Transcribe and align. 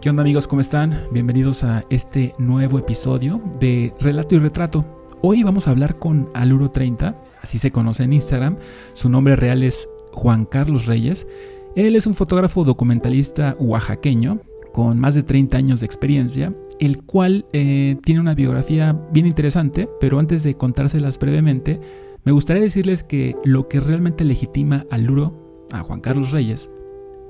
¿Qué 0.00 0.10
onda 0.10 0.22
amigos? 0.22 0.46
¿Cómo 0.46 0.60
están? 0.60 0.96
Bienvenidos 1.10 1.64
a 1.64 1.82
este 1.90 2.32
nuevo 2.38 2.78
episodio 2.78 3.42
de 3.58 3.92
Relato 3.98 4.36
y 4.36 4.38
Retrato. 4.38 4.84
Hoy 5.22 5.42
vamos 5.42 5.66
a 5.66 5.72
hablar 5.72 5.98
con 5.98 6.30
Aluro 6.34 6.70
30, 6.70 7.20
así 7.42 7.58
se 7.58 7.72
conoce 7.72 8.04
en 8.04 8.12
Instagram. 8.12 8.58
Su 8.92 9.08
nombre 9.08 9.34
real 9.34 9.64
es 9.64 9.88
Juan 10.12 10.44
Carlos 10.44 10.86
Reyes. 10.86 11.26
Él 11.74 11.96
es 11.96 12.06
un 12.06 12.14
fotógrafo 12.14 12.62
documentalista 12.62 13.54
oaxaqueño 13.58 14.40
con 14.72 15.00
más 15.00 15.16
de 15.16 15.24
30 15.24 15.58
años 15.58 15.80
de 15.80 15.86
experiencia, 15.86 16.52
el 16.78 17.02
cual 17.02 17.46
eh, 17.52 17.96
tiene 18.04 18.20
una 18.20 18.36
biografía 18.36 18.92
bien 19.10 19.26
interesante, 19.26 19.88
pero 20.00 20.20
antes 20.20 20.44
de 20.44 20.56
contárselas 20.56 21.18
brevemente, 21.18 21.80
me 22.22 22.30
gustaría 22.30 22.62
decirles 22.62 23.02
que 23.02 23.34
lo 23.42 23.66
que 23.66 23.80
realmente 23.80 24.24
legitima 24.24 24.86
a 24.92 24.98
Luro, 24.98 25.66
a 25.72 25.80
Juan 25.80 26.00
Carlos 26.00 26.30
Reyes, 26.30 26.70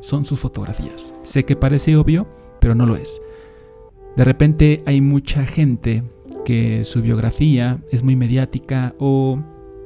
son 0.01 0.27
sus 0.27 0.41
fotografías. 0.41 1.15
Sé 1.23 1.47
que 1.47 1.57
parece 1.57 1.97
obvio, 1.97 2.29
pero 2.69 2.75
no 2.77 2.85
lo 2.85 2.97
es. 2.97 3.23
De 4.15 4.25
repente 4.25 4.83
hay 4.85 5.01
mucha 5.01 5.47
gente 5.47 6.05
que 6.45 6.85
su 6.85 7.01
biografía 7.01 7.79
es 7.91 8.03
muy 8.03 8.15
mediática 8.15 8.95
o 8.99 9.39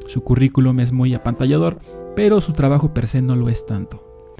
su 0.09 0.25
currículum 0.25 0.81
es 0.81 0.91
muy 0.91 1.15
apantallador, 1.15 1.79
pero 2.17 2.41
su 2.41 2.53
trabajo 2.53 2.93
per 2.93 3.07
se 3.07 3.23
no 3.23 3.37
lo 3.37 3.49
es 3.49 3.67
tanto. 3.67 4.35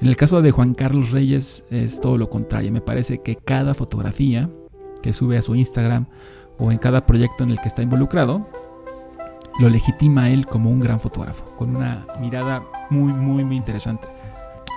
En 0.00 0.06
el 0.06 0.16
caso 0.16 0.42
de 0.42 0.52
Juan 0.52 0.74
Carlos 0.74 1.10
Reyes 1.10 1.64
es 1.72 2.00
todo 2.00 2.18
lo 2.18 2.30
contrario. 2.30 2.70
Me 2.70 2.80
parece 2.80 3.18
que 3.18 3.34
cada 3.34 3.74
fotografía 3.74 4.48
que 5.02 5.12
sube 5.12 5.36
a 5.36 5.42
su 5.42 5.56
Instagram 5.56 6.06
o 6.56 6.70
en 6.70 6.78
cada 6.78 7.04
proyecto 7.04 7.42
en 7.42 7.50
el 7.50 7.58
que 7.58 7.66
está 7.66 7.82
involucrado, 7.82 8.48
lo 9.58 9.68
legitima 9.68 10.24
a 10.24 10.30
él 10.30 10.46
como 10.46 10.70
un 10.70 10.78
gran 10.78 11.00
fotógrafo, 11.00 11.44
con 11.56 11.74
una 11.74 12.06
mirada 12.20 12.62
muy, 12.90 13.12
muy, 13.12 13.42
muy 13.42 13.56
interesante. 13.56 14.06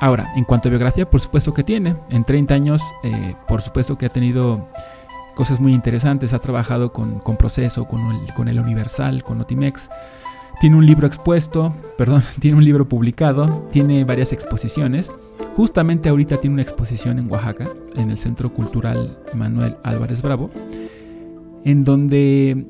Ahora, 0.02 0.32
en 0.36 0.46
cuanto 0.46 0.68
a 0.68 0.72
biografía, 0.72 1.08
por 1.08 1.22
supuesto 1.22 1.54
que 1.54 1.64
tiene. 1.64 1.96
En 2.10 2.24
30 2.24 2.56
años, 2.56 2.82
eh, 3.04 3.36
por 3.48 3.62
supuesto 3.62 4.00
que 4.00 4.08
ha 4.08 4.10
tenido 4.10 4.68
cosas 5.36 5.60
muy 5.60 5.76
interesantes. 5.76 6.34
Ha 6.34 6.40
trabajado 6.40 6.92
con, 6.92 7.22
Proceso, 7.38 7.86
con 7.86 8.02
el, 8.10 8.34
con 8.34 8.48
el 8.48 8.60
Universal, 8.60 9.22
con 9.24 9.38
Notimex. 9.38 9.92
Tiene 10.60 10.76
un 10.76 10.88
libro 10.88 11.06
expuesto, 11.06 11.76
perdón, 12.00 12.24
tiene 12.40 12.58
un 12.58 12.66
libro 12.66 12.90
publicado, 12.90 13.68
tiene 13.72 14.04
varias 14.04 14.34
exposiciones. 14.34 15.12
Justamente 15.56 16.10
ahorita 16.10 16.38
tiene 16.38 16.56
una 16.56 16.64
exposición 16.64 17.20
en 17.20 17.32
Oaxaca, 17.32 17.68
en 17.96 18.10
el 18.10 18.18
Centro 18.18 18.52
Cultural 18.52 19.20
Manuel 19.36 19.78
Álvarez 19.84 20.24
Bravo, 20.24 20.50
en 21.64 21.84
donde 21.84 22.66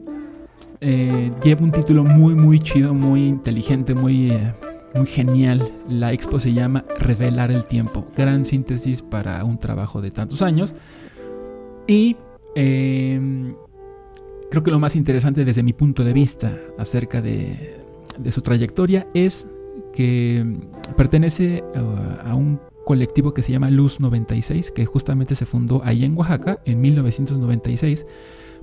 eh, 0.82 1.32
lleva 1.42 1.64
un 1.64 1.72
título 1.72 2.04
muy, 2.04 2.36
muy 2.36 2.60
chido, 2.60 2.94
muy 2.94 3.26
inteligente, 3.26 3.96
muy... 3.96 4.32
Eh, 4.32 4.52
muy 4.96 5.06
genial. 5.06 5.62
La 5.90 6.14
expo 6.14 6.40
se 6.40 6.54
llama 6.54 6.86
Revelar 7.00 7.52
el 7.52 7.66
tiempo. 7.66 8.08
Gran 8.16 8.46
síntesis 8.46 9.02
para 9.02 9.44
un 9.44 9.58
trabajo 9.58 10.02
de 10.02 10.12
tantos 10.12 10.42
años. 10.42 10.76
Y 11.88 12.16
em, 12.56 13.56
creo 14.50 14.64
que 14.64 14.72
lo 14.72 14.80
más 14.80 14.96
interesante 14.96 15.46
desde 15.46 15.64
mi 15.64 15.74
punto 15.74 16.04
de 16.04 16.14
vista 16.14 16.56
acerca 16.78 17.22
de, 17.22 17.80
su 18.30 18.42
trayectoria 18.42 19.08
es 19.14 19.48
que 19.94 20.46
pertenece 20.98 21.64
uh, 21.76 22.28
a 22.28 22.36
un 22.36 22.60
colectivo 22.86 23.34
que 23.34 23.42
se 23.42 23.52
llama 23.52 23.70
Luz 23.70 24.00
96, 24.00 24.72
que 24.72 24.86
justamente 24.86 25.36
se 25.36 25.46
fundó 25.46 25.82
ahí 25.86 26.04
en 26.04 26.18
Oaxaca 26.18 26.62
en 26.66 26.82
1996 26.82 28.06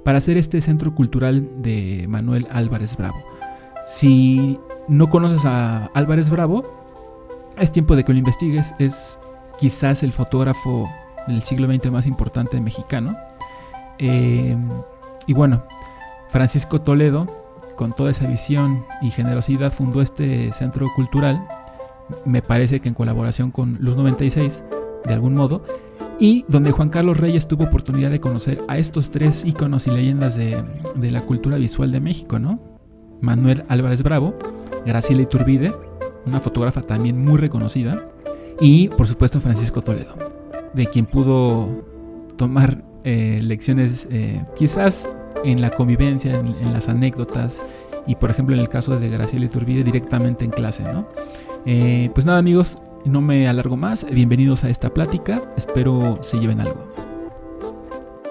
para 0.05 0.19
hacer 0.19 0.37
este 0.37 0.61
centro 0.61 0.95
cultural 0.95 1.63
de 1.63 2.07
Manuel 2.09 2.47
Álvarez 2.51 2.97
Bravo. 2.97 3.23
Si 3.85 4.59
no 4.89 5.11
conoces 5.11 5.45
a 5.45 5.87
Álvarez 5.95 6.31
Bravo, 6.31 6.65
es 7.61 7.73
tiempo 7.73 7.97
de 7.97 8.05
que 8.05 8.13
lo 8.13 8.19
investigues. 8.19 8.75
Es 8.79 9.19
quizás 9.59 10.03
el 10.03 10.13
fotógrafo 10.13 10.89
del 11.27 11.43
siglo 11.43 11.67
XX 11.67 11.91
más 11.91 12.07
importante 12.07 12.61
mexicano. 12.61 13.17
Eh, 13.99 14.57
y 15.27 15.33
bueno, 15.35 15.65
Francisco 16.29 16.81
Toledo, 16.81 17.27
con 17.77 17.93
toda 17.93 18.11
esa 18.11 18.27
visión 18.27 18.85
y 19.03 19.11
generosidad, 19.11 19.73
fundó 19.73 20.01
este 20.03 20.53
centro 20.53 20.87
cultural, 20.95 21.47
me 22.25 22.43
parece 22.43 22.81
que 22.81 22.89
en 22.89 22.95
colaboración 22.95 23.51
con 23.51 23.77
Luz 23.81 23.97
96, 23.97 24.65
de 25.05 25.13
algún 25.15 25.35
modo, 25.35 25.63
y 26.19 26.45
donde 26.49 26.73
Juan 26.73 26.89
Carlos 26.89 27.19
Reyes 27.19 27.47
tuvo 27.47 27.65
oportunidad 27.65 28.11
de 28.11 28.21
conocer 28.21 28.61
a 28.67 28.79
estos 28.79 29.11
tres 29.11 29.45
íconos 29.45 29.87
y 29.87 29.91
leyendas 29.91 30.35
de, 30.37 30.65
de 30.95 31.11
la 31.11 31.21
cultura 31.21 31.59
visual 31.59 31.93
de 31.93 32.01
México, 32.01 32.39
¿no? 32.39 32.61
Manuel 33.21 33.65
Álvarez 33.69 34.03
Bravo, 34.03 34.35
Graciela 34.85 35.23
Iturbide, 35.23 35.73
una 36.27 36.41
fotógrafa 36.41 36.83
también 36.83 37.19
muy 37.19 37.37
reconocida, 37.37 38.07
y 38.61 38.89
por 38.89 39.07
supuesto 39.07 39.41
Francisco 39.41 39.83
Toledo, 39.83 40.15
de 40.73 40.87
quien 40.87 41.07
pudo 41.07 41.69
tomar 42.37 42.83
eh, 43.05 43.41
lecciones 43.43 44.09
eh, 44.11 44.45
quizás 44.57 45.09
en 45.45 45.61
la 45.61 45.71
convivencia, 45.71 46.39
en, 46.39 46.73
las 46.73 46.89
anécdotas, 46.89 47.63
y 48.07 48.17
por 48.17 48.31
ejemplo 48.31 48.55
en 48.55 48.61
el 48.61 48.69
caso 48.69 48.99
de 48.99 49.09
Graciela 49.11 49.47
Iturbide 49.47 49.85
directamente 49.85 50.45
en 50.45 50.51
clase, 50.51 50.83
¿no? 50.83 51.07
Eh, 51.67 52.11
pues 52.15 52.27
nada 52.27 52.39
amigos, 52.39 52.79
no 53.05 53.21
me 53.21 53.49
alargo 53.49 53.77
más, 53.77 54.07
bienvenidos 54.11 54.65
a 54.65 54.71
esta 54.71 54.93
plática, 54.93 55.43
espero 55.57 56.19
se 56.23 56.39
lleven 56.39 56.61
algo. 56.61 56.89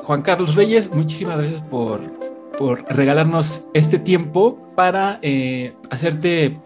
Juan 0.04 0.22
Carlos 0.22 0.56
Reyes, 0.56 0.90
muchísimas 0.94 1.38
gracias 1.38 1.62
por 1.62 2.17
por 2.58 2.84
regalarnos 2.94 3.66
este 3.74 4.00
tiempo 4.00 4.74
para 4.76 5.20
eh, 5.22 5.74
hacerte, 5.90 6.60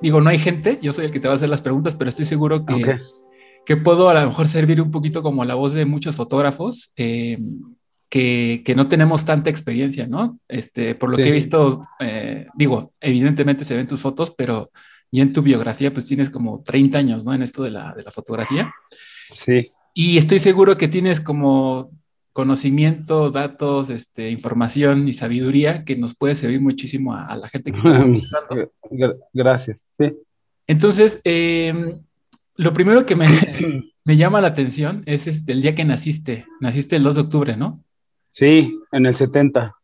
digo, 0.00 0.20
no 0.20 0.30
hay 0.30 0.38
gente, 0.38 0.78
yo 0.80 0.92
soy 0.92 1.06
el 1.06 1.12
que 1.12 1.20
te 1.20 1.28
va 1.28 1.34
a 1.34 1.36
hacer 1.36 1.48
las 1.48 1.62
preguntas, 1.62 1.96
pero 1.96 2.08
estoy 2.08 2.24
seguro 2.24 2.64
que, 2.64 2.98
que 3.66 3.76
puedo 3.76 4.08
a 4.08 4.14
lo 4.14 4.28
mejor 4.28 4.48
servir 4.48 4.80
un 4.80 4.90
poquito 4.90 5.22
como 5.22 5.44
la 5.44 5.54
voz 5.54 5.74
de 5.74 5.84
muchos 5.84 6.14
fotógrafos 6.14 6.92
eh, 6.96 7.36
que, 8.08 8.62
que, 8.64 8.74
no 8.74 8.88
tenemos 8.88 9.24
tanta 9.24 9.50
experiencia, 9.50 10.06
¿no? 10.06 10.38
Este, 10.48 10.94
por 10.94 11.10
lo 11.10 11.16
que 11.16 11.28
he 11.28 11.32
visto, 11.32 11.84
eh, 11.98 12.46
digo, 12.54 12.92
evidentemente 13.00 13.64
se 13.64 13.76
ven 13.76 13.86
tus 13.86 14.00
fotos, 14.00 14.32
pero 14.36 14.70
y 15.10 15.20
en 15.20 15.32
tu 15.32 15.42
biografía 15.42 15.92
pues 15.92 16.06
tienes 16.06 16.30
como 16.30 16.62
30 16.62 16.98
años, 16.98 17.24
¿no? 17.24 17.34
En 17.34 17.42
esto 17.42 17.62
de 17.62 17.70
la, 17.70 17.92
de 17.94 18.02
la 18.02 18.10
fotografía. 18.10 18.72
Sí. 19.28 19.56
Y 19.94 20.16
estoy 20.16 20.38
seguro 20.38 20.78
que 20.78 20.88
tienes 20.88 21.20
como 21.20 21.90
conocimiento, 22.32 23.30
datos, 23.30 23.90
este, 23.90 24.30
información 24.30 25.08
y 25.08 25.14
sabiduría 25.14 25.84
que 25.84 25.96
nos 25.96 26.14
puede 26.14 26.34
servir 26.34 26.60
muchísimo 26.60 27.14
a, 27.14 27.36
la 27.36 27.48
gente 27.48 27.72
que 27.72 27.78
está 27.78 28.00
escuchando. 28.00 28.70
Gracias, 29.32 29.88
sí. 29.96 30.12
Entonces, 30.66 31.20
em, 31.24 32.00
lo 32.56 32.72
primero 32.72 33.04
que 33.04 33.16
me, 33.16 33.28
me, 34.04 34.16
llama 34.16 34.40
la 34.40 34.48
atención 34.48 35.02
es 35.06 35.26
este, 35.26 35.52
el 35.52 35.62
día 35.62 35.74
que 35.74 35.84
naciste. 35.84 36.44
Naciste 36.60 36.96
el 36.96 37.02
2 37.02 37.14
de 37.14 37.20
octubre, 37.20 37.56
¿no? 37.56 37.84
Sí, 38.30 38.80
en 38.92 39.06
el 39.06 39.14
70. 39.14 39.74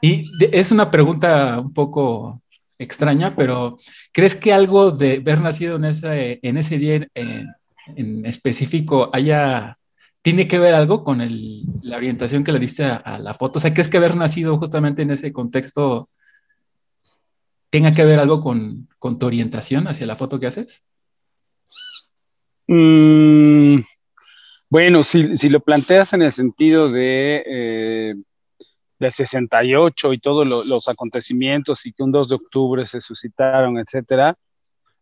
Y 0.00 0.24
es 0.52 0.72
una 0.72 0.90
pregunta 0.90 1.60
un 1.60 1.72
poco 1.74 2.42
extraña, 2.78 3.34
pero 3.34 3.78
¿crees 4.12 4.34
que 4.34 4.52
algo 4.52 4.90
de 4.90 5.16
haber 5.16 5.40
nacido 5.40 5.76
en 5.76 5.86
ese, 5.86 6.38
en 6.42 6.58
ese 6.58 6.78
día 6.78 7.08
en 7.14 8.26
específico 8.26 9.10
haya 9.12 9.78
¿Tiene 10.26 10.48
que 10.48 10.58
ver 10.58 10.74
algo 10.74 11.04
con 11.04 11.20
la 11.82 11.96
orientación 11.96 12.42
que 12.42 12.50
le 12.50 12.58
diste 12.58 12.84
a, 12.84 13.16
la 13.20 13.32
foto? 13.32 13.60
O 13.60 13.62
sea, 13.62 13.72
¿crees 13.72 13.88
que 13.88 13.98
haber 13.98 14.16
nacido 14.16 14.58
justamente 14.58 15.02
en 15.02 15.12
ese 15.12 15.32
contexto 15.32 16.10
tenga 17.70 17.94
que 17.94 18.04
ver 18.04 18.18
algo 18.18 18.40
con, 18.40 18.88
tu 19.20 19.24
orientación 19.24 19.86
hacia 19.86 20.04
la 20.04 20.16
foto 20.16 20.40
que 20.40 20.48
haces? 20.48 20.82
Mm, 22.66 23.82
bueno, 24.68 25.04
si, 25.04 25.48
lo 25.48 25.60
planteas 25.60 26.12
en 26.12 26.22
el 26.22 26.32
sentido 26.32 26.90
de 26.90 27.44
eh, 27.46 28.14
del 28.98 29.12
68 29.12 30.12
y 30.12 30.18
todos 30.18 30.66
los 30.66 30.88
acontecimientos 30.88 31.86
y 31.86 31.92
que 31.92 32.02
un 32.02 32.10
2 32.10 32.30
de 32.30 32.34
octubre 32.34 32.84
se 32.84 33.00
suscitaron, 33.00 33.78
etcétera, 33.78 34.36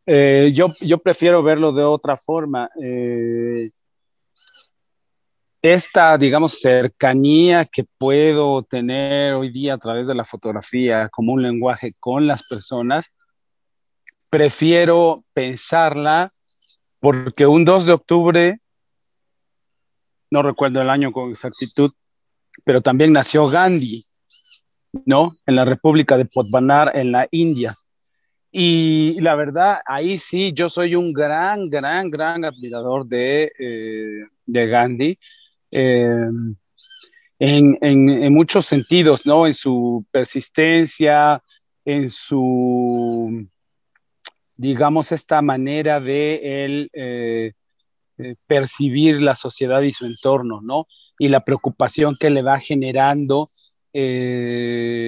eh, 0.05 0.53
yo, 0.55 0.67
yo 0.83 0.99
prefiero 0.99 1.43
verlo 1.43 1.73
de 1.73 1.83
otra 1.83 2.15
forma. 2.15 2.69
Eh, 2.79 3.71
esta, 5.65 6.19
digamos, 6.19 6.61
cercanía 6.61 7.65
que 7.65 7.85
puedo 7.97 8.65
tener 8.65 9.33
hoy 9.33 9.51
día 9.51 9.73
a 9.73 9.79
través 9.79 10.07
de 10.07 10.15
la 10.15 10.23
fotografía 10.23 11.09
como 11.09 11.33
un 11.33 11.43
lenguaje 11.43 11.95
con 11.99 12.27
las 12.27 12.47
personas, 12.47 13.11
prefiero 14.29 15.25
pensarla 15.33 16.29
porque 17.01 17.47
un 17.47 17.65
2 17.65 17.87
de 17.87 17.93
octubre, 17.95 18.59
no 20.31 20.43
recuerdo 20.43 20.83
el 20.83 20.91
año 20.91 21.13
con 21.13 21.31
exactitud, 21.31 21.93
pero 22.63 22.83
también 22.83 23.15
nació 23.15 23.49
Gandhi, 23.49 24.05
¿no? 25.07 25.35
En 25.47 25.57
la 25.57 25.65
República 25.65 26.19
de 26.19 26.27
Potbanar, 26.27 26.95
en 26.95 27.11
la 27.11 27.27
India. 27.31 27.75
Y 28.53 29.19
la 29.23 29.35
verdad, 29.35 29.81
ahí 29.87 30.19
sí, 30.19 30.53
yo 30.53 30.69
soy 30.69 30.95
un 30.95 31.15
gran, 31.15 31.71
gran, 31.71 32.11
gran 32.11 32.45
admirador 32.45 33.07
de, 33.07 33.51
eh, 33.59 34.27
de 34.45 34.67
Gandhi 34.67 35.19
eh, 35.75 36.31
en, 37.41 38.33
muchos 38.33 38.67
sentidos, 38.67 39.27
¿no? 39.27 39.47
En 39.47 39.55
su 39.55 40.07
persistencia, 40.13 41.43
en 41.85 42.09
su, 42.11 43.49
digamos, 44.57 45.11
esta 45.11 45.43
manera 45.43 45.99
de 45.99 46.65
él 46.65 46.91
eh, 46.93 47.53
eh, 48.19 48.37
percibir 48.47 49.21
la 49.21 49.35
sociedad 49.35 49.83
y 49.83 49.93
su 49.93 50.07
entorno, 50.07 50.61
¿no? 50.63 50.87
Y 51.19 51.29
la 51.29 51.45
preocupación 51.45 52.17
que 52.19 52.31
le 52.31 52.43
va 52.43 52.61
generando 52.61 53.49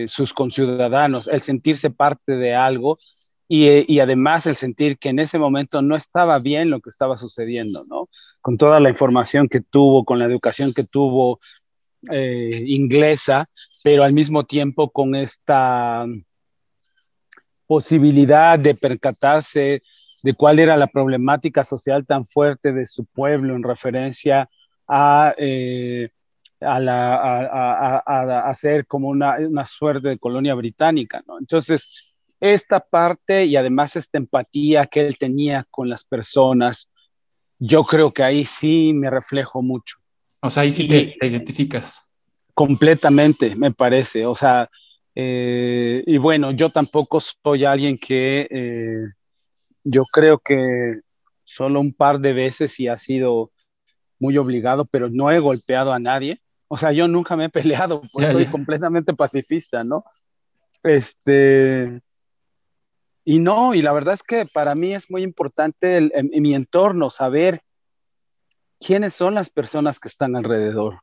sus 0.07 0.33
conciudadanos, 0.33 1.27
el 1.27 1.41
sentirse 1.41 1.91
parte 1.91 2.37
de 2.37 2.55
algo 2.55 2.99
y, 3.49 3.93
y, 3.93 4.01
además 4.01 4.47
el 4.47 4.57
sentir 4.57 4.99
que 4.99 5.11
en 5.11 5.21
ese 5.21 5.39
momento 5.39 5.81
no 5.81 5.95
estaba 5.95 6.39
bien 6.41 6.71
lo 6.71 6.81
que 6.81 6.91
estaba 6.91 7.17
sucediendo, 7.17 7.85
¿no? 7.89 8.09
Con 8.41 8.59
toda 8.59 8.81
la 8.81 8.89
información 8.89 9.49
que 9.49 9.61
tuvo, 9.61 10.05
con 10.05 10.19
la 10.19 10.25
educación 10.25 10.73
que 10.75 10.85
tuvo 10.85 11.41
eh, 12.11 12.65
inglesa, 12.67 13.47
pero 13.83 14.05
al 14.05 14.13
mismo 14.13 14.45
tiempo 14.45 14.91
con 14.91 15.15
esta 15.15 16.07
posibilidad 17.67 18.59
de 18.59 18.75
percatarse 18.75 19.83
de 20.23 20.35
cuál 20.35 20.59
era 20.59 20.77
la 20.77 20.87
problemática 20.87 21.65
social 21.65 22.07
tan 22.07 22.25
fuerte 22.25 22.73
de 22.73 22.87
su 22.87 23.05
pueblo 23.05 23.55
en 23.55 23.63
referencia 23.63 24.49
a, 24.89 25.35
eh, 25.37 26.11
a, 26.61 26.81
la, 26.81 27.15
a, 27.15 28.49
a, 28.49 28.55
ser 28.55 28.87
como 28.87 29.09
una, 29.09 29.37
una, 29.39 29.65
suerte 29.65 30.09
de 30.09 30.19
colonia 30.19 30.55
británica. 30.55 31.23
¿no? 31.27 31.39
Entonces, 31.39 32.15
esta 32.41 32.81
parte 32.81 33.45
y 33.47 33.57
además 33.57 33.97
esta 33.97 34.19
empatía 34.19 34.87
que 34.87 35.07
él 35.07 35.19
tenía 35.19 35.67
con 35.71 35.89
las 35.89 36.05
personas, 36.05 36.89
yo 37.59 37.83
creo 37.83 38.13
que 38.13 38.23
ahí 38.23 38.45
sí 38.45 38.93
me 38.93 39.11
reflejo 39.11 39.63
mucho. 39.63 39.97
O 40.43 40.51
sea, 40.51 40.65
ahí 40.65 40.73
sí 40.73 40.87
te, 40.87 41.17
te 41.19 41.27
identificas. 41.27 42.11
Completamente, 42.55 43.55
me 43.55 43.73
parece. 43.73 44.27
O 44.27 44.35
sea, 44.35 44.69
eh, 45.15 46.05
y 46.07 46.19
bueno, 46.19 46.51
yo 46.51 46.69
tampoco 46.69 47.21
soy 47.21 47.65
alguien 47.65 47.97
que 47.99 48.47
eh, 48.51 49.13
yo 49.83 50.05
creo 50.13 50.39
que 50.39 50.95
solo 51.43 51.81
un 51.81 51.95
par 51.95 52.21
de 52.21 52.35
veces 52.35 52.79
y 52.79 52.89
ha 52.89 52.99
sido 52.99 53.51
muy 54.19 54.37
obligado, 54.37 54.85
pero 54.85 55.09
no 55.09 55.31
he 55.31 55.39
golpeado 55.39 55.93
a 55.93 55.99
nadie. 55.99 56.43
O 56.69 56.77
sea, 56.77 56.93
yo 56.93 57.09
nunca 57.09 57.35
me 57.37 57.47
he 57.47 57.49
peleado, 57.89 58.03
pues 58.13 58.31
soy 58.31 58.47
completamente 58.47 59.15
pacifista, 59.15 59.85
¿no? 59.85 60.05
Este, 60.83 62.01
y 63.29 63.41
no, 63.41 63.75
y 63.75 63.83
la 63.83 63.93
verdad 63.93 64.15
es 64.15 64.23
que 64.23 64.47
para 64.47 64.77
mí 64.77 64.95
es 64.95 65.11
muy 65.11 65.25
importante 65.25 65.97
en, 65.97 66.31
mi 66.41 66.55
entorno 66.55 67.11
saber 67.11 67.61
quiénes 68.79 69.15
son 69.15 69.35
las 69.35 69.51
personas 69.51 69.99
que 69.99 70.07
están 70.07 70.37
alrededor. 70.37 71.01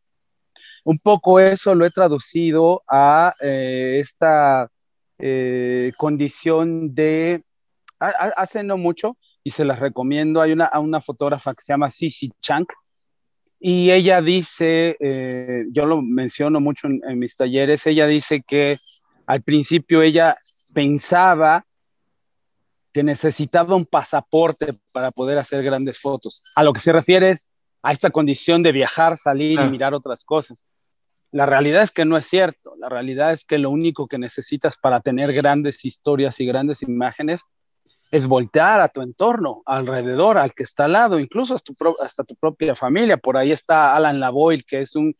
Un 0.86 0.98
poco 1.04 1.42
eso 1.42 1.76
lo 1.76 1.86
he 1.86 1.92
traducido 1.92 2.82
a 2.88 3.34
eh, 3.42 4.00
esta 4.02 4.72
eh, 5.20 5.92
condición 5.98 6.96
de 6.96 7.44
hace 8.00 8.64
no 8.64 8.78
mucho, 8.78 9.18
y 9.44 9.52
se 9.52 9.66
las 9.66 9.80
recomiendo, 9.80 10.42
hay 10.42 10.54
una, 10.54 10.72
una 10.80 11.02
fotógrafa 11.02 11.54
que 11.54 11.62
se 11.62 11.74
llama 11.74 11.92
Sisi 11.92 12.32
Chang, 12.42 12.68
y 13.60 13.92
ella 13.92 14.22
dice, 14.22 14.96
eh, 15.02 15.66
yo 15.72 15.86
lo 15.86 16.02
menciono 16.02 16.62
mucho 16.62 16.88
en, 16.88 17.02
en, 17.06 17.20
mis 17.20 17.36
talleres, 17.36 17.86
ella 17.86 18.08
dice 18.08 18.44
que 18.48 18.78
al 19.26 19.42
principio 19.42 20.02
ella 20.02 20.38
pensaba 20.74 21.66
que 22.94 23.04
necesitaba 23.04 23.76
un 23.76 23.86
pasaporte 23.86 24.68
para 24.94 25.12
poder 25.12 25.40
hacer 25.40 25.64
grandes 25.64 26.00
fotos. 26.00 26.44
A 26.56 26.64
lo 26.64 26.72
que 26.72 26.80
se 26.80 26.92
refiere 26.92 27.32
es 27.32 27.50
a 27.82 27.92
esta 27.92 28.12
condición 28.12 28.64
de 28.64 28.72
viajar, 28.72 29.18
salir 29.18 29.60
y 29.60 29.70
mirar 29.70 29.94
otras 29.94 30.24
cosas. 30.24 30.64
La 31.32 31.48
realidad 31.48 31.82
es 31.82 31.92
que 31.92 32.06
no 32.06 32.16
es 32.16 32.28
cierto. 32.28 32.76
La 32.78 32.90
realidad 32.90 33.32
es 33.32 33.44
que 33.44 33.58
lo 33.58 33.72
único 33.72 34.08
que 34.08 34.20
necesitas 34.20 34.78
para 34.78 35.02
tener 35.02 35.34
grandes 35.34 35.84
historias 35.84 36.40
y 36.40 36.46
grandes 36.46 36.84
imágenes 36.84 37.42
es 38.12 38.28
voltear 38.28 38.80
a 38.80 38.90
tu 38.90 39.02
entorno, 39.02 39.64
alrededor, 39.66 40.38
al 40.38 40.54
que 40.54 40.62
está 40.62 40.86
al 40.86 40.92
lado, 40.92 41.20
incluso 41.20 41.56
hasta 41.56 41.74
tu, 41.74 41.96
hasta 42.00 42.24
tu 42.24 42.36
propia 42.36 42.76
familia. 42.76 43.18
Por 43.18 43.38
ahí 43.38 43.52
está 43.52 43.96
Alan 43.96 44.20
Lavoie, 44.20 44.62
que 44.62 44.82
es 44.82 44.96
un 44.96 45.16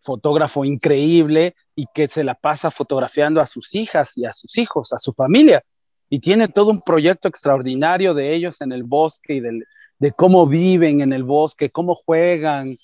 fotógrafo 0.00 0.64
increíble 0.64 1.56
y 1.74 1.86
que 1.92 2.06
se 2.06 2.22
la 2.22 2.36
pasa 2.36 2.70
fotografiando 2.70 3.40
a 3.40 3.46
sus 3.46 3.74
hijas 3.74 4.16
y 4.16 4.24
a 4.24 4.32
sus 4.32 4.56
hijos, 4.56 4.92
a 4.92 4.98
su 4.98 5.12
familia. 5.12 5.64
Y 6.10 6.20
tiene 6.20 6.48
todo 6.48 6.70
un 6.70 6.80
proyecto 6.80 7.28
extraordinario 7.28 8.14
de 8.14 8.34
ellos 8.34 8.60
en 8.60 8.72
el 8.72 8.82
bosque 8.82 9.34
y 9.34 9.40
de 9.40 10.12
cómo 10.12 10.46
viven 10.46 11.00
en 11.00 11.12
el 11.12 11.24
bosque, 11.24 11.70
cómo 11.70 11.94
juegan. 11.94 12.74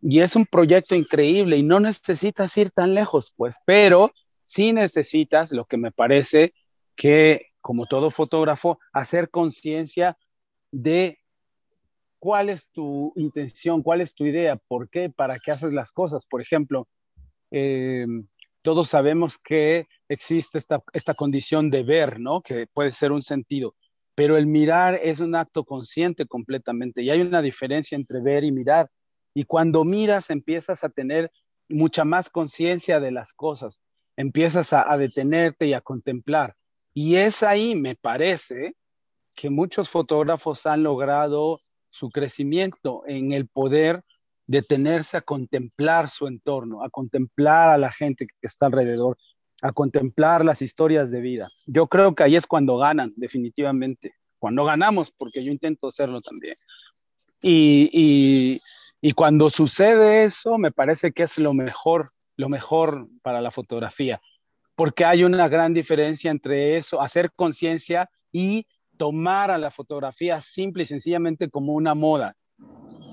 Y 0.00 0.20
es 0.20 0.36
un 0.36 0.46
proyecto 0.46 0.94
increíble 0.94 1.56
y 1.56 1.62
no 1.62 1.80
necesitas 1.80 2.56
ir 2.56 2.70
tan 2.70 2.94
lejos, 2.94 3.32
pues, 3.36 3.56
pero 3.66 4.12
sí 4.42 4.72
necesitas 4.72 5.52
lo 5.52 5.64
que 5.64 5.76
me 5.76 5.90
parece 5.90 6.54
que 6.96 7.54
como 7.64 7.86
todo 7.86 8.10
fotógrafo, 8.10 8.78
hacer 8.92 9.30
conciencia 9.30 10.18
de 10.70 11.18
cuál 12.18 12.50
es 12.50 12.68
tu 12.68 13.14
intención, 13.16 13.82
cuál 13.82 14.02
es 14.02 14.14
tu 14.14 14.26
idea, 14.26 14.56
por 14.56 14.90
qué, 14.90 15.08
para 15.08 15.38
qué 15.38 15.50
haces 15.50 15.72
las 15.72 15.90
cosas. 15.90 16.26
Por 16.26 16.42
ejemplo, 16.42 16.86
eh, 17.50 18.04
todos 18.64 18.88
sabemos 18.88 19.36
que 19.36 19.88
existe 20.08 20.56
esta, 20.56 20.82
esta 20.94 21.12
condición 21.12 21.68
de 21.68 21.82
ver, 21.82 22.18
¿no? 22.18 22.40
Que 22.40 22.66
puede 22.66 22.92
ser 22.92 23.12
un 23.12 23.20
sentido, 23.20 23.74
pero 24.14 24.38
el 24.38 24.46
mirar 24.46 24.98
es 25.02 25.20
un 25.20 25.34
acto 25.34 25.64
consciente 25.64 26.24
completamente 26.24 27.02
y 27.02 27.10
hay 27.10 27.20
una 27.20 27.42
diferencia 27.42 27.94
entre 27.94 28.22
ver 28.22 28.42
y 28.42 28.52
mirar. 28.52 28.88
Y 29.34 29.44
cuando 29.44 29.84
miras 29.84 30.30
empiezas 30.30 30.82
a 30.82 30.88
tener 30.88 31.30
mucha 31.68 32.06
más 32.06 32.30
conciencia 32.30 33.00
de 33.00 33.10
las 33.10 33.34
cosas, 33.34 33.82
empiezas 34.16 34.72
a, 34.72 34.90
a 34.90 34.96
detenerte 34.96 35.66
y 35.66 35.74
a 35.74 35.82
contemplar. 35.82 36.56
Y 36.94 37.16
es 37.16 37.42
ahí, 37.42 37.74
me 37.74 37.96
parece, 37.96 38.76
que 39.34 39.50
muchos 39.50 39.90
fotógrafos 39.90 40.64
han 40.64 40.82
logrado 40.82 41.60
su 41.90 42.08
crecimiento 42.08 43.02
en 43.06 43.32
el 43.32 43.46
poder 43.46 44.02
detenerse 44.46 45.16
a 45.16 45.20
contemplar 45.20 46.08
su 46.08 46.26
entorno, 46.26 46.84
a 46.84 46.90
contemplar 46.90 47.70
a 47.70 47.78
la 47.78 47.90
gente 47.90 48.26
que 48.26 48.46
está 48.46 48.66
alrededor, 48.66 49.16
a 49.62 49.72
contemplar 49.72 50.44
las 50.44 50.62
historias 50.62 51.10
de 51.10 51.20
vida. 51.20 51.48
Yo 51.66 51.86
creo 51.86 52.14
que 52.14 52.24
ahí 52.24 52.36
es 52.36 52.46
cuando 52.46 52.76
ganan, 52.76 53.10
definitivamente. 53.16 54.14
Cuando 54.38 54.64
ganamos, 54.64 55.10
porque 55.10 55.42
yo 55.42 55.50
intento 55.50 55.86
hacerlo 55.86 56.20
también. 56.20 56.54
Y, 57.40 57.88
y, 57.92 58.58
y 59.00 59.12
cuando 59.12 59.48
sucede 59.48 60.24
eso, 60.24 60.58
me 60.58 60.70
parece 60.70 61.12
que 61.12 61.22
es 61.22 61.38
lo 61.38 61.54
mejor, 61.54 62.10
lo 62.36 62.48
mejor 62.48 63.08
para 63.22 63.40
la 63.40 63.50
fotografía 63.50 64.20
porque 64.74 65.04
hay 65.04 65.24
una 65.24 65.48
gran 65.48 65.72
diferencia 65.72 66.30
entre 66.30 66.76
eso, 66.76 67.00
hacer 67.00 67.30
conciencia 67.32 68.10
y 68.32 68.66
tomar 68.96 69.50
a 69.50 69.58
la 69.58 69.70
fotografía 69.70 70.40
simple 70.40 70.84
y 70.84 70.86
sencillamente 70.86 71.48
como 71.48 71.74
una 71.74 71.94
moda 71.94 72.36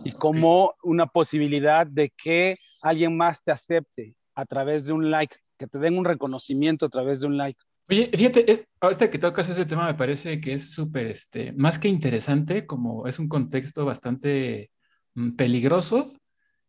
y 0.03 0.11
como 0.13 0.73
una 0.83 1.07
posibilidad 1.07 1.85
de 1.87 2.11
que 2.15 2.55
alguien 2.81 3.15
más 3.15 3.43
te 3.43 3.51
acepte 3.51 4.15
a 4.35 4.45
través 4.45 4.85
de 4.85 4.93
un 4.93 5.11
like, 5.11 5.35
que 5.57 5.67
te 5.67 5.79
den 5.79 5.97
un 5.97 6.05
reconocimiento 6.05 6.85
a 6.85 6.89
través 6.89 7.21
de 7.21 7.27
un 7.27 7.37
like. 7.37 7.59
Oye, 7.89 8.09
fíjate, 8.13 8.51
eh, 8.51 8.65
ahorita 8.79 9.09
que 9.09 9.19
tocas 9.19 9.49
ese 9.49 9.65
tema 9.65 9.85
me 9.85 9.93
parece 9.93 10.39
que 10.39 10.53
es 10.53 10.73
súper, 10.73 11.07
este, 11.07 11.51
más 11.53 11.77
que 11.77 11.89
interesante, 11.89 12.65
como 12.65 13.07
es 13.07 13.19
un 13.19 13.27
contexto 13.27 13.85
bastante 13.85 14.71
mm, 15.15 15.31
peligroso 15.31 16.13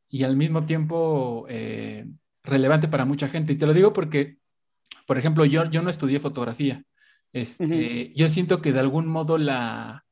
y 0.09 0.25
al 0.25 0.37
mismo 0.37 0.67
tiempo 0.67 1.47
eh, 1.49 2.07
relevante 2.43 2.89
para 2.89 3.05
mucha 3.05 3.29
gente. 3.29 3.53
Y 3.53 3.57
te 3.57 3.67
lo 3.67 3.73
digo 3.73 3.93
porque 3.93 4.39
por 5.07 5.19
ejemplo, 5.19 5.45
yo, 5.45 5.65
yo 5.71 5.83
no 5.83 5.91
estudié 5.91 6.21
fotografía. 6.21 6.83
Este, 7.33 8.13
Yo 8.15 8.29
siento 8.29 8.61
que 8.61 8.73
de 8.73 8.81
algún 8.81 9.07
modo 9.07 9.39
la, 9.39 10.05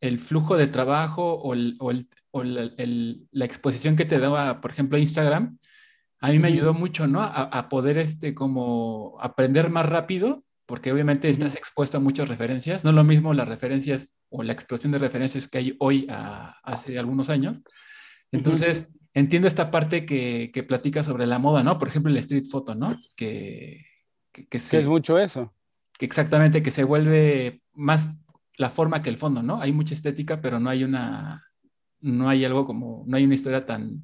el 0.00 0.18
flujo 0.18 0.56
de 0.56 0.66
trabajo 0.66 1.34
o, 1.34 1.54
el, 1.54 1.76
o, 1.80 1.90
el, 1.90 2.08
o 2.30 2.42
el, 2.42 3.28
la 3.30 3.44
exposición 3.44 3.96
que 3.96 4.04
te 4.04 4.18
daba, 4.18 4.60
por 4.60 4.70
ejemplo, 4.70 4.98
Instagram, 4.98 5.58
a 6.20 6.30
mí 6.30 6.38
me 6.38 6.48
ayudó 6.48 6.74
mucho, 6.74 7.06
¿no? 7.06 7.22
A, 7.22 7.42
a, 7.44 7.68
poder, 7.68 7.98
este, 7.98 8.34
como 8.34 9.18
aprender 9.20 9.70
más 9.70 9.86
rápido, 9.86 10.44
porque 10.66 10.92
obviamente 10.92 11.28
estás 11.28 11.54
expuesto 11.54 11.96
a 11.96 12.00
muchas 12.00 12.28
referencias. 12.28 12.84
No 12.84 12.90
es 12.90 12.96
lo 12.96 13.04
mismo 13.04 13.32
las 13.34 13.48
referencias 13.48 14.14
o 14.28 14.42
la 14.42 14.52
explosión 14.52 14.92
de 14.92 14.98
referencias 14.98 15.48
que 15.48 15.58
hay 15.58 15.76
hoy 15.78 16.06
a, 16.10 16.56
hace 16.62 16.98
algunos 16.98 17.30
años. 17.30 17.62
Entonces, 18.32 18.94
entiendo 19.14 19.48
esta 19.48 19.70
parte 19.70 20.04
que, 20.04 20.50
que 20.52 20.62
platica 20.62 21.02
sobre 21.02 21.26
la 21.26 21.38
moda, 21.38 21.62
¿no? 21.62 21.78
Por 21.78 21.88
ejemplo, 21.88 22.10
el 22.10 22.18
street 22.18 22.44
photo, 22.50 22.74
¿no? 22.74 22.94
Que, 23.16 23.86
que, 24.32 24.46
es 24.58 24.86
mucho 24.86 25.18
eso. 25.18 25.54
Que 25.98 26.04
exactamente, 26.04 26.62
que 26.62 26.70
se 26.70 26.84
vuelve 26.84 27.62
más 27.72 28.18
la 28.58 28.68
forma 28.68 29.00
que 29.00 29.08
el 29.08 29.16
fondo, 29.16 29.42
¿no? 29.42 29.60
Hay 29.60 29.72
mucha 29.72 29.94
estética, 29.94 30.40
pero 30.40 30.60
no 30.60 30.68
hay 30.68 30.84
una, 30.84 31.46
no 32.00 32.28
hay 32.28 32.44
algo 32.44 32.66
como, 32.66 33.04
no 33.06 33.16
hay 33.16 33.24
una 33.24 33.34
historia 33.34 33.64
tan, 33.64 34.02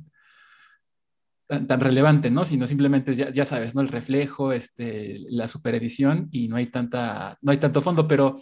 tan, 1.46 1.80
relevante, 1.80 2.30
¿no? 2.30 2.44
Sino 2.44 2.66
simplemente, 2.66 3.14
ya, 3.14 3.30
ya, 3.30 3.44
sabes, 3.44 3.74
¿no? 3.74 3.82
El 3.82 3.88
reflejo, 3.88 4.52
este, 4.52 5.18
la 5.28 5.48
superedición 5.48 6.28
y 6.30 6.48
no 6.48 6.56
hay 6.56 6.66
tanta, 6.66 7.36
no 7.42 7.52
hay 7.52 7.58
tanto 7.58 7.82
fondo, 7.82 8.08
pero... 8.08 8.40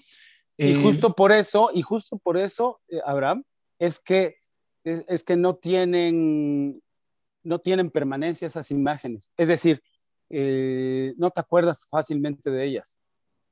y 0.56 0.72
eh, 0.72 0.80
justo 0.80 1.14
por 1.14 1.32
eso, 1.32 1.70
y 1.74 1.82
justo 1.82 2.18
por 2.18 2.38
eso, 2.38 2.80
eh, 2.88 3.00
Abraham, 3.04 3.42
es 3.80 3.98
que, 3.98 4.36
es, 4.84 5.04
es 5.08 5.24
que 5.24 5.36
no 5.36 5.56
tienen, 5.56 6.80
no 7.42 7.58
tienen 7.58 7.90
permanencia 7.90 8.46
esas 8.46 8.70
imágenes. 8.70 9.32
Es 9.36 9.48
decir, 9.48 9.82
eh, 10.34 11.12
no 11.18 11.30
te 11.30 11.40
acuerdas 11.40 11.86
fácilmente 11.90 12.50
de 12.50 12.64
ellas, 12.64 12.98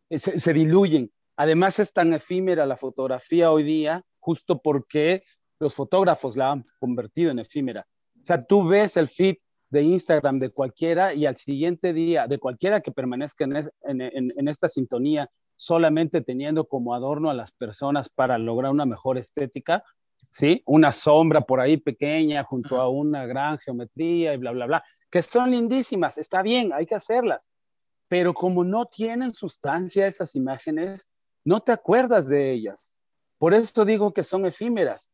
eh, 0.08 0.18
se, 0.18 0.52
diluyen. 0.54 1.12
Además 1.40 1.78
es 1.78 1.94
tan 1.94 2.12
efímera 2.12 2.66
la 2.66 2.76
fotografía 2.76 3.50
hoy 3.50 3.62
día, 3.62 4.04
justo 4.18 4.60
porque 4.60 5.22
los 5.58 5.74
fotógrafos 5.74 6.36
la 6.36 6.50
han 6.50 6.66
convertido 6.78 7.30
en 7.30 7.38
efímera. 7.38 7.86
O 8.16 8.26
sea, 8.26 8.42
tú 8.42 8.68
ves 8.68 8.98
el 8.98 9.08
feed 9.08 9.36
de 9.70 9.80
Instagram 9.80 10.38
de 10.38 10.50
cualquiera 10.50 11.14
y 11.14 11.24
al 11.24 11.38
siguiente 11.38 11.94
día, 11.94 12.26
de 12.26 12.36
cualquiera 12.36 12.82
que 12.82 12.92
permanezca 12.92 13.46
en, 13.46 14.48
esta 14.48 14.68
sintonía, 14.68 15.30
solamente 15.56 16.20
teniendo 16.20 16.66
como 16.66 16.92
adorno 16.92 17.30
a 17.30 17.34
las 17.34 17.52
personas 17.52 18.10
para 18.10 18.36
lograr 18.36 18.70
una 18.70 18.84
mejor 18.84 19.16
estética, 19.16 19.82
¿sí? 20.28 20.62
Una 20.66 20.92
sombra 20.92 21.40
por 21.40 21.60
ahí 21.60 21.78
pequeña 21.78 22.44
junto 22.44 22.78
a 22.78 22.90
una 22.90 23.24
gran 23.24 23.56
geometría 23.56 24.34
y 24.34 24.36
bla, 24.36 24.50
bla, 24.50 24.66
bla, 24.66 24.84
que 25.08 25.22
son 25.22 25.52
lindísimas, 25.52 26.18
está 26.18 26.42
bien, 26.42 26.74
hay 26.74 26.84
que 26.84 26.96
hacerlas, 26.96 27.48
pero 28.08 28.34
como 28.34 28.62
no 28.62 28.84
tienen 28.84 29.32
sustancia 29.32 30.06
esas 30.06 30.34
imágenes, 30.34 31.08
no 31.44 31.60
te 31.60 31.72
acuerdas 31.72 32.28
de 32.28 32.52
ellas. 32.52 32.94
Por 33.38 33.54
eso 33.54 33.84
digo 33.84 34.12
que 34.12 34.22
son 34.22 34.44
efímeras. 34.44 35.10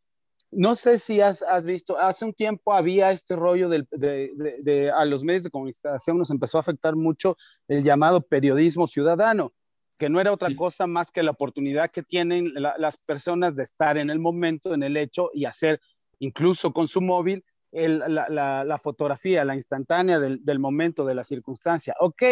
No 0.50 0.74
sé 0.74 0.98
si 0.98 1.20
has, 1.20 1.44
visto, 1.64 1.98
hace 1.98 2.24
un 2.24 2.32
tiempo 2.32 2.72
había 2.72 3.10
este 3.10 3.36
rollo 3.36 3.68
de, 3.68 4.92
a 4.94 5.04
los 5.04 5.24
medios 5.24 5.42
de 5.44 5.50
comunicación 5.50 6.18
nos 6.18 6.30
empezó 6.30 6.58
a 6.58 6.60
afectar 6.60 6.94
mucho 6.94 7.36
el 7.68 7.82
llamado 7.82 8.22
periodismo 8.22 8.86
ciudadano, 8.86 9.52
que 9.98 10.08
no 10.08 10.20
era 10.20 10.32
otra 10.32 10.54
cosa 10.54 10.86
más 10.86 11.10
que 11.10 11.22
la 11.22 11.32
oportunidad 11.32 11.90
que 11.90 12.02
tienen 12.02 12.52
las 12.54 12.96
personas 12.96 13.56
de 13.56 13.64
estar 13.64 13.98
en 13.98 14.08
el 14.08 14.20
momento, 14.20 14.72
en 14.72 14.82
el 14.82 14.96
hecho 14.96 15.30
y 15.34 15.46
hacer 15.46 15.80
incluso 16.20 16.72
con 16.72 16.86
su 16.88 17.00
móvil 17.00 17.44
la, 17.72 18.80
fotografía, 18.80 19.44
la 19.44 19.56
instantánea 19.56 20.18
del, 20.18 20.44
del 20.44 20.58
momento, 20.58 21.04
de 21.04 21.14
la 21.14 21.24
circunstancia. 21.24 21.94
Ok, 22.00 22.22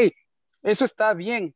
eso 0.63 0.85
está 0.85 1.13
bien, 1.15 1.55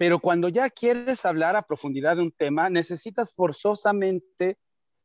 pero 0.00 0.18
cuando 0.18 0.48
ya 0.48 0.70
quieres 0.70 1.26
hablar 1.26 1.56
a 1.56 1.66
profundidad 1.66 2.16
de 2.16 2.22
un 2.22 2.32
tema, 2.32 2.70
necesitas 2.70 3.34
forzosamente 3.34 4.56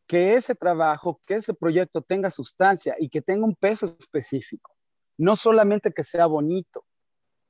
que 0.08 0.36
ese 0.36 0.56
trabajo, 0.56 1.20
que 1.26 1.34
ese 1.36 1.54
proyecto 1.54 2.02
tenga 2.02 2.32
sustancia 2.32 2.96
y 2.98 3.10
que 3.10 3.22
tenga 3.22 3.44
un 3.44 3.56
peso 3.56 3.88
específico. 3.88 4.72
No 5.18 5.36
solamente 5.36 5.92
que 5.92 6.06
sea 6.06 6.28
bonito, 6.28 6.86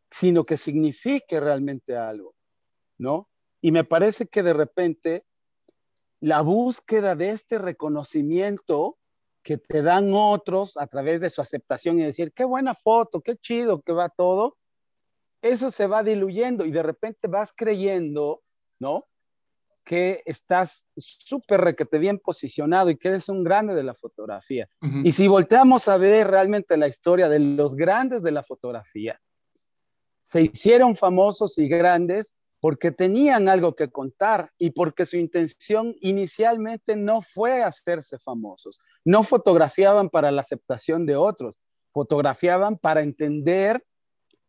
sino 0.10 0.44
que 0.44 0.58
signifique 0.58 1.40
realmente 1.40 1.96
algo, 1.96 2.34
¿no? 2.98 3.30
Y 3.62 3.72
me 3.72 3.84
parece 3.84 4.26
que 4.26 4.42
de 4.42 4.54
repente 4.54 5.24
la 6.22 6.42
búsqueda 6.42 7.16
de 7.16 7.30
este 7.30 7.60
reconocimiento 7.60 8.98
que 9.44 9.60
te 9.60 9.84
dan 9.84 10.16
otros 10.16 10.78
a 10.78 10.88
través 10.88 11.22
de 11.22 11.30
su 11.30 11.42
aceptación 11.42 12.00
y 12.00 12.06
decir, 12.06 12.34
qué 12.34 12.44
buena 12.44 12.74
foto, 12.74 13.22
qué 13.22 13.38
chido 13.38 13.84
que 13.84 13.94
va 13.94 14.10
todo, 14.10 14.58
eso 15.46 15.70
se 15.70 15.86
va 15.86 16.04
diluyendo 16.04 16.66
y 16.66 16.72
de 16.72 16.82
repente 16.82 17.28
vas 17.28 17.54
creyendo, 17.56 18.42
¿no? 18.80 19.06
Que 19.84 20.24
estás 20.26 20.86
súper 20.98 21.62
requete 21.62 22.00
bien 22.00 22.18
posicionado 22.18 22.90
y 22.90 22.98
que 22.98 23.10
eres 23.10 23.30
un 23.30 23.44
grande 23.44 23.76
de 23.76 23.84
la 23.84 23.94
fotografía. 23.94 24.68
Y 25.04 25.12
si 25.12 25.28
volteamos 25.28 25.88
a 25.88 25.98
ver 25.98 26.28
realmente 26.28 26.76
la 26.78 26.88
historia 26.88 27.30
de 27.30 27.40
los 27.40 27.76
grandes 27.76 28.24
de 28.24 28.32
la 28.32 28.42
fotografía, 28.42 29.22
se 30.24 30.42
hicieron 30.42 30.96
famosos 30.96 31.60
y 31.60 31.68
grandes 31.68 32.34
porque 32.60 32.92
tenían 32.92 33.48
algo 33.48 33.76
que 33.76 33.92
contar 33.92 34.52
y 34.58 34.72
porque 34.72 35.06
su 35.06 35.18
intención 35.18 35.94
inicialmente 36.02 36.96
no 36.96 37.22
fue 37.22 37.62
hacerse 37.62 38.18
famosos. 38.18 38.80
No 39.04 39.22
fotografiaban 39.22 40.10
para 40.10 40.32
la 40.32 40.42
aceptación 40.42 41.06
de 41.06 41.16
otros, 41.16 41.60
fotografiaban 41.94 42.80
para 42.80 43.02
entender 43.02 43.84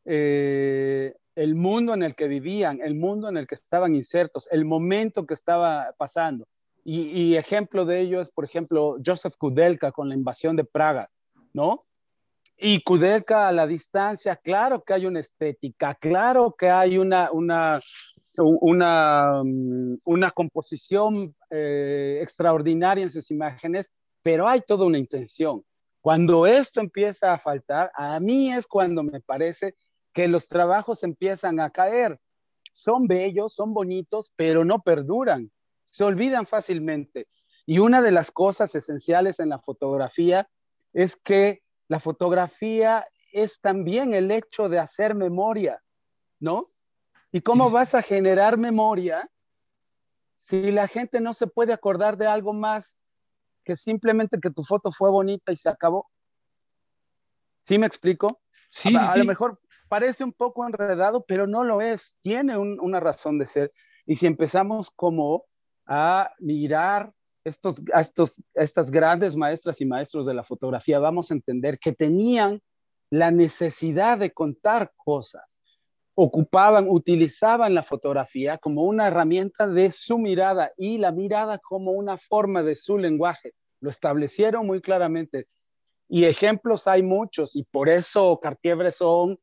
eh, 0.06 1.14
el 1.34 1.54
mundo 1.54 1.94
en 1.94 2.02
el 2.02 2.14
que 2.14 2.28
vivían, 2.28 2.80
el 2.80 2.94
mundo 2.94 3.28
en 3.28 3.36
el 3.36 3.46
que 3.46 3.56
estaban 3.56 3.94
insertos, 3.94 4.48
el 4.50 4.64
momento 4.64 5.26
que 5.26 5.34
estaba 5.34 5.94
pasando. 5.98 6.46
Y, 6.88 7.34
ejemplo 7.34 7.84
de 7.84 8.00
ello 8.00 8.20
es, 8.20 8.30
por 8.30 8.44
ejemplo, 8.44 8.96
Joseph 9.04 9.34
Kudelka 9.36 9.90
con 9.90 10.08
la 10.08 10.14
invasión 10.14 10.54
de 10.54 10.62
Praga, 10.62 11.10
¿no? 11.52 11.84
Y 12.56 12.80
Kudelka 12.82 13.48
a 13.48 13.52
la 13.52 13.66
distancia, 13.66 14.36
claro 14.36 14.84
que 14.84 14.94
hay 14.94 15.04
una 15.04 15.18
estética, 15.18 15.96
claro 15.96 16.54
que 16.56 16.70
hay 16.70 16.96
una, 16.96 17.32
una, 17.32 17.80
mm, 19.42 19.96
una 20.04 20.30
composición 20.30 21.34
eh, 21.50 22.20
extraordinaria 22.22 23.02
en 23.02 23.10
sus 23.10 23.32
imágenes, 23.32 23.90
pero 24.22 24.46
hay 24.46 24.60
toda 24.60 24.86
una 24.86 24.98
intención. 24.98 25.64
Cuando 26.00 26.46
esto 26.46 26.80
empieza 26.80 27.32
a 27.32 27.38
faltar, 27.38 27.90
a 27.94 28.20
mí 28.20 28.52
es 28.52 28.64
cuando 28.68 29.02
me 29.02 29.20
parece 29.20 29.74
que 30.16 30.28
los 30.28 30.48
trabajos 30.48 31.02
empiezan 31.02 31.60
a 31.60 31.68
caer. 31.68 32.18
Son 32.72 33.06
bellos, 33.06 33.52
son 33.52 33.74
bonitos, 33.74 34.32
pero 34.34 34.64
no 34.64 34.80
perduran, 34.80 35.52
se 35.84 36.04
olvidan 36.04 36.46
fácilmente. 36.46 37.28
Y 37.66 37.80
una 37.80 38.00
de 38.00 38.12
las 38.12 38.30
cosas 38.30 38.74
esenciales 38.74 39.40
en 39.40 39.50
la 39.50 39.58
fotografía 39.58 40.48
es 40.94 41.16
que 41.16 41.62
la 41.88 42.00
fotografía 42.00 43.06
es 43.30 43.60
también 43.60 44.14
el 44.14 44.30
hecho 44.30 44.70
de 44.70 44.78
hacer 44.78 45.14
memoria, 45.14 45.82
¿no? 46.40 46.70
¿Y 47.30 47.42
cómo 47.42 47.68
vas 47.68 47.94
a 47.94 48.00
generar 48.00 48.56
memoria 48.56 49.30
si 50.38 50.70
la 50.70 50.88
gente 50.88 51.20
no 51.20 51.34
se 51.34 51.46
puede 51.46 51.74
acordar 51.74 52.16
de 52.16 52.26
algo 52.26 52.54
más 52.54 52.96
que 53.64 53.76
simplemente 53.76 54.40
que 54.40 54.48
tu 54.48 54.62
foto 54.62 54.90
fue 54.90 55.10
bonita 55.10 55.52
y 55.52 55.58
se 55.58 55.68
acabó? 55.68 56.08
¿Sí 57.64 57.76
me 57.76 57.86
explico? 57.86 58.40
Sí, 58.70 58.96
a, 58.96 59.12
sí, 59.12 59.18
lo 59.18 59.24
mejor 59.26 59.60
parece 59.88 60.24
un 60.24 60.32
poco 60.32 60.66
enredado, 60.66 61.24
pero 61.26 61.46
no 61.46 61.64
lo 61.64 61.80
es, 61.80 62.16
tiene 62.20 62.56
una 62.58 63.00
razón 63.00 63.38
de 63.38 63.46
ser. 63.46 63.72
Y 64.06 64.16
si 64.16 64.26
empezamos 64.26 64.90
como 64.90 65.44
a 65.86 66.32
mirar 66.38 67.12
estos, 67.44 67.82
a 67.92 68.00
estos, 68.00 68.42
estas 68.54 68.90
grandes 68.90 69.36
maestras 69.36 69.80
y 69.80 69.86
maestros 69.86 70.26
de 70.26 70.34
la 70.34 70.42
fotografía, 70.42 70.98
vamos 70.98 71.30
a 71.30 71.34
entender 71.34 71.78
que 71.78 71.92
tenían 71.92 72.60
la 73.10 73.30
necesidad 73.30 74.18
de 74.18 74.32
contar 74.32 74.92
cosas, 74.96 75.60
ocupaban, 76.14 76.86
utilizaban 76.88 77.74
la 77.74 77.82
fotografía 77.82 78.58
como 78.58 78.82
una 78.82 79.06
herramienta 79.06 79.68
de 79.68 79.92
su 79.92 80.18
mirada 80.18 80.72
y 80.76 80.98
la 80.98 81.12
mirada 81.12 81.58
como 81.58 81.92
una 81.92 82.16
forma 82.16 82.62
de 82.62 82.74
su 82.74 82.98
lenguaje. 82.98 83.52
Lo 83.80 83.90
establecieron 83.90 84.66
muy 84.66 84.80
claramente. 84.80 85.46
Y 86.08 86.24
ejemplos 86.24 86.86
hay 86.86 87.02
muchos, 87.02 87.56
y 87.56 87.64
por 87.64 87.88
eso 87.88 88.38
Cartier-Bresson 88.40 89.38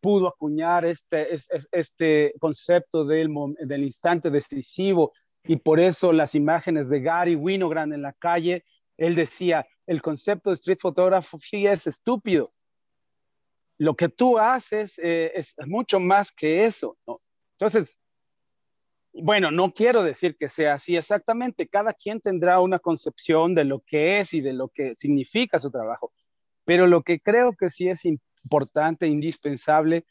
pudo 0.00 0.28
acuñar 0.28 0.84
este, 0.84 1.28
este 1.72 2.34
concepto 2.38 3.04
del, 3.04 3.30
del 3.60 3.84
instante 3.84 4.30
decisivo 4.30 5.12
y 5.44 5.56
por 5.56 5.80
eso 5.80 6.12
las 6.12 6.34
imágenes 6.34 6.88
de 6.90 7.00
Gary 7.00 7.34
Winogrand 7.34 7.92
en 7.92 8.02
la 8.02 8.12
calle, 8.12 8.64
él 8.96 9.14
decía, 9.14 9.66
el 9.86 10.02
concepto 10.02 10.50
de 10.50 10.54
street 10.54 10.78
photography 10.80 11.66
es 11.66 11.86
estúpido. 11.86 12.52
Lo 13.78 13.94
que 13.94 14.08
tú 14.08 14.38
haces 14.38 14.98
eh, 15.02 15.32
es 15.34 15.54
mucho 15.66 16.00
más 16.00 16.30
que 16.30 16.64
eso. 16.64 16.98
Entonces, 17.52 17.98
bueno, 19.12 19.50
no 19.50 19.72
quiero 19.72 20.04
decir 20.04 20.36
que 20.36 20.48
sea 20.48 20.74
así 20.74 20.96
exactamente. 20.96 21.66
Cada 21.66 21.94
quien 21.94 22.20
tendrá 22.20 22.60
una 22.60 22.78
concepción 22.78 23.54
de 23.54 23.64
lo 23.64 23.80
que 23.80 24.20
es 24.20 24.34
y 24.34 24.40
de 24.40 24.52
lo 24.52 24.68
que 24.68 24.94
significa 24.94 25.58
su 25.58 25.70
trabajo. 25.70 26.12
Pero 26.64 26.86
lo 26.86 27.02
que 27.02 27.20
creo 27.20 27.54
que 27.58 27.70
sí 27.70 27.88
es 27.88 28.04
importante 28.04 28.29
importante, 28.44 29.06
indispensable, 29.06 30.04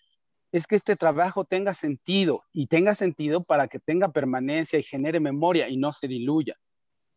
es 0.51 0.65
que 0.65 0.75
este 0.75 0.95
trabajo 0.95 1.45
tenga 1.45 1.74
sentido 1.74 2.43
y 2.51 2.67
tenga 2.67 2.95
sentido 2.95 3.43
para 3.43 3.67
que 3.67 3.79
tenga 3.79 4.12
permanencia 4.12 4.79
y 4.79 4.83
genere 4.83 5.19
memoria 5.19 5.69
y 5.69 5.77
no 5.77 5.93
se 5.93 6.07
diluya. 6.07 6.55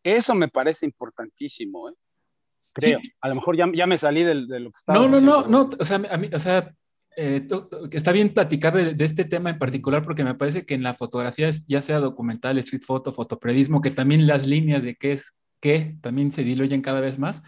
Eso 0.03 0.35
me 0.35 0.47
parece 0.47 0.85
importantísimo, 0.85 1.89
¿eh? 1.89 1.93
creo. 2.73 2.99
A 3.21 3.29
lo 3.29 3.35
mejor 3.35 3.55
ya, 3.55 3.71
ya 3.73 3.87
me 3.87 3.97
salí 3.97 4.23
de, 4.23 4.35
lo 4.35 4.71
que 4.71 4.77
estaba 4.77 4.99
No, 4.99 5.07
no, 5.07 5.21
no, 5.21 5.47
no, 5.47 5.69
o 5.79 5.83
sea, 5.83 6.01
a 6.09 6.17
mí, 6.17 6.29
o 6.33 6.39
sea 6.39 6.75
eh, 7.15 7.47
está 7.91 8.11
bien 8.11 8.33
platicar 8.33 8.73
de, 8.73 9.05
este 9.05 9.25
tema 9.25 9.51
en 9.51 9.59
particular 9.59 10.03
porque 10.03 10.23
me 10.23 10.33
parece 10.33 10.65
que 10.65 10.73
en 10.73 10.83
la 10.83 10.93
fotografía, 10.93 11.49
ya 11.67 11.81
sea 11.81 11.99
documental, 11.99 12.57
street 12.57 12.81
photo, 12.85 13.11
fotoperiodismo, 13.11 13.81
que 13.81 13.91
también 13.91 14.25
las 14.25 14.47
líneas 14.47 14.83
de 14.83 14.95
qué 14.95 15.13
es 15.13 15.33
qué 15.59 15.95
también 16.01 16.31
se 16.31 16.43
diluyen 16.43 16.81
cada 16.81 17.01
vez 17.01 17.19
más. 17.19 17.41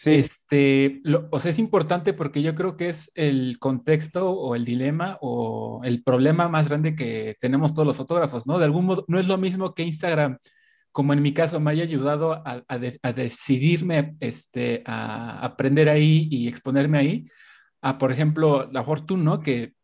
Sí. 0.00 0.14
Este, 0.14 1.02
o 1.32 1.40
sea, 1.40 1.50
es 1.50 1.58
importante 1.58 2.12
porque 2.12 2.40
yo 2.40 2.54
creo 2.54 2.76
que 2.76 2.88
es 2.88 3.10
el 3.16 3.58
contexto 3.58 4.30
o 4.30 4.54
el 4.54 4.64
dilema 4.64 5.18
o 5.20 5.80
el 5.82 6.04
problema 6.04 6.48
más 6.48 6.68
grande 6.68 6.94
que 6.94 7.36
tenemos 7.40 7.74
todos 7.74 7.84
los 7.84 7.96
fotógrafos, 7.96 8.46
¿no? 8.46 8.60
De 8.60 8.64
algún 8.64 8.86
modo, 8.86 9.04
no 9.08 9.18
es 9.18 9.26
lo 9.26 9.38
mismo 9.38 9.74
que 9.74 9.82
Instagram, 9.82 10.38
como 10.92 11.14
en 11.14 11.22
mi 11.22 11.34
caso, 11.34 11.58
me 11.58 11.72
haya 11.72 11.82
ayudado 11.82 12.32
a, 12.32 12.64
a, 12.68 13.12
decidirme 13.12 14.16
este, 14.20 14.84
a 14.86 15.40
aprender 15.44 15.88
ahí 15.88 16.28
y 16.30 16.46
exponerme 16.46 16.98
ahí, 16.98 17.26
a, 17.82 17.98
por 17.98 18.12
ejemplo, 18.12 18.70
la 18.70 18.84
fortuna, 18.84 19.24
¿no? 19.24 19.40
Que 19.40 19.74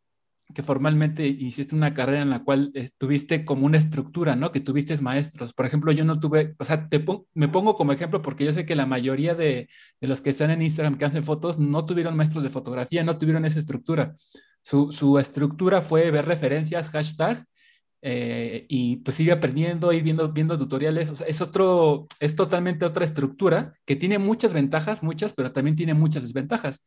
que 0.52 0.62
formalmente 0.62 1.26
hiciste 1.26 1.74
una 1.74 1.94
carrera 1.94 2.22
en 2.22 2.30
la 2.30 2.44
cual 2.44 2.72
tuviste 2.98 3.44
como 3.44 3.66
una 3.66 3.78
estructura, 3.78 4.36
¿no? 4.36 4.52
Que 4.52 4.60
tuviste 4.60 4.96
maestros. 5.00 5.54
Por 5.54 5.66
ejemplo, 5.66 5.92
yo 5.92 6.04
no 6.04 6.18
tuve, 6.18 6.54
o 6.58 6.64
sea, 6.64 6.88
te 6.88 7.04
me 7.34 7.48
pongo 7.48 7.76
como 7.76 7.92
ejemplo 7.92 8.20
porque 8.22 8.44
yo 8.44 8.52
sé 8.52 8.66
que 8.66 8.76
la 8.76 8.86
mayoría 8.86 9.34
de, 9.34 9.68
de, 10.00 10.08
los 10.08 10.20
que 10.20 10.30
están 10.30 10.50
en 10.50 10.62
Instagram 10.62 10.98
que 10.98 11.06
hacen 11.06 11.24
fotos 11.24 11.58
no 11.58 11.86
tuvieron 11.86 12.16
maestros 12.16 12.44
de 12.44 12.50
fotografía, 12.50 13.04
no 13.04 13.16
tuvieron 13.18 13.44
esa 13.44 13.58
estructura. 13.58 14.14
Su, 14.62 14.92
su 14.92 15.18
estructura 15.18 15.82
fue 15.82 16.10
ver 16.10 16.26
referencias, 16.26 16.90
hashtag, 16.90 17.44
eh, 18.06 18.66
y 18.68 18.96
pues 18.96 19.16
sigue 19.16 19.32
aprendiendo 19.32 19.90
y 19.90 20.02
viendo, 20.02 20.30
viendo 20.30 20.58
tutoriales. 20.58 21.08
O 21.08 21.14
sea, 21.14 21.26
es 21.26 21.40
otro, 21.40 22.06
es 22.20 22.36
totalmente 22.36 22.84
otra 22.84 23.02
estructura 23.04 23.72
que 23.86 23.96
tiene 23.96 24.18
muchas 24.18 24.52
ventajas, 24.52 25.02
muchas, 25.02 25.32
pero 25.32 25.52
también 25.52 25.74
tiene 25.74 25.94
muchas 25.94 26.22
desventajas. 26.22 26.82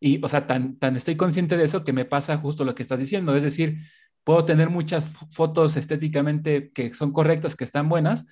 Y, 0.00 0.24
o 0.24 0.28
sea, 0.28 0.46
tan, 0.46 0.78
tan 0.78 0.96
estoy 0.96 1.16
consciente 1.16 1.56
de 1.56 1.64
eso 1.64 1.84
que 1.84 1.92
me 1.92 2.04
pasa 2.04 2.36
justo 2.38 2.64
lo 2.64 2.74
que 2.74 2.82
estás 2.82 2.98
diciendo. 2.98 3.34
Es 3.36 3.42
decir, 3.42 3.78
puedo 4.24 4.44
tener 4.44 4.70
muchas 4.70 5.12
fotos 5.30 5.76
estéticamente 5.76 6.70
que 6.72 6.92
son 6.94 7.12
correctas, 7.12 7.56
que 7.56 7.64
están 7.64 7.88
buenas, 7.88 8.26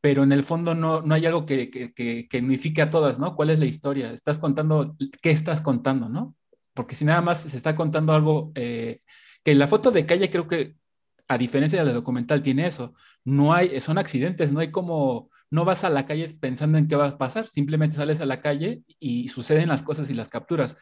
pero 0.00 0.22
en 0.22 0.32
el 0.32 0.42
fondo 0.42 0.74
no, 0.74 1.02
no 1.02 1.14
hay 1.14 1.26
algo 1.26 1.46
que, 1.46 1.70
que, 1.70 2.28
que, 2.28 2.38
unifique 2.38 2.82
a 2.82 2.90
todas, 2.90 3.18
¿no? 3.18 3.36
¿Cuál 3.36 3.50
es 3.50 3.58
la 3.58 3.66
historia? 3.66 4.12
Estás 4.12 4.38
contando, 4.38 4.96
¿qué 5.20 5.30
estás 5.30 5.60
contando, 5.60 6.08
no? 6.08 6.34
Porque 6.74 6.96
si 6.96 7.04
nada 7.04 7.20
más 7.20 7.42
se 7.42 7.56
está 7.56 7.76
contando 7.76 8.12
algo, 8.12 8.52
eh, 8.54 9.00
que 9.44 9.54
la 9.54 9.68
foto 9.68 9.90
de 9.90 10.06
calle 10.06 10.30
creo 10.30 10.48
que 10.48 10.76
a 11.28 11.38
diferencia 11.38 11.78
de 11.78 11.86
la 11.86 11.92
documental, 11.92 12.42
tiene 12.42 12.66
eso. 12.66 12.94
No 13.24 13.54
hay, 13.54 13.80
son 13.80 13.98
accidentes, 13.98 14.52
no 14.52 14.60
hay 14.60 14.70
como, 14.70 15.30
no 15.50 15.64
vas 15.64 15.84
a 15.84 15.90
la 15.90 16.06
calle 16.06 16.28
pensando 16.40 16.78
en 16.78 16.88
qué 16.88 16.96
va 16.96 17.08
a 17.08 17.18
pasar, 17.18 17.46
simplemente 17.48 17.96
sales 17.96 18.20
a 18.20 18.26
la 18.26 18.40
calle 18.40 18.82
y 18.98 19.28
suceden 19.28 19.68
las 19.68 19.82
cosas 19.82 20.10
y 20.10 20.14
las 20.14 20.28
capturas. 20.28 20.76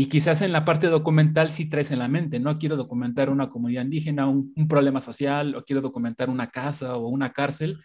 Y 0.00 0.06
quizás 0.06 0.42
en 0.42 0.52
la 0.52 0.64
parte 0.64 0.86
documental 0.86 1.50
sí 1.50 1.68
traes 1.68 1.90
en 1.90 1.98
la 1.98 2.06
mente, 2.06 2.38
no 2.38 2.56
quiero 2.56 2.76
documentar 2.76 3.30
una 3.30 3.48
comunidad 3.48 3.82
indígena, 3.82 4.28
un, 4.28 4.54
problema 4.68 5.00
social, 5.00 5.56
o 5.56 5.64
quiero 5.64 5.80
documentar 5.80 6.30
una 6.30 6.50
casa 6.50 6.94
o 6.94 7.08
una 7.08 7.32
cárcel. 7.32 7.80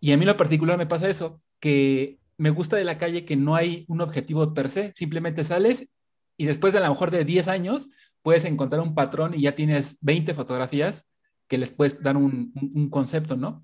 Y 0.00 0.12
a 0.12 0.16
mí 0.16 0.24
lo 0.24 0.34
particular 0.38 0.78
me 0.78 0.86
pasa 0.86 1.10
eso, 1.10 1.42
que 1.60 2.18
me 2.38 2.48
gusta 2.48 2.76
de 2.76 2.84
la 2.84 2.96
calle 2.96 3.26
que 3.26 3.36
no 3.36 3.54
hay 3.54 3.84
un 3.88 4.00
objetivo 4.00 4.54
per 4.54 4.70
se, 4.70 4.92
simplemente 4.94 5.44
sales 5.44 5.94
y 6.38 6.46
después 6.46 6.72
de 6.72 6.78
a 6.78 6.82
lo 6.84 6.88
mejor 6.88 7.10
de 7.10 7.26
10 7.26 7.48
años 7.48 7.90
puedes 8.22 8.46
encontrar 8.46 8.80
un 8.80 8.94
patrón 8.94 9.34
y 9.34 9.42
ya 9.42 9.54
tienes 9.54 9.98
20 10.00 10.32
fotografías 10.32 11.06
que 11.48 11.58
les 11.58 11.68
puedes 11.68 12.00
dar 12.00 12.16
un, 12.16 12.54
un, 12.54 12.88
concepto, 12.88 13.36
¿no? 13.36 13.62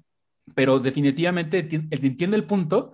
Pero 0.54 0.78
definitivamente 0.78 1.66
entiendo 1.90 2.36
el 2.36 2.44
punto, 2.44 2.92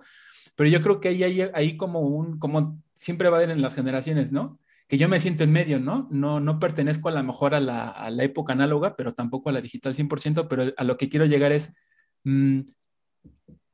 pero 0.55 0.69
yo 0.69 0.81
creo 0.81 1.01
que 1.01 1.09
ahí 1.09 1.23
hay 1.23 1.41
ahí 1.53 1.75
como 1.75 1.99
un, 1.99 2.39
como 2.39 2.81
siempre 2.93 3.27
va 3.27 3.35
a 3.35 3.39
haber 3.39 3.51
en 3.51 3.61
las 3.61 3.75
generaciones, 3.75 4.31
¿no? 4.31 4.57
Que 4.87 4.97
yo 4.97 5.09
me 5.09 5.19
siento 5.19 5.43
en 5.43 5.51
medio, 5.51 5.79
¿no? 5.79 6.07
No, 6.11 6.39
no 6.39 6.59
pertenezco 6.59 7.09
a 7.09 7.11
lo 7.11 7.23
mejor 7.23 7.55
a 7.55 7.59
la, 7.59 8.23
época 8.23 8.53
análoga, 8.53 8.95
pero 8.95 9.13
tampoco 9.13 9.49
a 9.49 9.53
la 9.53 9.61
digital 9.61 9.93
100%, 9.93 10.47
pero 10.47 10.73
a 10.75 10.83
lo 10.83 10.97
que 10.97 11.09
quiero 11.09 11.25
llegar 11.25 11.51
es, 11.51 11.75
mm, 12.23 12.61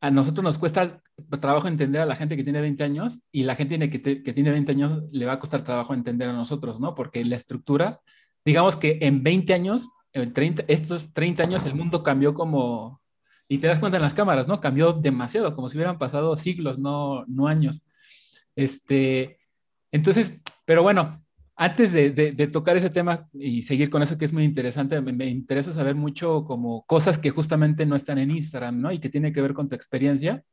a 0.02 0.12
nosotros 0.12 0.44
nos 0.44 0.58
cuesta 0.58 1.02
trabajo 1.40 1.68
entender 1.68 2.02
a 2.02 2.06
la 2.06 2.16
gente 2.16 2.36
que 2.36 2.44
tiene 2.44 2.62
20 2.62 2.84
años 2.84 3.22
y 3.32 3.44
la 3.44 3.56
gente 3.56 3.78
que, 3.90 4.02
que, 4.02 4.34
tiene 4.34 4.52
20 4.52 4.72
años 4.72 5.04
le 5.12 5.26
va 5.26 5.34
a 5.34 5.40
costar 5.40 5.64
trabajo 5.64 5.94
entender 5.94 6.30
a 6.30 6.34
nosotros, 6.34 6.80
¿no? 6.80 6.96
Porque 6.96 7.24
la 7.24 7.36
estructura, 7.36 8.02
digamos 8.44 8.76
que 8.78 8.98
en 9.02 9.22
20 9.22 9.54
años 9.54 9.90
en 10.14 10.34
30, 10.34 10.66
estos 10.68 11.14
30 11.14 11.44
años 11.44 11.66
el 11.66 11.76
mundo 11.76 12.04
cambió 12.04 12.34
como, 12.34 13.02
y 13.48 13.60
te 13.60 13.68
das 13.68 13.80
cuenta 13.80 13.98
en 13.98 14.04
las 14.04 14.14
cámaras, 14.14 14.48
¿no? 14.48 14.60
Cambió 14.60 14.94
demasiado, 14.94 15.56
como 15.56 15.70
si 15.70 15.78
hubieran 15.78 15.98
pasado 15.98 16.36
siglos, 16.36 16.80
no, 16.80 17.26
no 17.28 17.48
años. 17.48 17.82
Este, 18.56 19.40
entonces, 19.92 20.42
pero 20.72 20.84
bueno, 20.84 21.22
antes 21.58 21.92
de, 21.92 22.12
de, 22.12 22.48
tocar 22.48 22.78
ese 22.78 22.90
tema 22.90 23.28
y 23.34 23.62
seguir 23.62 23.90
con 23.90 24.02
eso 24.02 24.18
que 24.18 24.24
es 24.24 24.32
muy 24.32 24.46
interesante, 24.46 25.02
me, 25.02 25.26
interesa 25.28 25.74
saber 25.74 25.96
mucho 25.96 26.46
como 26.46 26.86
cosas 26.86 27.18
que 27.18 27.30
justamente 27.30 27.86
no 27.86 27.98
están 27.98 28.20
en 28.20 28.32
Instagram, 28.32 28.78
¿no? 28.78 28.90
Y 28.90 29.00
que 29.00 29.10
tiene 29.10 29.34
que 29.34 29.42
ver 29.42 29.54
con 29.54 29.68
tu 29.68 29.76
experiencia. 29.76 30.46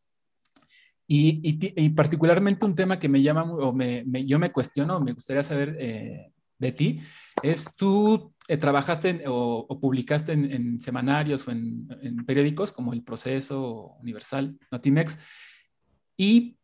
Y, 1.07 1.41
y, 1.45 1.91
particularmente 1.91 2.67
un 2.67 2.75
tema 2.75 2.99
que 2.99 3.09
me 3.09 3.23
llama, 3.23 3.43
o 3.45 3.73
me, 3.73 4.05
yo 4.27 4.41
me 4.41 4.51
cuestiono, 4.51 4.99
me 4.99 5.13
gustaría 5.13 5.45
saber 5.45 5.77
eh, 5.79 6.33
de 6.59 6.73
ti, 6.73 7.01
es 7.45 7.77
tú 7.77 8.35
eh, 8.49 8.57
trabajaste 8.57 9.23
o, 9.29 9.79
publicaste 9.81 10.33
en, 10.33 10.81
semanarios 10.81 11.47
o 11.47 11.53
en, 11.53 11.87
periódicos 12.27 12.73
como 12.73 12.93
El 12.93 13.05
Proceso, 13.05 13.95
Universal, 14.01 14.59
Notimex, 14.73 15.17
y 16.17 16.58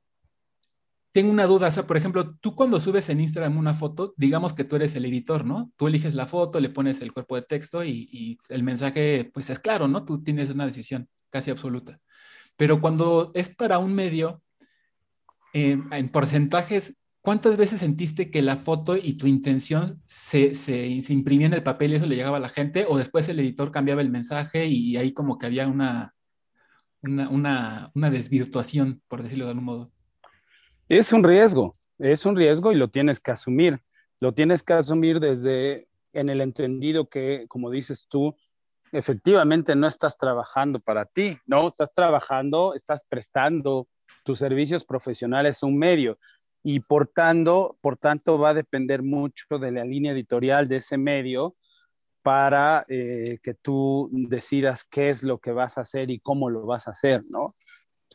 tengo 1.14 1.30
una 1.30 1.46
duda, 1.46 1.68
o 1.68 1.70
sea, 1.70 1.86
por 1.86 1.96
ejemplo, 1.96 2.34
tú 2.38 2.56
cuando 2.56 2.80
subes 2.80 3.08
en 3.08 3.20
Instagram 3.20 3.56
una 3.56 3.72
foto, 3.72 4.14
digamos 4.16 4.52
que 4.52 4.64
tú 4.64 4.74
eres 4.74 4.96
el 4.96 5.04
editor, 5.04 5.44
¿no? 5.46 5.70
Tú 5.76 5.86
eliges 5.86 6.14
la 6.16 6.26
foto, 6.26 6.58
le 6.58 6.70
pones 6.70 7.00
el 7.02 7.12
cuerpo 7.12 7.36
de 7.36 7.42
texto 7.42 7.84
y, 7.84 8.36
el 8.48 8.64
mensaje, 8.64 9.30
pues 9.32 9.48
es 9.48 9.60
claro, 9.60 9.86
¿no? 9.86 10.04
Tú 10.04 10.24
tienes 10.24 10.50
una 10.50 10.66
decisión 10.66 11.08
casi 11.30 11.52
absoluta. 11.52 12.00
Pero 12.56 12.80
cuando 12.80 13.30
es 13.34 13.54
para 13.54 13.78
un 13.78 13.94
medio, 13.94 14.42
eh, 15.52 15.78
en 15.92 16.08
porcentajes 16.08 17.00
¿Cuántas 17.24 17.56
veces 17.56 17.80
sentiste 17.80 18.30
que 18.30 18.42
la 18.42 18.56
foto 18.56 18.96
y 18.98 19.14
tu 19.14 19.26
intención 19.26 20.02
se, 20.04 20.54
se, 20.54 21.00
se, 21.00 21.12
imprimía 21.14 21.46
en 21.46 21.54
el 21.54 21.62
papel 21.62 21.92
y 21.92 21.94
eso 21.94 22.04
le 22.04 22.16
llegaba 22.16 22.36
a 22.36 22.40
la 22.40 22.50
gente? 22.50 22.84
¿O 22.86 22.98
después 22.98 23.26
el 23.30 23.40
editor 23.40 23.72
cambiaba 23.72 24.02
el 24.02 24.10
mensaje 24.10 24.66
y 24.66 24.98
ahí 24.98 25.14
como 25.14 25.38
que 25.38 25.46
había 25.46 25.66
una, 25.66 26.14
una, 27.00 27.30
una, 27.30 27.90
una 27.94 28.10
desvirtuación, 28.10 29.00
por 29.08 29.22
decirlo 29.22 29.46
de 29.46 29.52
algún 29.52 29.64
modo? 29.64 29.93
Es 30.88 31.12
un 31.12 31.24
riesgo, 31.24 31.72
es 31.98 32.26
un 32.26 32.36
riesgo 32.36 32.72
y 32.72 32.76
lo 32.76 32.88
tienes 32.88 33.20
que 33.20 33.30
asumir. 33.30 33.80
Lo 34.20 34.32
tienes 34.32 34.62
que 34.62 34.74
asumir 34.74 35.18
desde 35.18 35.88
en 36.12 36.28
el 36.28 36.40
entendido 36.40 37.08
que, 37.08 37.46
como 37.48 37.70
dices 37.70 38.06
tú, 38.08 38.36
efectivamente 38.92 39.74
no 39.74 39.86
estás 39.88 40.18
trabajando 40.18 40.78
para 40.78 41.06
ti, 41.06 41.38
no, 41.46 41.66
estás 41.66 41.94
trabajando, 41.94 42.74
estás 42.74 43.04
prestando 43.08 43.88
tus 44.24 44.38
servicios 44.38 44.84
profesionales 44.84 45.62
a 45.62 45.66
un 45.66 45.78
medio 45.78 46.18
y 46.62 46.80
por 46.80 47.08
tanto, 47.08 47.76
por 47.80 47.96
tanto 47.96 48.38
va 48.38 48.50
a 48.50 48.54
depender 48.54 49.02
mucho 49.02 49.58
de 49.58 49.72
la 49.72 49.84
línea 49.84 50.12
editorial 50.12 50.68
de 50.68 50.76
ese 50.76 50.96
medio 50.96 51.56
para 52.22 52.86
eh, 52.88 53.38
que 53.42 53.54
tú 53.54 54.08
decidas 54.12 54.84
qué 54.84 55.10
es 55.10 55.22
lo 55.22 55.38
que 55.38 55.52
vas 55.52 55.76
a 55.76 55.82
hacer 55.82 56.10
y 56.10 56.20
cómo 56.20 56.48
lo 56.48 56.64
vas 56.64 56.88
a 56.88 56.92
hacer, 56.92 57.20
¿no? 57.28 57.50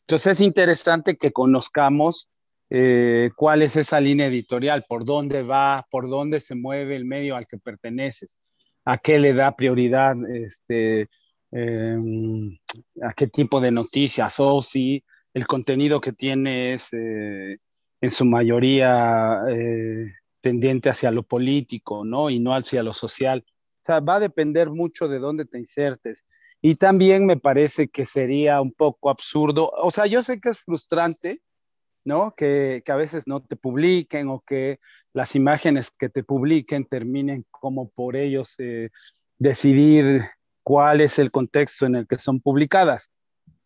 Entonces 0.02 0.34
es 0.34 0.42
interesante 0.42 1.18
que 1.18 1.32
conozcamos 1.32 2.30
eh, 2.70 3.32
cuál 3.36 3.62
es 3.62 3.76
esa 3.76 4.00
línea 4.00 4.28
editorial, 4.28 4.86
por 4.88 5.06
dónde 5.06 5.44
va, 5.44 5.88
por 5.90 6.10
dónde 6.10 6.40
se 6.40 6.56
mueve 6.56 6.96
el 6.96 7.06
medio 7.06 7.36
al 7.36 7.48
que 7.48 7.58
perteneces, 7.58 8.38
a 8.86 8.98
qué 8.98 9.20
le 9.20 9.34
da 9.34 9.56
prioridad, 9.56 10.16
este, 10.32 11.10
em, 11.52 12.58
a 13.02 13.14
qué 13.14 13.28
tipo 13.28 13.60
de 13.60 13.72
noticias, 13.72 14.40
o 14.40 14.62
si 14.62 15.04
el 15.34 15.48
contenido 15.48 16.00
que 16.02 16.12
tiene 16.12 16.74
es 16.74 16.90
eh, 16.94 17.56
en 18.02 18.12
su 18.12 18.26
mayoría 18.26 19.42
eh, 19.50 20.14
tendiente 20.42 20.90
hacia 20.90 21.12
lo 21.12 21.24
político, 21.24 22.06
¿no? 22.06 22.30
Y 22.30 22.40
no 22.40 22.54
hacia 22.54 22.84
lo 22.84 22.94
social. 22.94 23.44
O 23.82 23.86
sea, 23.86 24.00
va 24.00 24.16
a 24.16 24.20
depender 24.20 24.70
mucho 24.70 25.08
de 25.08 25.20
dónde 25.20 25.46
te 25.46 25.60
insertes. 25.60 26.24
Y 26.62 26.76
también 26.76 27.26
me 27.26 27.38
parece 27.38 27.88
que 27.88 28.06
sería 28.06 28.62
un 28.62 28.74
poco 28.74 29.10
absurdo, 29.10 29.72
o 29.76 29.92
sea, 29.92 30.08
yo 30.08 30.22
sé 30.24 30.42
que 30.42 30.50
es 30.50 30.60
frustrante, 30.60 31.40
¿no? 32.10 32.34
Que, 32.36 32.82
que 32.84 32.92
a 32.92 32.98
veces 32.98 33.28
no 33.28 33.42
te 33.42 33.56
publiquen 33.56 34.28
o 34.28 34.42
que 34.42 34.80
las 35.14 35.36
imágenes 35.36 35.92
que 35.92 36.10
te 36.10 36.24
publiquen 36.24 36.86
terminen 36.86 37.46
como 37.52 37.90
por 37.90 38.16
ellos 38.16 38.56
eh, 38.58 38.90
decidir 39.38 40.26
cuál 40.64 41.02
es 41.02 41.20
el 41.20 41.32
contexto 41.32 41.86
en 41.86 41.96
el 41.96 42.08
que 42.08 42.20
son 42.20 42.42
publicadas. 42.42 43.12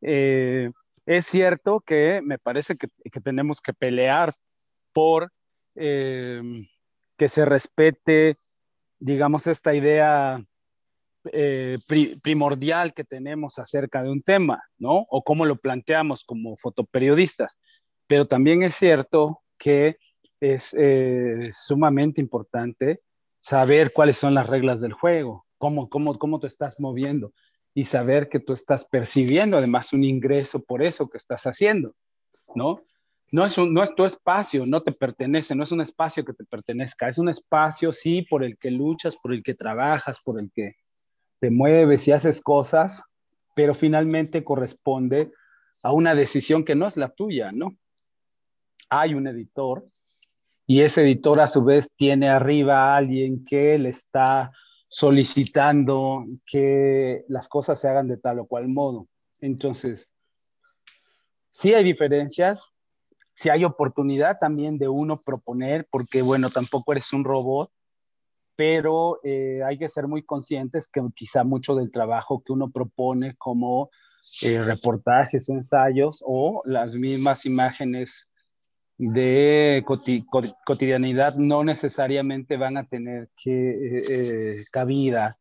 Eh, 0.01 0.69
es 1.05 1.25
cierto 1.25 1.79
que 1.79 2.21
me 2.21 2.37
parece 2.37 2.75
que, 2.75 2.87
tenemos 3.21 3.61
que 3.61 3.73
pelear 3.73 4.31
por 4.91 5.31
eh, 5.75 6.41
que 7.17 7.29
se 7.29 7.45
respete, 7.45 8.37
digamos, 8.99 9.47
esta 9.47 9.73
idea 9.73 10.43
eh, 11.31 11.77
primordial 12.21 12.93
que 12.93 13.05
tenemos 13.05 13.57
acerca 13.57 14.03
de 14.03 14.09
un 14.09 14.21
tema, 14.21 14.61
¿no? 14.77 15.05
O 15.09 15.23
cómo 15.23 15.45
lo 15.45 15.55
planteamos 15.55 16.25
como 16.25 16.57
fotoperiodistas. 16.57 17.59
Pero 18.13 18.27
también 18.27 18.61
es 18.61 18.75
cierto 18.75 19.41
que 19.57 19.97
es 20.39 20.75
eh, 20.77 21.49
sumamente 21.51 22.21
importante 22.21 23.01
saber 23.39 23.91
cuáles 23.91 24.17
son 24.17 24.35
las 24.35 24.45
reglas 24.45 24.81
del 24.81 24.93
juego, 24.93 25.47
cómo, 25.57 25.89
cómo, 25.89 26.19
cómo 26.19 26.39
te 26.39 26.45
estás 26.45 26.79
moviendo 26.79 27.33
y 27.73 27.85
saber 27.85 28.29
que 28.29 28.39
tú 28.39 28.53
estás 28.53 28.85
percibiendo 28.85 29.57
además 29.57 29.93
un 29.93 30.03
ingreso 30.03 30.61
por 30.61 30.83
eso 30.83 31.09
que 31.09 31.17
estás 31.17 31.47
haciendo, 31.47 31.95
¿no? 32.53 32.83
No 33.31 33.45
es, 33.45 33.57
no 33.57 33.81
es 33.81 33.95
tu 33.95 34.05
espacio, 34.05 34.63
no 34.67 34.79
te 34.79 34.91
pertenece, 34.91 35.55
no 35.55 35.63
es 35.63 35.71
un 35.71 35.81
espacio 35.81 36.23
que 36.23 36.33
te 36.33 36.45
pertenezca, 36.45 37.09
es 37.09 37.17
un 37.17 37.29
espacio, 37.29 37.91
sí, 37.91 38.21
por 38.29 38.43
el 38.43 38.59
que 38.59 38.69
luchas, 38.69 39.15
por 39.15 39.33
el 39.33 39.41
que 39.41 39.55
trabajas, 39.55 40.21
por 40.23 40.39
el 40.39 40.51
que 40.53 40.75
te 41.39 41.49
mueves 41.49 42.07
y 42.07 42.11
haces 42.11 42.41
cosas, 42.41 43.01
pero 43.55 43.73
finalmente 43.73 44.43
corresponde 44.43 45.31
a 45.81 45.91
una 45.91 46.13
decisión 46.13 46.63
que 46.63 46.75
no 46.75 46.87
es 46.87 46.95
la 46.95 47.09
tuya, 47.09 47.51
¿no? 47.51 47.75
Hay 48.99 49.13
un 49.13 49.27
editor 49.27 49.87
y 50.65 50.81
ese 50.81 51.01
editor 51.01 51.41
a 51.41 51.47
su 51.47 51.63
vez 51.63 51.93
tiene 51.95 52.29
arriba 52.29 52.93
a 52.93 52.97
alguien 52.97 53.43
que 53.43 53.77
le 53.77 53.89
está 53.89 54.51
solicitando 54.87 56.23
que 56.45 57.25
las 57.27 57.47
cosas 57.47 57.79
se 57.79 57.87
hagan 57.87 58.07
de 58.07 58.17
tal 58.17 58.39
o 58.39 58.45
cual 58.45 58.67
modo. 58.67 59.07
Entonces, 59.41 60.13
sí 61.51 61.73
hay 61.73 61.83
diferencias, 61.83 62.71
sí 63.33 63.49
hay 63.49 63.65
oportunidad 63.65 64.37
también 64.39 64.77
de 64.77 64.87
uno 64.87 65.17
proponer, 65.17 65.87
porque 65.89 66.21
bueno, 66.21 66.49
tampoco 66.49 66.91
eres 66.91 67.11
un 67.13 67.23
robot 67.23 67.71
pero 68.55 69.19
eh, 69.23 69.61
hay 69.65 69.77
que 69.77 69.87
ser 69.87 70.07
muy 70.07 70.23
conscientes 70.23 70.87
que 70.87 71.01
quizá 71.15 71.43
mucho 71.43 71.75
del 71.75 71.91
trabajo 71.91 72.43
que 72.45 72.53
uno 72.53 72.69
propone 72.69 73.35
como 73.37 73.89
eh, 74.43 74.59
reportajes 74.59 75.49
o 75.49 75.53
ensayos 75.53 76.23
o 76.25 76.61
las 76.65 76.93
mismas 76.93 77.45
imágenes 77.45 78.32
de 79.11 79.83
cotidianidad 80.65 81.35
no 81.35 81.63
necesariamente 81.63 82.57
van 82.57 82.77
a 82.77 82.85
tener 82.85 83.29
que 83.35 84.63
cabida 84.71 85.35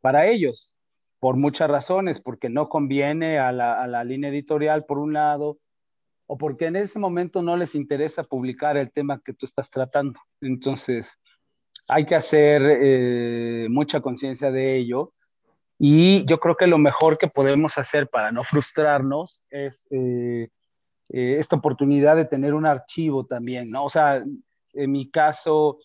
para 0.00 0.26
ellos, 0.26 0.74
por 1.18 1.36
muchas 1.36 1.68
razones, 1.68 2.20
porque 2.20 2.48
no 2.48 2.68
conviene 2.68 3.38
a 3.38 3.52
la, 3.52 4.04
línea 4.04 4.30
editorial 4.30 4.84
por 4.86 4.98
un 4.98 5.12
lado, 5.12 5.58
o 6.26 6.36
porque 6.36 6.66
en 6.66 6.76
ese 6.76 6.98
momento 6.98 7.42
no 7.42 7.56
les 7.56 7.74
interesa 7.74 8.22
publicar 8.22 8.76
el 8.76 8.92
tema 8.92 9.20
que 9.24 9.32
tú 9.32 9.46
estás 9.46 9.70
tratando. 9.70 10.20
Entonces, 10.40 11.12
hay 11.88 12.04
que 12.04 12.14
hacer 12.14 12.62
eh, 12.64 13.66
mucha 13.70 14.00
conciencia 14.00 14.50
de 14.50 14.76
ello. 14.76 15.10
Y 15.78 16.26
yo 16.26 16.38
creo 16.38 16.56
que 16.56 16.66
lo 16.66 16.78
mejor 16.78 17.18
que 17.18 17.28
podemos 17.28 17.78
hacer 17.78 18.08
para 18.08 18.30
no 18.30 18.42
frustrarnos 18.44 19.44
es 19.50 19.86
eh, 19.90 20.48
eh, 21.08 21.36
esta 21.38 21.56
oportunidad 21.56 22.16
de 22.16 22.24
tener 22.24 22.54
un 22.54 22.66
archivo 22.66 23.26
también, 23.26 23.70
¿no? 23.70 23.84
O 23.84 23.90
sea, 23.90 24.24
en 24.74 24.92
mi 24.92 25.10
caso 25.10 25.78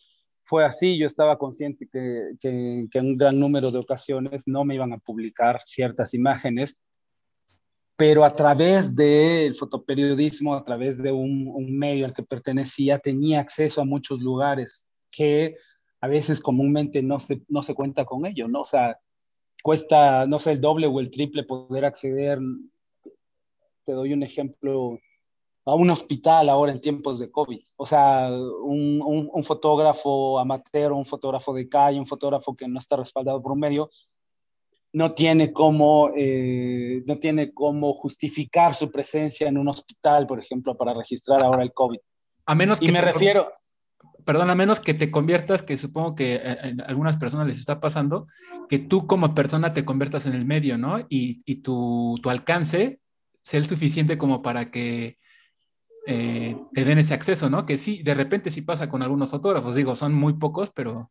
fue 0.44 0.66
así, 0.66 0.98
yo 1.00 1.08
estaba 1.08 1.38
consciente 1.38 1.88
que, 1.92 2.34
que, 2.40 2.88
que 2.92 3.00
en 3.00 3.06
un 3.06 3.18
gran 3.18 3.40
número 3.40 3.72
de 3.72 3.80
ocasiones 3.80 4.44
no 4.48 4.66
me 4.66 4.76
iban 4.76 4.94
a 4.94 4.98
publicar 4.98 5.62
ciertas 5.66 6.14
imágenes, 6.14 6.80
pero 7.96 8.26
a 8.26 8.32
través 8.32 8.96
del 8.96 9.56
fotoperiodismo, 9.56 10.56
a 10.56 10.64
través 10.64 11.02
de 11.02 11.12
un, 11.12 11.78
medio 11.78 12.06
al 12.06 12.14
que 12.14 12.24
pertenecía, 12.24 12.98
tenía 12.98 13.40
acceso 13.40 13.82
a 13.82 13.86
muchos 13.86 14.20
lugares 14.20 14.88
que 15.12 15.54
a 16.02 16.08
veces 16.08 16.42
comúnmente 16.42 17.04
no 17.04 17.20
se, 17.20 17.42
no 17.48 17.62
se 17.62 17.76
cuenta 17.76 18.04
con 18.04 18.26
ello, 18.26 18.48
¿no? 18.48 18.62
O 18.62 18.66
sea, 18.66 19.00
cuesta, 19.62 20.26
no 20.26 20.40
sé, 20.40 20.54
el 20.54 20.62
doble 20.62 20.88
o 20.88 21.00
el 21.00 21.12
triple 21.12 21.44
poder 21.44 21.86
acceder. 21.86 22.40
Te 23.86 23.94
doy 23.94 24.12
un 24.14 24.24
ejemplo, 24.24 25.00
a 25.66 25.76
un 25.76 25.90
hospital 25.90 26.50
ahora 26.50 26.72
en 26.72 26.82
tiempos 26.82 27.20
de 27.20 27.32
COVID. 27.32 27.60
O 27.78 27.86
sea, 27.86 28.30
un, 28.32 29.02
un, 29.02 29.30
un 29.32 29.44
fotógrafo 29.44 30.40
amateur, 30.40 30.92
un 30.92 31.06
fotógrafo 31.06 31.54
de 31.54 31.70
calle, 31.70 32.00
un 32.00 32.06
fotógrafo 32.06 32.56
que 32.56 32.68
no 32.68 32.80
está 32.80 32.98
respaldado 32.98 33.42
por 33.42 33.54
un 33.54 33.60
medio, 33.60 33.90
no 34.94 35.14
tiene 35.14 35.52
cómo, 35.52 36.12
eh, 36.16 37.04
no 37.08 37.18
tiene 37.18 37.54
cómo 37.54 37.94
justificar 37.94 38.76
su 38.76 38.92
presencia 38.92 39.48
en 39.48 39.58
un 39.58 39.68
hospital, 39.68 40.28
por 40.28 40.40
ejemplo, 40.40 40.78
para 40.78 40.94
registrar 40.94 41.42
ahora 41.42 41.64
el 41.64 41.74
COVID. 41.74 42.00
A 42.46 42.56
menos 42.56 42.80
que 42.80 42.92
me 42.92 43.02
refiero... 43.02 43.52
Perdón, 44.26 44.50
a 44.50 44.56
menos 44.56 44.80
que 44.80 44.94
te 44.94 45.12
conviertas, 45.12 45.64
que 45.64 45.76
supongo 45.76 46.16
que 46.16 46.36
a, 46.36 46.86
algunas 46.88 47.18
personas 47.18 47.48
les 47.48 47.58
está 47.58 47.82
pasando, 47.82 48.28
que 48.70 48.80
tú 48.80 49.06
como 49.06 49.36
persona 49.36 49.74
te 49.74 49.84
conviertas 49.84 50.26
en 50.26 50.34
el 50.34 50.46
medio, 50.46 50.78
¿no? 50.78 51.00
Y, 51.10 51.42
y 51.46 51.56
tu, 51.56 52.18
tu, 52.22 52.30
alcance 52.30 53.02
sea 53.42 53.60
el 53.60 53.66
suficiente 53.66 54.18
como 54.18 54.42
para 54.42 54.72
que 54.72 55.18
eh, 56.06 56.58
te 56.74 56.86
den 56.86 57.00
ese 57.00 57.14
acceso, 57.14 57.50
¿no? 57.50 57.66
Que 57.66 57.78
sí, 57.78 58.04
de 58.04 58.14
repente 58.14 58.50
sí 58.50 58.62
pasa 58.62 58.90
con 58.90 59.02
algunos 59.02 59.30
fotógrafos, 59.30 59.76
digo, 59.76 59.96
son 59.96 60.14
muy 60.14 60.34
pocos, 60.34 60.70
pero 60.72 61.10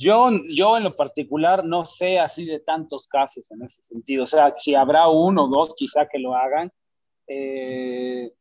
yo, 0.00 0.30
yo 0.48 0.78
en 0.78 0.84
lo 0.84 0.94
particular 0.94 1.62
no 1.62 1.84
sé 1.84 2.18
así 2.18 2.46
de 2.46 2.60
tantos 2.60 3.06
casos 3.06 3.50
en 3.50 3.60
ese 3.62 3.82
sentido. 3.82 4.24
O 4.24 4.26
sea, 4.26 4.50
si 4.56 4.74
habrá 4.74 5.08
uno 5.08 5.44
o 5.44 5.48
dos 5.48 5.74
quizá 5.76 6.06
que 6.08 6.18
lo 6.18 6.34
hagan. 6.34 6.72
Eh, 7.26 8.32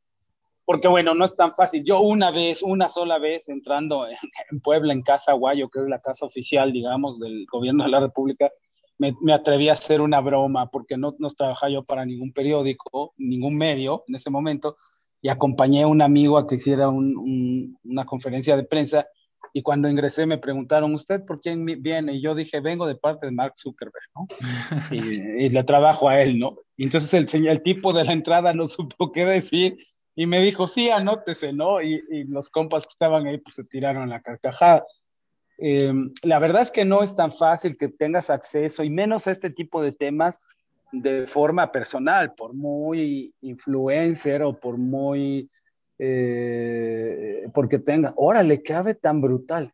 porque 0.63 0.87
bueno, 0.87 1.13
no 1.13 1.25
es 1.25 1.35
tan 1.35 1.53
fácil. 1.53 1.83
Yo 1.83 1.99
una 1.99 2.31
vez, 2.31 2.63
una 2.63 2.87
sola 2.87 3.19
vez 3.19 3.49
entrando 3.49 4.07
en, 4.07 4.61
Puebla, 4.61 4.93
en 4.93 5.01
Casa 5.01 5.33
Guayo, 5.33 5.67
que 5.69 5.81
es 5.81 5.89
la 5.89 5.99
casa 5.99 6.25
oficial, 6.25 6.71
digamos, 6.71 7.19
del 7.19 7.45
gobierno 7.51 7.83
de 7.83 7.89
la 7.89 7.99
República, 7.99 8.49
me, 8.97 9.13
me 9.21 9.33
atreví 9.33 9.67
a 9.67 9.73
hacer 9.73 9.99
una 9.99 10.21
broma 10.21 10.69
porque 10.69 10.95
no, 10.95 11.13
no 11.19 11.27
trabajaba 11.29 11.71
yo 11.71 11.83
para 11.83 12.05
ningún 12.05 12.31
periódico, 12.31 13.13
ningún 13.17 13.57
medio 13.57 14.05
en 14.07 14.15
ese 14.15 14.29
momento, 14.29 14.77
y 15.21 15.29
acompañé 15.29 15.83
a 15.83 15.87
un 15.87 16.01
amigo 16.01 16.37
a 16.37 16.47
que 16.47 16.55
hiciera 16.55 16.89
un, 16.89 17.77
una 17.83 18.05
conferencia 18.05 18.55
de 18.55 18.63
prensa 18.63 19.07
y 19.53 19.61
cuando 19.61 19.89
ingresé 19.89 20.25
me 20.25 20.37
preguntaron, 20.37 20.93
¿usted 20.93 21.25
por 21.25 21.39
quién 21.39 21.65
viene? 21.65 22.13
Y 22.13 22.21
yo 22.21 22.35
dije, 22.35 22.59
vengo 22.59 22.85
de 22.85 22.95
parte 22.95 23.25
de 23.25 23.31
Mark 23.31 23.53
Zuckerberg, 23.57 24.05
¿no? 24.15 24.27
y, 24.91 25.49
le 25.49 25.63
trabajo 25.63 26.07
a 26.07 26.21
él, 26.21 26.37
¿no? 26.37 26.57
Y 26.77 26.83
entonces 26.83 27.13
el, 27.13 27.47
el 27.47 27.63
tipo 27.63 27.91
de 27.91 28.03
la 28.03 28.13
entrada 28.13 28.53
no 28.53 28.67
supo 28.67 29.11
qué 29.11 29.25
decir 29.25 29.75
y 30.15 30.25
me 30.25 30.41
dijo, 30.41 30.67
sí, 30.67 30.89
anótese, 30.89 31.53
¿no? 31.53 31.81
Y, 31.81 32.01
y 32.11 32.25
los 32.25 32.49
compas 32.49 32.83
que 32.83 32.91
estaban 32.91 33.25
ahí 33.25 33.37
pues 33.39 33.55
se 33.55 33.63
tiraron 33.63 34.09
la 34.09 34.21
carcajada. 34.21 34.85
Eh, 35.57 35.93
la 36.23 36.39
verdad 36.39 36.61
es 36.61 36.71
que 36.71 36.85
no 36.85 37.03
es 37.03 37.15
tan 37.15 37.33
fácil 37.33 37.75
que 37.77 37.89
tengas 37.89 38.29
acceso 38.29 38.83
y 38.83 38.89
menos 38.89 39.27
a 39.27 39.31
este 39.31 39.49
tipo 39.49 39.81
de 39.81 39.91
temas 39.91 40.39
de 40.91 41.27
forma 41.27 41.71
personal, 41.71 42.33
por 42.33 42.53
muy 42.53 43.33
influencer 43.41 44.41
o 44.43 44.59
por 44.59 44.77
muy 44.77 45.49
eh, 46.01 47.49
porque 47.53 47.77
tenga, 47.77 48.13
órale, 48.15 48.63
qué 48.63 48.73
ave 48.73 48.95
tan 48.95 49.19
brutal. 49.19 49.73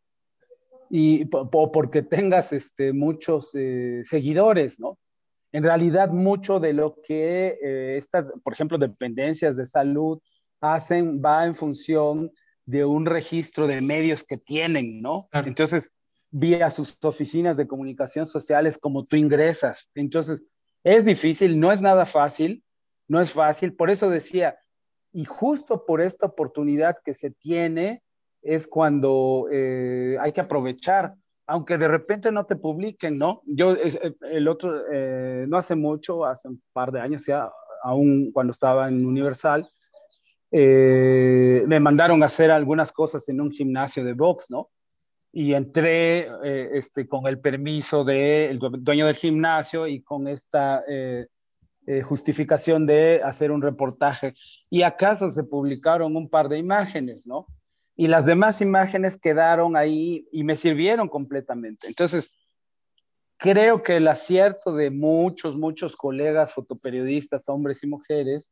Y 0.90 1.28
o 1.32 1.72
porque 1.72 2.02
tengas 2.02 2.52
este, 2.52 2.94
muchos 2.94 3.52
eh, 3.54 4.02
seguidores, 4.04 4.80
¿no? 4.80 4.98
En 5.52 5.64
realidad, 5.64 6.10
mucho 6.10 6.60
de 6.60 6.74
lo 6.74 7.00
que 7.02 7.58
eh, 7.64 7.98
estas, 7.98 8.32
por 8.44 8.54
ejemplo, 8.54 8.78
dependencias 8.78 9.56
de 9.56 9.66
salud 9.66 10.20
hacen 10.60 11.22
va 11.24 11.46
en 11.46 11.56
función 11.56 12.32
de 12.66 12.84
un 12.84 13.06
registro 13.06 13.68
de 13.68 13.82
medios 13.82 14.24
que 14.24 14.38
tienen, 14.38 15.02
¿no? 15.02 15.28
Entonces, 15.32 15.94
vía 16.32 16.70
sus 16.72 16.98
oficinas 17.04 17.56
de 17.56 17.68
comunicación 17.68 18.26
sociales, 18.26 18.78
como 18.78 19.06
tú 19.06 19.16
ingresas. 19.16 19.90
Entonces, 19.96 20.55
es 20.86 21.06
difícil, 21.06 21.60
no 21.60 21.72
es 21.72 21.82
nada 21.82 22.06
fácil, 22.06 22.64
no 23.08 23.20
es 23.20 23.34
fácil. 23.34 23.76
Por 23.76 23.90
eso 23.90 24.10
decía, 24.10 24.58
y 25.12 25.26
justo 25.26 25.84
por 25.84 26.00
esta 26.00 26.28
oportunidad 26.28 26.98
que 27.04 27.16
se 27.16 27.32
tiene 27.32 28.04
es 28.44 28.68
cuando 28.68 29.48
eh, 29.52 30.16
hay 30.22 30.32
que 30.32 30.42
aprovechar, 30.42 31.16
aunque 31.48 31.80
de 31.80 31.88
repente 31.88 32.32
no 32.32 32.46
te 32.46 32.56
publiquen, 32.56 33.18
¿no? 33.18 33.42
Yo, 33.46 33.74
eh, 33.74 34.14
el 34.30 34.48
otro, 34.48 34.76
eh, 34.92 35.46
no 35.48 35.58
hace 35.58 35.76
mucho, 35.76 36.24
hace 36.24 36.50
un 36.50 36.62
par 36.72 36.92
de 36.92 37.02
años 37.02 37.26
ya, 37.26 37.50
aún 37.82 38.32
cuando 38.32 38.52
estaba 38.52 38.88
en 38.88 39.06
Universal, 39.06 39.68
me 40.52 41.80
mandaron 41.82 42.22
a 42.22 42.28
hacer 42.28 42.50
algunas 42.52 42.92
cosas 42.92 43.28
en 43.28 43.42
un 43.42 43.52
gimnasio 43.52 44.06
de 44.06 44.14
box, 44.14 44.52
¿no? 44.52 44.70
Y 45.38 45.54
entré 45.54 46.30
este, 46.78 47.10
con 47.10 47.28
el 47.28 47.40
permiso 47.42 48.06
del 48.06 48.58
dueño 48.58 49.06
del 49.06 49.16
gimnasio 49.16 49.86
y 49.86 50.02
con 50.02 50.30
esta 50.30 50.82
eh, 51.88 52.02
justificación 52.02 52.88
de 52.88 53.22
hacer 53.24 53.52
un 53.52 53.62
reportaje. 53.62 54.34
Y 54.72 54.82
acaso 54.82 55.30
se 55.30 55.44
publicaron 55.44 56.16
un 56.16 56.30
par 56.30 56.50
de 56.50 56.58
imágenes, 56.58 57.28
¿no? 57.28 57.46
Y 57.96 58.08
las 58.08 58.26
demás 58.26 58.60
imágenes 58.60 59.18
quedaron 59.18 59.78
ahí 59.78 60.28
y 60.32 60.44
me 60.44 60.56
sirvieron 60.56 61.08
completamente. 61.08 61.86
Entonces, 61.88 62.36
creo 63.38 63.84
que 63.84 63.98
el 63.98 64.08
acierto 64.08 64.74
de 64.74 64.90
muchos, 64.90 65.56
muchos 65.58 65.96
colegas 65.96 66.54
fotoperiodistas, 66.54 67.48
hombres 67.50 67.84
y 67.84 67.88
mujeres, 67.88 68.52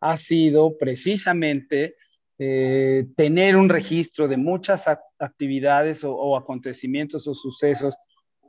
ha 0.00 0.18
sido 0.18 0.76
precisamente 0.76 1.96
eh, 2.38 3.06
tener 3.16 3.56
un 3.56 3.68
registro 3.68 4.26
de 4.26 4.36
muchas 4.36 4.86
actividades 5.18 6.02
o, 6.02 6.36
acontecimientos 6.36 7.28
o 7.28 7.34
sucesos 7.34 7.96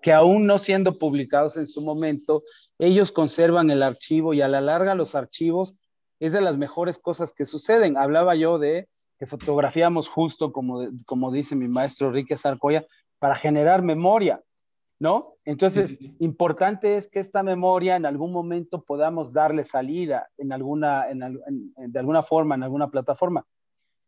que 0.02 0.12
aún 0.12 0.48
no 0.48 0.58
siendo 0.58 0.98
publicados 0.98 1.58
en 1.58 1.68
su 1.68 1.82
momento, 1.82 2.42
ellos 2.80 3.12
conservan 3.12 3.70
el 3.70 3.84
archivo 3.84 4.34
y 4.34 4.42
a 4.42 4.48
la 4.48 4.62
larga 4.62 4.96
los 4.96 5.16
archivos 5.16 5.80
es 6.20 6.34
de 6.34 6.42
las 6.42 6.58
mejores 6.58 7.00
cosas 7.00 7.34
que 7.34 7.46
suceden. 7.46 7.98
Hablaba 7.98 8.36
yo 8.36 8.58
de 8.58 8.88
que 9.20 9.26
fotografiamos 9.26 10.08
justo 10.08 10.52
como, 10.52 10.88
como 11.06 11.32
dice 11.32 11.56
mi 11.56 11.68
maestro 11.68 12.08
Enrique 12.08 12.38
Sarcoya, 12.38 12.86
para 13.20 13.36
generar 13.36 13.82
memoria, 13.82 14.42
¿no? 15.00 15.36
Entonces, 15.46 15.98
importante 16.20 16.96
es 16.96 17.08
que 17.08 17.20
esta 17.20 17.44
memoria 17.44 17.96
en 17.96 18.06
algún 18.06 18.32
momento 18.32 18.84
podamos 18.84 19.34
darle 19.34 19.64
salida 19.64 20.30
en 20.38 20.52
alguna, 20.52 21.06
de 21.08 22.00
alguna 22.00 22.24
forma, 22.24 22.56
en 22.56 22.64
alguna 22.64 22.90
plataforma. 22.90 23.46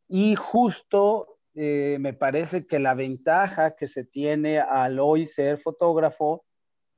Y 0.07 0.35
justo 0.35 1.37
eh, 1.55 1.97
me 1.99 2.13
parece 2.13 2.67
que 2.67 2.79
la 2.79 2.93
ventaja 2.93 3.75
que 3.75 3.87
se 3.87 4.03
tiene 4.03 4.59
al 4.59 4.99
hoy 4.99 5.25
ser 5.25 5.57
fotógrafo, 5.57 6.45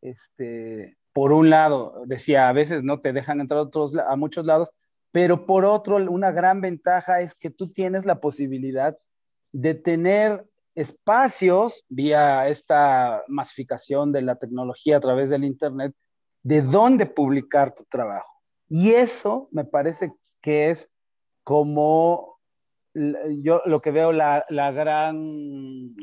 este, 0.01 0.97
por 1.13 1.31
un 1.31 1.49
lado, 1.49 2.03
decía, 2.05 2.49
a 2.49 2.53
veces 2.53 2.83
no 2.83 3.01
te 3.01 3.13
dejan 3.13 3.41
entrar 3.41 3.59
a, 3.59 3.63
otros, 3.63 3.95
a 3.95 4.15
muchos 4.15 4.45
lados, 4.45 4.69
pero 5.11 5.45
por 5.45 5.65
otro, 5.65 5.95
una 5.95 6.31
gran 6.31 6.61
ventaja 6.61 7.21
es 7.21 7.33
que 7.35 7.49
tú 7.49 7.71
tienes 7.71 8.05
la 8.05 8.19
posibilidad 8.19 8.97
de 9.51 9.73
tener 9.73 10.43
espacios 10.75 11.83
vía 11.89 12.47
esta 12.47 13.23
masificación 13.27 14.11
de 14.11 14.21
la 14.21 14.35
tecnología 14.35 14.97
a 14.97 15.01
través 15.01 15.29
del 15.29 15.43
Internet, 15.43 15.93
de 16.43 16.61
dónde 16.61 17.05
publicar 17.05 17.73
tu 17.73 17.83
trabajo. 17.85 18.41
Y 18.67 18.91
eso 18.91 19.49
me 19.51 19.65
parece 19.65 20.13
que 20.41 20.69
es 20.69 20.91
como 21.43 22.38
yo 22.93 23.61
lo 23.65 23.81
que 23.81 23.91
veo 23.91 24.11
la, 24.11 24.45
la 24.49 24.71
gran 24.71 25.95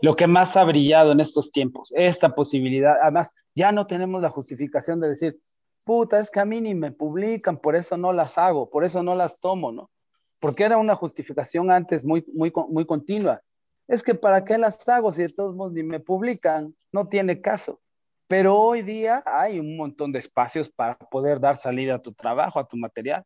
lo 0.00 0.14
que 0.14 0.26
más 0.26 0.56
ha 0.56 0.64
brillado 0.64 1.12
en 1.12 1.20
estos 1.20 1.50
tiempos, 1.50 1.92
esta 1.96 2.34
posibilidad. 2.34 2.96
Además, 3.02 3.32
ya 3.54 3.72
no 3.72 3.86
tenemos 3.86 4.22
la 4.22 4.28
justificación 4.28 5.00
de 5.00 5.08
decir, 5.08 5.40
puta, 5.84 6.20
es 6.20 6.30
que 6.30 6.40
a 6.40 6.44
mí 6.44 6.60
ni 6.60 6.74
me 6.74 6.92
publican, 6.92 7.58
por 7.58 7.74
eso 7.74 7.96
no 7.96 8.12
las 8.12 8.38
hago, 8.38 8.70
por 8.70 8.84
eso 8.84 9.02
no 9.02 9.14
las 9.14 9.38
tomo, 9.38 9.72
¿no? 9.72 9.90
Porque 10.38 10.64
era 10.64 10.76
una 10.76 10.94
justificación 10.94 11.70
antes 11.70 12.04
muy, 12.04 12.24
muy, 12.32 12.52
muy 12.68 12.84
continua. 12.86 13.42
Es 13.88 14.02
que 14.02 14.14
para 14.14 14.44
qué 14.44 14.58
las 14.58 14.86
hago 14.88 15.12
si 15.12 15.22
de 15.22 15.30
todos 15.30 15.56
modos 15.56 15.72
ni 15.72 15.82
me 15.82 15.98
publican, 15.98 16.76
no 16.92 17.08
tiene 17.08 17.40
caso. 17.40 17.80
Pero 18.28 18.56
hoy 18.56 18.82
día 18.82 19.22
hay 19.24 19.58
un 19.58 19.76
montón 19.76 20.12
de 20.12 20.18
espacios 20.18 20.68
para 20.68 20.96
poder 20.96 21.40
dar 21.40 21.56
salida 21.56 21.94
a 21.94 22.02
tu 22.02 22.12
trabajo, 22.12 22.60
a 22.60 22.68
tu 22.68 22.76
material. 22.76 23.24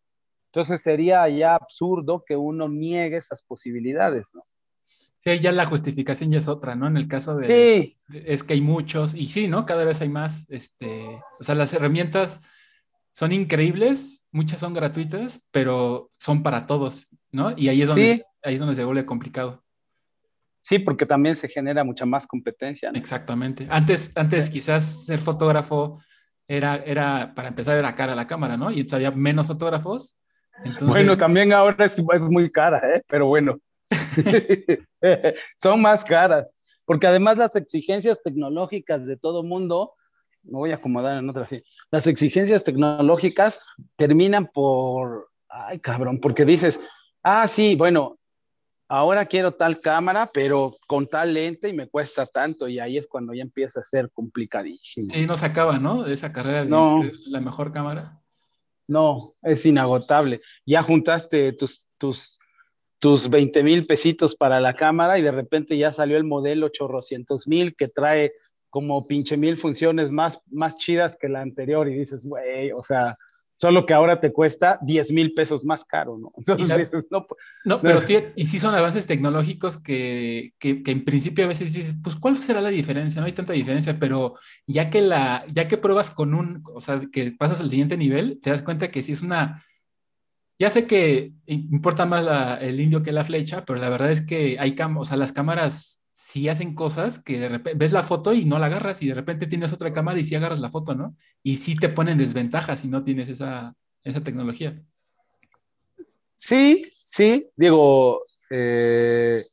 Entonces 0.54 0.82
sería 0.82 1.26
ya 1.30 1.54
absurdo 1.54 2.24
que 2.26 2.36
uno 2.36 2.68
niegue 2.68 3.16
esas 3.16 3.42
posibilidades, 3.42 4.34
¿no? 4.34 4.42
Sí, 5.18 5.38
ya 5.38 5.50
la 5.50 5.64
justificación 5.64 6.30
ya 6.30 6.38
es 6.38 6.48
otra, 6.48 6.74
¿no? 6.74 6.86
En 6.86 6.98
el 6.98 7.08
caso 7.08 7.36
de... 7.36 7.46
Sí. 7.46 8.18
Es 8.26 8.42
que 8.42 8.52
hay 8.52 8.60
muchos, 8.60 9.14
y 9.14 9.28
sí, 9.28 9.48
¿no? 9.48 9.64
Cada 9.64 9.84
vez 9.84 10.02
hay 10.02 10.10
más, 10.10 10.50
este, 10.50 11.06
o 11.40 11.44
sea, 11.44 11.54
las 11.54 11.72
herramientas 11.72 12.40
son 13.12 13.32
increíbles, 13.32 14.26
muchas 14.30 14.60
son 14.60 14.74
gratuitas, 14.74 15.42
pero 15.52 16.10
son 16.18 16.42
para 16.42 16.66
todos, 16.66 17.08
¿no? 17.30 17.54
Y 17.56 17.68
ahí 17.68 17.80
es 17.80 17.88
donde, 17.88 18.22
ahí 18.42 18.54
es 18.54 18.60
donde 18.60 18.74
se 18.74 18.84
vuelve 18.84 19.06
complicado. 19.06 19.64
Sí, 20.60 20.80
porque 20.80 21.06
también 21.06 21.34
se 21.34 21.48
genera 21.48 21.82
mucha 21.82 22.04
más 22.04 22.26
competencia. 22.26 22.92
¿no? 22.92 22.98
Exactamente. 22.98 23.66
Antes, 23.70 24.14
antes 24.16 24.50
quizás 24.50 25.06
ser 25.06 25.18
fotógrafo 25.18 26.02
era, 26.46 26.76
era, 26.76 27.32
para 27.34 27.48
empezar, 27.48 27.78
era 27.78 27.94
cara 27.94 28.12
a 28.12 28.16
la 28.16 28.26
cámara, 28.26 28.58
¿no? 28.58 28.70
Y 28.70 28.80
entonces 28.80 28.94
había 28.94 29.12
menos 29.12 29.46
fotógrafos. 29.46 30.21
Bueno, 30.82 31.16
también 31.16 31.52
ahora 31.52 31.84
es, 31.84 31.98
es 31.98 32.22
muy 32.22 32.50
cara, 32.50 32.80
¿eh? 32.94 33.02
Pero 33.08 33.26
bueno. 33.26 33.58
Son 35.58 35.80
más 35.80 36.04
caras, 36.04 36.46
porque 36.84 37.06
además 37.06 37.38
las 37.38 37.56
exigencias 37.56 38.22
tecnológicas 38.22 39.06
de 39.06 39.16
todo 39.16 39.42
mundo, 39.42 39.94
me 40.42 40.58
voy 40.58 40.70
a 40.70 40.76
acomodar 40.76 41.18
en 41.18 41.28
otra 41.28 41.42
así, 41.44 41.58
las 41.90 42.06
exigencias 42.06 42.64
tecnológicas 42.64 43.60
terminan 43.96 44.46
por, 44.46 45.28
ay 45.48 45.78
cabrón, 45.78 46.20
porque 46.20 46.44
dices, 46.44 46.80
ah, 47.22 47.46
sí, 47.48 47.76
bueno, 47.76 48.18
ahora 48.88 49.24
quiero 49.24 49.52
tal 49.52 49.80
cámara, 49.80 50.28
pero 50.32 50.74
con 50.86 51.06
tal 51.06 51.34
lente 51.34 51.68
y 51.68 51.72
me 51.72 51.88
cuesta 51.88 52.26
tanto, 52.26 52.68
y 52.68 52.78
ahí 52.78 52.98
es 52.98 53.06
cuando 53.06 53.32
ya 53.34 53.42
empieza 53.42 53.80
a 53.80 53.84
ser 53.84 54.10
complicadísimo. 54.10 55.08
Sí, 55.10 55.26
no 55.26 55.36
se 55.36 55.46
acaba, 55.46 55.78
¿no? 55.78 56.06
Esa 56.06 56.32
carrera 56.32 56.64
de, 56.64 56.70
no. 56.70 57.02
la 57.26 57.40
mejor 57.40 57.72
cámara. 57.72 58.21
No, 58.92 59.32
es 59.42 59.64
inagotable. 59.66 60.40
Ya 60.66 60.82
juntaste 60.82 61.52
tus, 61.52 61.88
tus 61.98 62.38
tus 63.02 63.28
20 63.28 63.64
mil 63.64 63.84
pesitos 63.84 64.36
para 64.36 64.60
la 64.60 64.74
cámara 64.74 65.18
y 65.18 65.22
de 65.22 65.32
repente 65.32 65.76
ya 65.76 65.90
salió 65.90 66.16
el 66.16 66.22
modelo 66.22 66.68
chorrocientos 66.68 67.48
mil 67.48 67.74
que 67.74 67.88
trae 67.88 68.32
como 68.70 69.08
pinche 69.08 69.36
mil 69.36 69.56
funciones 69.56 70.12
más, 70.12 70.40
más 70.52 70.78
chidas 70.78 71.16
que 71.20 71.28
la 71.28 71.40
anterior 71.40 71.88
y 71.88 71.98
dices, 71.98 72.24
güey, 72.24 72.70
o 72.70 72.80
sea, 72.80 73.16
solo 73.62 73.86
que 73.86 73.94
ahora 73.94 74.18
te 74.18 74.32
cuesta 74.32 74.80
10 74.82 75.12
mil 75.12 75.34
pesos 75.34 75.64
más 75.64 75.84
caro, 75.84 76.18
¿no? 76.18 76.32
Entonces 76.36 76.76
dices, 76.76 77.06
no. 77.12 77.28
No, 77.64 77.80
pero 77.80 78.00
sí, 78.00 78.18
y 78.34 78.46
sí 78.46 78.58
son 78.58 78.74
avances 78.74 79.06
tecnológicos 79.06 79.78
que, 79.78 80.52
que, 80.58 80.82
que, 80.82 80.90
en 80.90 81.04
principio 81.04 81.44
a 81.44 81.48
veces 81.48 81.72
dices, 81.72 81.94
pues, 82.02 82.16
¿cuál 82.16 82.36
será 82.42 82.60
la 82.60 82.70
diferencia? 82.70 83.20
No 83.20 83.28
hay 83.28 83.34
tanta 83.34 83.52
diferencia, 83.52 83.94
pero 84.00 84.34
ya 84.66 84.90
que, 84.90 85.00
la, 85.00 85.44
ya 85.52 85.68
que 85.68 85.78
pruebas 85.78 86.10
con 86.10 86.34
un, 86.34 86.64
o 86.74 86.80
sea, 86.80 87.02
que 87.12 87.30
pasas 87.30 87.60
al 87.60 87.70
siguiente 87.70 87.96
nivel, 87.96 88.40
te 88.42 88.50
das 88.50 88.62
cuenta 88.62 88.90
que 88.90 89.00
sí 89.00 89.12
es 89.12 89.22
una 89.22 89.62
ya 90.58 90.68
sé 90.70 90.86
que 90.86 91.32
importa 91.46 92.04
más 92.04 92.60
el 92.60 92.80
indio 92.80 93.02
que 93.02 93.12
la 93.12 93.24
flecha, 93.24 93.64
pero 93.64 93.80
la 93.80 93.88
verdad 93.88 94.10
es 94.10 94.22
que 94.22 94.58
hay 94.58 94.76
o 94.96 95.04
sea, 95.04 95.16
las 95.16 95.32
cámaras 95.32 96.01
sí 96.32 96.48
hacen 96.48 96.74
cosas 96.74 97.18
que 97.18 97.38
de 97.38 97.48
repente 97.50 97.78
ves 97.78 97.92
la 97.92 98.02
foto 98.02 98.32
y 98.32 98.46
no 98.46 98.58
la 98.58 98.66
agarras 98.66 99.02
y 99.02 99.08
de 99.08 99.14
repente 99.14 99.46
tienes 99.46 99.70
otra 99.74 99.92
cámara 99.92 100.18
y 100.18 100.24
sí 100.24 100.34
agarras 100.34 100.60
la 100.60 100.70
foto, 100.70 100.94
¿no? 100.94 101.14
Y 101.42 101.58
sí 101.58 101.76
te 101.76 101.90
ponen 101.90 102.16
desventaja 102.16 102.74
si 102.74 102.88
no 102.88 103.04
tienes 103.04 103.28
esa, 103.28 103.76
esa 104.02 104.22
tecnología. 104.22 104.82
Sí, 106.34 106.82
sí, 106.88 107.42
digo, 107.54 108.20
eh, 108.48 109.44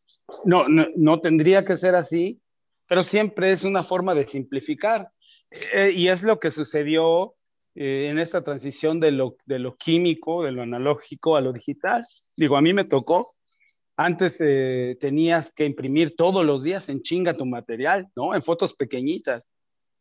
no, 0.46 0.68
no, 0.70 1.20
tendría 1.20 1.64
que 1.64 1.76
ser 1.76 1.96
así, 1.96 2.40
pero 2.88 3.04
siempre 3.04 3.52
es 3.52 3.66
una 3.66 3.84
forma 3.84 4.16
de 4.16 4.26
simplificar. 4.26 5.10
Eh, 5.74 5.92
y 5.94 6.08
es 6.08 6.24
lo 6.24 6.40
que 6.40 6.50
sucedió 6.50 7.36
eh, 7.76 8.08
en 8.10 8.20
esta 8.20 8.42
transición 8.42 9.02
de 9.02 9.12
lo, 9.12 9.36
de 9.46 9.60
lo 9.60 9.76
químico, 9.76 10.44
de 10.44 10.54
lo 10.54 10.62
analógico 10.62 11.36
a 11.36 11.42
lo 11.42 11.52
digital. 11.52 12.06
Digo, 12.38 12.56
a 12.56 12.62
mí 12.62 12.74
me 12.74 12.86
tocó. 12.86 13.28
Antes 14.02 14.38
eh, 14.40 14.96
tenías 15.02 15.52
que 15.52 15.66
imprimir 15.66 16.16
todos 16.16 16.46
los 16.46 16.64
días 16.64 16.88
en 16.88 17.02
chinga 17.02 17.34
tu 17.34 17.46
material, 17.46 18.08
¿no? 18.16 18.34
En 18.34 18.42
fotos 18.42 18.74
pequeñitas. 18.74 19.46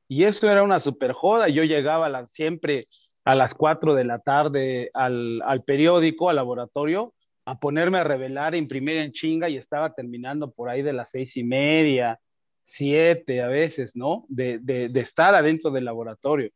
Y 0.06 0.22
eso 0.22 0.48
era 0.48 0.62
una 0.62 0.78
super 0.78 1.11
joda. 1.11 1.48
Yo 1.48 1.64
llegaba 1.64 2.24
siempre 2.24 2.84
a 3.24 3.34
las 3.34 3.54
4 3.54 3.96
de 3.96 4.04
la 4.04 4.20
tarde 4.20 4.92
al, 4.94 5.42
periódico, 5.66 6.30
al 6.30 6.37
laboratorio, 6.37 7.12
a 7.44 7.58
ponerme 7.58 7.98
a 7.98 8.04
revelar, 8.04 8.52
a 8.54 8.56
imprimir 8.56 8.98
en 8.98 9.11
chinga 9.11 9.48
y 9.48 9.56
estaba 9.56 9.92
terminando 9.92 10.52
por 10.52 10.68
ahí 10.68 10.82
de 10.82 10.92
las 10.92 11.11
seis 11.11 11.37
y 11.37 11.42
media, 11.42 12.20
siete 12.62 13.42
a 13.42 13.48
veces, 13.48 13.96
¿no? 13.96 14.26
De 14.28 14.92
estar 14.94 15.34
adentro 15.34 15.72
del 15.72 15.87
laboratorio. 15.87 16.52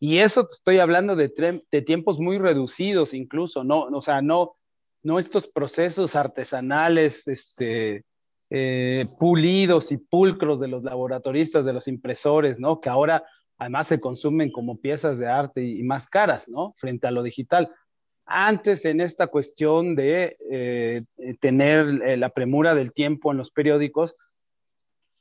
Y 0.00 0.16
eso 0.16 0.46
te 0.46 0.54
estoy 0.54 0.78
hablando 0.78 1.14
de, 1.14 1.60
de 1.70 1.82
tiempos 1.82 2.18
muy 2.18 2.38
reducidos 2.38 3.12
incluso, 3.12 3.64
¿no? 3.64 3.82
O 3.82 4.00
sea, 4.00 4.22
no, 4.22 4.54
no 5.06 5.20
estos 5.20 5.46
procesos 5.46 6.16
artesanales, 6.16 7.28
este, 7.28 8.04
eh, 8.50 9.04
pulidos 9.20 9.92
y 9.92 9.98
pulcros 9.98 10.58
de 10.58 10.66
los 10.66 10.82
laboratoristas, 10.82 11.64
de 11.64 11.72
los 11.72 11.86
impresores, 11.86 12.58
¿no? 12.58 12.80
Que 12.80 12.88
ahora 12.88 13.24
además 13.56 13.86
se 13.86 14.00
consumen 14.00 14.50
como 14.50 14.80
piezas 14.80 15.20
de 15.20 15.28
arte 15.28 15.62
y, 15.62 15.84
más 15.84 16.08
caras, 16.08 16.48
¿no? 16.48 16.74
Frente 16.76 17.06
a 17.06 17.12
lo 17.12 17.22
digital. 17.22 17.72
Antes 18.24 18.84
en 18.84 19.00
esta 19.00 19.28
cuestión 19.28 19.94
de 19.94 20.36
eh, 20.50 21.02
tener 21.40 22.02
eh, 22.02 22.16
la 22.16 22.30
premura 22.30 22.74
del 22.74 22.92
tiempo 22.92 23.30
en 23.30 23.38
los 23.38 23.52
periódicos, 23.52 24.16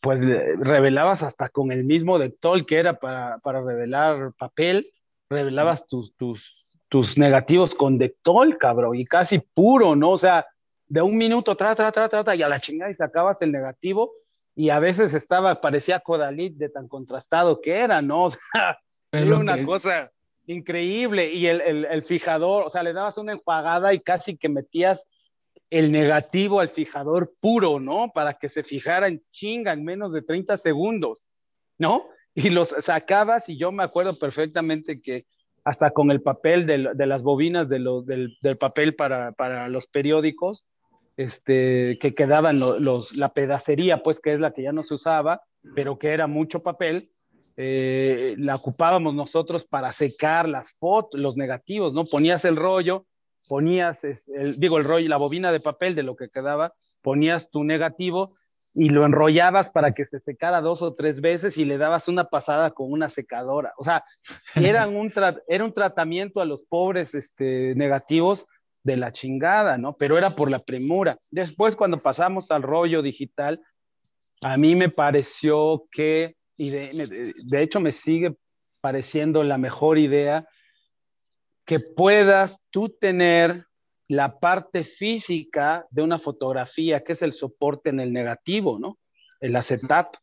pues 0.02 0.26
revelabas 0.26 1.21
hasta 1.21 1.50
con 1.50 1.71
el 1.71 1.84
mismo 1.84 2.17
Dectol 2.17 2.65
que 2.65 2.78
era 2.78 3.00
para, 3.00 3.38
para 3.38 3.62
revelar 3.62 4.34
papel, 4.34 4.91
revelabas 5.30 5.88
tus, 5.88 6.15
tus, 6.15 6.64
tus 6.95 7.17
negativos 7.17 7.75
con 7.75 7.97
Dectol, 7.97 8.58
cabrón, 8.58 8.95
y 8.95 9.03
casi 9.03 9.39
puro, 9.39 9.97
¿no? 9.97 10.12
O 10.12 10.17
sea, 10.17 10.47
de 10.88 11.01
un 11.01 11.17
minuto, 11.17 11.58
tra, 11.58 11.75
tra, 11.75 11.91
tra, 11.91 12.08
tra, 12.08 12.36
y 12.36 12.41
a 12.41 12.47
la 12.47 12.62
chingada 12.62 12.89
y 12.89 12.95
sacabas 12.95 13.41
el 13.41 13.51
negativo, 13.51 14.13
y 14.55 14.69
a 14.69 14.79
veces 14.79 15.13
estaba, 15.13 15.55
parecía 15.55 15.99
Codalit 15.99 16.55
de 16.55 16.69
tan 16.69 16.88
contrastado 16.88 17.60
que 17.60 17.79
era, 17.79 18.01
¿no? 18.01 18.23
O 18.27 18.31
sea, 18.31 18.79
era 19.12 19.36
una 19.36 19.62
cosa 19.65 20.10
increíble, 20.47 21.34
y 21.34 21.47
el, 21.47 21.60
el, 21.60 21.84
el, 21.84 22.01
fijador, 22.01 22.63
o 22.63 22.69
sea, 22.69 22.81
le 22.81 22.93
dabas 22.93 23.17
una 23.17 23.34
enjuagada 23.34 23.93
y 23.93 23.99
casi 23.99 24.38
que 24.38 24.47
metías 24.47 25.05
el 25.69 25.91
negativo 25.91 26.62
al 26.62 26.69
fijador 26.69 27.34
puro, 27.41 27.81
¿no? 27.81 28.10
Para 28.13 28.36
que 28.36 28.47
se 28.47 28.63
fijara 28.63 29.10
en 29.10 29.21
chinga 29.29 29.73
en 29.73 29.84
menos 29.84 30.13
de 30.13 30.21
30 30.21 30.55
segundos, 30.55 31.27
¿no? 31.77 32.08
Y 32.34 32.51
los 32.51 32.69
sacabas 32.69 33.49
y 33.49 33.58
yo 33.58 33.73
me 33.73 33.84
acuerdo 33.84 34.17
perfectamente 34.17 35.01
que 35.01 35.25
hasta 35.65 35.89
con 35.89 36.12
el 36.12 36.21
papel 36.21 36.67
de, 36.67 36.91
de 36.93 37.06
las 37.08 37.23
bobinas 37.23 37.67
de 37.67 37.80
del, 37.80 38.38
del, 38.39 38.58
papel 38.58 38.95
para, 38.95 39.32
para, 39.32 39.67
los 39.67 39.88
periódicos, 39.88 40.65
este, 41.17 41.97
que 41.99 42.13
quedaban 42.13 42.60
los, 42.60 43.17
la 43.17 43.30
pedacería, 43.30 44.04
pues 44.04 44.21
que 44.21 44.34
es 44.34 44.39
la 44.39 44.51
que 44.51 44.62
ya 44.62 44.71
no 44.71 44.84
se 44.84 44.93
usaba, 44.93 45.41
pero 45.73 45.97
que 45.97 46.10
era 46.10 46.28
mucho 46.28 46.62
papel, 46.62 47.10
eh, 47.58 48.36
la 48.38 48.56
ocupábamos 48.56 49.15
nosotros 49.15 49.65
para 49.65 49.91
secar 49.91 50.47
las 50.47 50.71
fotos, 50.73 51.19
los 51.19 51.36
negativos, 51.36 51.93
¿no? 51.95 52.06
Ponías 52.06 52.45
el 52.45 52.58
rollo, 52.58 53.08
ponías, 53.47 54.01
digo, 54.58 54.78
el 54.78 54.84
rollo, 54.84 55.10
la 55.10 55.17
bobina 55.17 55.51
de 55.51 55.62
papel 55.62 55.95
de 55.95 56.04
lo 56.04 56.15
que 56.15 56.30
quedaba, 56.30 56.75
ponías 57.01 57.49
tu 57.49 57.63
negativo 57.63 58.36
y 58.75 58.89
lo 58.89 59.05
enrollabas 59.05 59.69
para 59.69 59.91
que 59.91 60.05
se 60.05 60.19
secara 60.19 60.59
dos 60.59 60.81
o 60.81 60.93
tres 60.93 61.21
veces 61.21 61.57
y 61.57 61.63
le 61.63 61.77
dabas 61.77 62.09
una 62.09 62.25
pasada 62.25 62.71
con 62.71 62.91
una 62.91 63.09
secadora. 63.09 63.73
O 63.77 63.83
sea, 63.83 64.03
era 64.53 64.88
un, 64.88 65.11
era 65.47 65.63
un 65.63 65.73
tratamiento 65.73 66.41
a 66.41 66.45
los 66.45 66.63
pobres 66.63 67.15
este, 67.15 67.73
negativos 67.75 68.45
de 68.83 68.97
la 68.97 69.11
chingada, 69.11 69.77
¿no? 69.77 69.95
Pero 69.97 70.17
era 70.17 70.29
por 70.29 70.51
la 70.51 70.59
premura. 70.59 71.17
Después, 71.31 71.75
cuando 71.75 71.97
pasamos 71.97 72.51
al 72.51 72.61
rollo 72.61 73.01
digital, 73.01 73.61
a 74.43 74.57
mí 74.57 74.75
me 74.75 74.89
pareció 74.89 75.85
que, 75.89 76.35
y 76.57 76.69
de, 76.69 77.33
de 77.45 77.61
hecho 77.61 77.79
me 77.79 77.93
sigue 77.93 78.35
pareciendo 78.81 79.43
la 79.43 79.57
mejor 79.57 79.97
idea, 79.97 80.47
que 81.65 81.79
puedas 81.79 82.67
tú 82.69 82.89
tener 82.89 83.65
la 84.08 84.39
parte 84.39 84.84
física 84.84 85.88
de 85.89 86.02
una 86.02 86.20
fotografía, 86.20 87.04
que 87.04 87.13
es 87.13 87.22
el 87.22 87.34
soporte 87.34 87.89
en 87.89 88.00
el 88.00 88.13
negativo, 88.13 88.78
¿no? 88.80 89.00
El 89.39 89.56
acetato. 89.56 90.20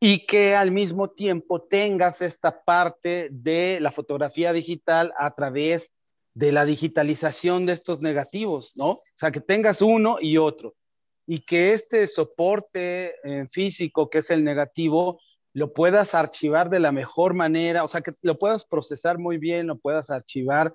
Y 0.00 0.26
que 0.26 0.56
al 0.56 0.72
mismo 0.72 1.10
tiempo 1.10 1.62
tengas 1.62 2.22
esta 2.22 2.64
parte 2.64 3.28
de 3.30 3.78
la 3.80 3.92
fotografía 3.92 4.52
digital 4.52 5.12
a 5.16 5.34
través 5.34 5.92
de 6.34 6.50
la 6.50 6.64
digitalización 6.64 7.66
de 7.66 7.72
estos 7.72 8.00
negativos, 8.00 8.72
¿no? 8.74 8.90
O 8.90 9.02
sea, 9.16 9.30
que 9.30 9.40
tengas 9.40 9.82
uno 9.82 10.16
y 10.20 10.38
otro. 10.38 10.74
y 11.24 11.38
que 11.38 11.72
este 11.72 12.08
soporte 12.08 13.14
eh, 13.22 13.46
físico, 13.48 14.10
que 14.10 14.18
es 14.18 14.30
el 14.30 14.42
negativo, 14.42 15.20
lo 15.54 15.72
puedas 15.72 16.14
archivar 16.14 16.68
de 16.68 16.80
la 16.80 16.90
mejor 16.90 17.32
manera, 17.32 17.84
o 17.84 17.88
sea, 17.88 18.00
que 18.00 18.12
lo 18.22 18.36
puedas 18.38 18.64
procesar 18.66 19.18
muy 19.18 19.38
bien, 19.38 19.68
lo 19.68 19.78
puedas 19.78 20.10
archivar 20.10 20.74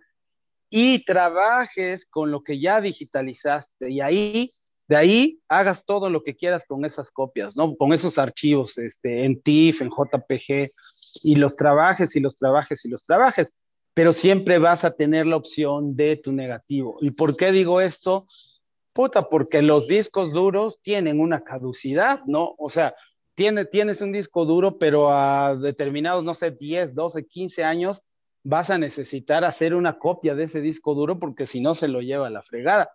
y 0.70 1.04
trabajes 1.06 2.06
con 2.06 2.32
lo 2.32 2.44
que 2.44 2.60
ya 2.60 2.82
digitalizaste 2.82 3.90
y 3.90 4.02
ahí, 4.02 4.50
de 4.88 4.96
ahí, 4.96 5.40
hagas 5.50 5.86
todo 5.86 6.10
lo 6.10 6.24
que 6.24 6.36
quieras 6.36 6.64
con 6.66 6.86
esas 6.86 7.12
copias, 7.12 7.58
¿no? 7.58 7.76
Con 7.76 7.94
esos 7.94 8.18
archivos, 8.18 8.78
este, 8.78 9.26
en 9.26 9.42
TIFF, 9.42 9.82
en 9.82 9.90
JPG, 9.90 10.72
y 11.24 11.36
los 11.36 11.56
trabajes 11.56 12.16
y 12.16 12.20
los 12.20 12.38
trabajes 12.38 12.86
y 12.86 12.90
los 12.90 13.04
trabajes, 13.04 13.52
pero 13.94 14.14
siempre 14.14 14.60
vas 14.60 14.86
a 14.86 14.96
tener 14.96 15.26
la 15.26 15.36
opción 15.36 15.96
de 15.96 16.18
tu 16.18 16.32
negativo. 16.32 16.98
¿Y 17.02 17.12
por 17.12 17.36
qué 17.36 17.52
digo 17.52 17.82
esto? 17.82 18.26
Puta, 18.94 19.24
porque 19.24 19.62
los 19.62 19.88
discos 19.88 20.34
duros 20.34 20.80
tienen 20.82 21.20
una 21.20 21.44
caducidad, 21.44 22.22
¿no? 22.26 22.56
O 22.58 22.70
sea, 22.70 22.96
tienes 23.36 24.02
un 24.02 24.12
disco 24.12 24.46
duro, 24.46 24.80
pero 24.80 25.12
a 25.12 25.56
determinados, 25.56 26.24
no 26.24 26.34
sé, 26.34 26.52
10, 26.52 26.96
12, 26.96 27.26
15 27.26 27.64
años, 27.64 28.02
vas 28.50 28.70
a 28.70 28.78
necesitar 28.78 29.44
hacer 29.44 29.76
una 29.76 30.00
copia 30.00 30.34
de 30.34 30.46
ese 30.46 30.62
disco 30.62 30.96
duro 30.96 31.20
porque 31.20 31.46
si 31.46 31.60
no 31.60 31.76
se 31.76 31.90
lo 31.90 32.02
lleva 32.02 32.28
a 32.28 32.30
la 32.30 32.42
fregada. 32.42 32.90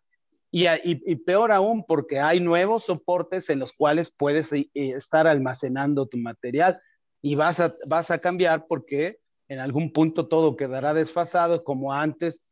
Y, 0.50 0.66
y, 0.82 1.16
peor 1.16 1.52
aún, 1.52 1.84
porque 1.86 2.20
hay 2.20 2.40
nuevos 2.40 2.84
soportes 2.84 3.50
en 3.50 3.58
los 3.58 3.72
cuales 3.72 4.10
puedes 4.10 4.52
eh, 4.52 4.68
estar 4.74 5.26
almacenando 5.26 6.06
tu 6.06 6.16
material 6.16 6.80
y 7.20 7.34
vas 7.34 7.60
a, 7.60 7.74
vas 7.86 8.10
a 8.10 8.18
cambiar 8.18 8.66
porque 8.66 9.18
en 9.48 9.60
algún 9.60 9.92
punto 9.92 10.26
todo 10.26 10.56
quedará 10.56 10.94
desfasado, 10.94 11.64
como 11.64 11.92
antes 11.92 12.44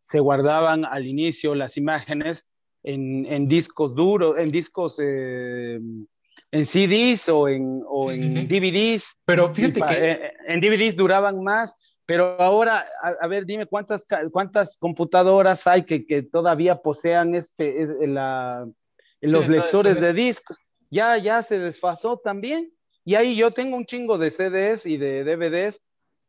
se 0.00 0.20
guardaban 0.20 0.84
al 0.84 1.06
inicio 1.06 1.54
las 1.54 1.78
imágenes 1.78 2.46
en, 2.82 3.24
en 3.32 3.48
discos 3.48 3.94
duros, 3.94 4.38
en 4.38 4.50
discos, 4.50 4.98
eh, 5.02 5.80
en 6.50 6.66
CDs 6.66 7.30
o 7.30 7.48
en, 7.48 7.82
o 7.86 8.12
en 8.12 8.46
DVDs. 8.46 9.18
Pero 9.24 9.54
fíjate 9.54 9.80
que... 9.80 10.10
Eh, 10.10 10.32
en 10.48 10.60
DVDs 10.60 10.96
duraban 10.96 11.42
más, 11.42 11.76
pero 12.06 12.40
ahora, 12.40 12.84
a, 13.20 13.26
ver, 13.26 13.46
dime 13.46 13.66
cuántas, 13.66 14.04
cuántas 14.32 14.76
computadoras 14.76 15.66
hay 15.66 15.84
que, 15.84 16.04
que 16.04 16.22
todavía 16.22 16.82
posean 16.82 17.34
este, 17.34 17.86
la, 18.06 18.68
los 19.20 19.48
lectores 19.48 20.00
de 20.00 20.12
discos. 20.12 20.58
Ya, 20.90 21.16
ya 21.18 21.42
se 21.42 21.58
desfasó 21.58 22.18
también. 22.18 22.72
Y 23.04 23.14
ahí 23.14 23.36
yo 23.36 23.50
tengo 23.50 23.76
un 23.76 23.86
chingo 23.86 24.18
de 24.18 24.30
CDs 24.30 24.84
y 24.86 24.96
de 24.96 25.24
DVDs 25.24 25.80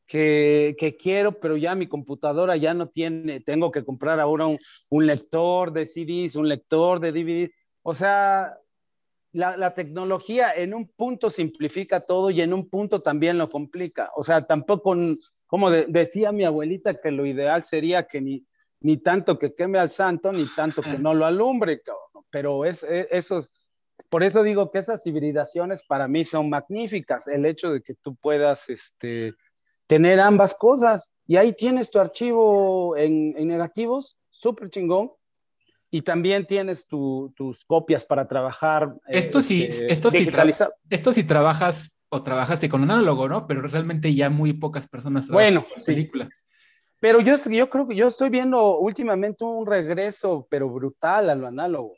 que, 0.07 0.75
que, 0.77 0.95
quiero, 0.95 1.39
pero 1.39 1.57
ya 1.57 1.75
mi 1.75 1.87
computadora 1.87 2.55
ya 2.55 2.73
no 2.73 2.87
tiene, 2.87 3.39
tengo 3.41 3.71
que 3.71 3.83
comprar 3.83 4.19
ahora 4.19 4.47
un, 4.47 4.57
un 4.89 5.05
lector 5.05 5.71
de 5.71 5.85
CDs, 5.85 6.35
un 6.35 6.47
lector 6.47 6.99
de 6.99 7.11
DVDs. 7.11 7.51
O 7.81 7.95
sea, 7.95 8.57
la, 9.33 9.57
la, 9.57 9.73
tecnología 9.73 10.53
en 10.53 10.73
un 10.73 10.87
punto 10.87 11.29
simplifica 11.29 11.99
todo 12.01 12.29
y 12.29 12.41
en 12.41 12.53
un 12.53 12.69
punto 12.69 13.01
también 13.01 13.37
lo 13.37 13.49
complica. 13.49 14.09
O 14.15 14.23
sea, 14.23 14.43
tampoco, 14.45 14.95
como 15.47 15.69
decía 15.69 16.31
mi 16.31 16.45
abuelita, 16.45 17.01
que 17.01 17.11
lo 17.11 17.25
ideal 17.25 17.63
sería 17.63 18.07
que 18.07 18.21
ni, 18.21 18.45
ni 18.79 18.97
tanto 18.97 19.37
que 19.37 19.53
queme 19.53 19.79
al 19.79 19.89
santo, 19.89 20.31
ni 20.31 20.45
tanto 20.55 20.81
que 20.81 20.97
no 20.97 21.13
lo 21.13 21.25
alumbre, 21.25 21.81
pero 22.29 22.63
es, 22.63 22.83
es, 22.83 23.07
eso 23.11 23.39
es 23.39 23.51
por 24.09 24.23
eso 24.23 24.43
digo 24.43 24.69
que 24.69 24.77
esas 24.77 25.05
hibridaciones 25.07 25.81
para 25.87 26.07
mí 26.07 26.23
son 26.23 26.47
magníficas, 26.49 27.27
el 27.27 27.47
hecho 27.47 27.71
de 27.71 27.81
que 27.81 27.95
tú 27.95 28.15
puedas 28.15 28.69
este, 28.69 29.33
tener 29.87 30.19
ambas 30.19 30.53
cosas. 30.55 31.15
Y 31.25 31.37
ahí 31.37 31.53
tienes 31.53 31.89
tu 31.89 31.99
archivo 31.99 32.95
en, 32.95 33.31
negativos, 33.47 34.19
súper 34.29 34.69
chingón, 34.69 35.11
y 35.93 36.01
también 36.01 36.47
tienes 36.47 36.87
tus 36.87 37.65
copias 37.67 38.03
para 38.03 38.27
trabajar. 38.27 38.95
Esto 39.07 39.41
sí, 39.41 39.65
este, 39.69 39.93
esto, 39.93 40.09
sí 40.11 40.27
esto 40.89 41.13
sí 41.13 41.23
trabajas 41.23 41.99
o 42.09 42.23
trabajaste 42.23 42.67
con 42.67 42.81
un 42.81 42.89
análogo, 42.89 43.29
¿no? 43.29 43.45
Pero 43.45 43.61
realmente 43.61 44.11
ya 44.15 44.31
muy 44.31 44.53
pocas 44.53 44.87
personas. 44.87 45.29
Bueno, 45.29 45.67
sí. 45.75 46.09
Pero 46.99 47.21
yo, 47.21 47.35
yo 47.47 47.69
creo 47.69 47.87
que 47.87 47.95
yo 47.95 48.07
estoy 48.07 48.31
viendo 48.31 48.79
últimamente 48.79 49.43
un 49.43 49.67
regreso, 49.67 50.47
pero 50.49 50.67
brutal 50.67 51.29
a 51.29 51.35
lo 51.35 51.45
análogo. 51.45 51.93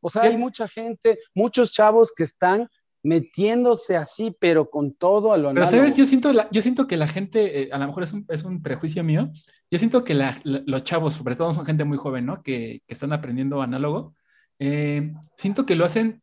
O 0.00 0.08
sea, 0.08 0.22
hay 0.22 0.36
mucha 0.36 0.68
gente, 0.68 1.18
muchos 1.34 1.72
chavos 1.72 2.12
que 2.16 2.22
están 2.22 2.68
metiéndose 3.04 3.96
así, 3.96 4.34
pero 4.40 4.70
con 4.70 4.94
todo 4.94 5.32
a 5.32 5.36
lo 5.36 5.50
análogo. 5.50 5.70
Pero, 5.70 5.82
¿sabes? 5.82 5.96
Yo 5.96 6.06
siento, 6.06 6.32
yo 6.50 6.62
siento 6.62 6.86
que 6.86 6.96
la 6.96 7.06
gente, 7.06 7.62
eh, 7.62 7.68
a 7.70 7.78
lo 7.78 7.86
mejor 7.86 8.02
es 8.02 8.12
un, 8.12 8.24
es 8.28 8.42
un, 8.44 8.62
prejuicio 8.62 9.04
mío, 9.04 9.30
yo 9.70 9.78
siento 9.78 10.02
que 10.04 10.14
los 10.14 10.84
chavos, 10.84 11.14
sobre 11.14 11.36
todo 11.36 11.52
son 11.52 11.66
gente 11.66 11.84
muy 11.84 11.98
joven, 11.98 12.24
¿no? 12.24 12.42
Que, 12.42 12.82
que 12.86 12.94
están 12.94 13.12
aprendiendo 13.12 13.60
análogo, 13.60 14.14
eh, 14.58 15.12
siento 15.36 15.66
que 15.66 15.76
lo 15.76 15.84
hacen, 15.84 16.22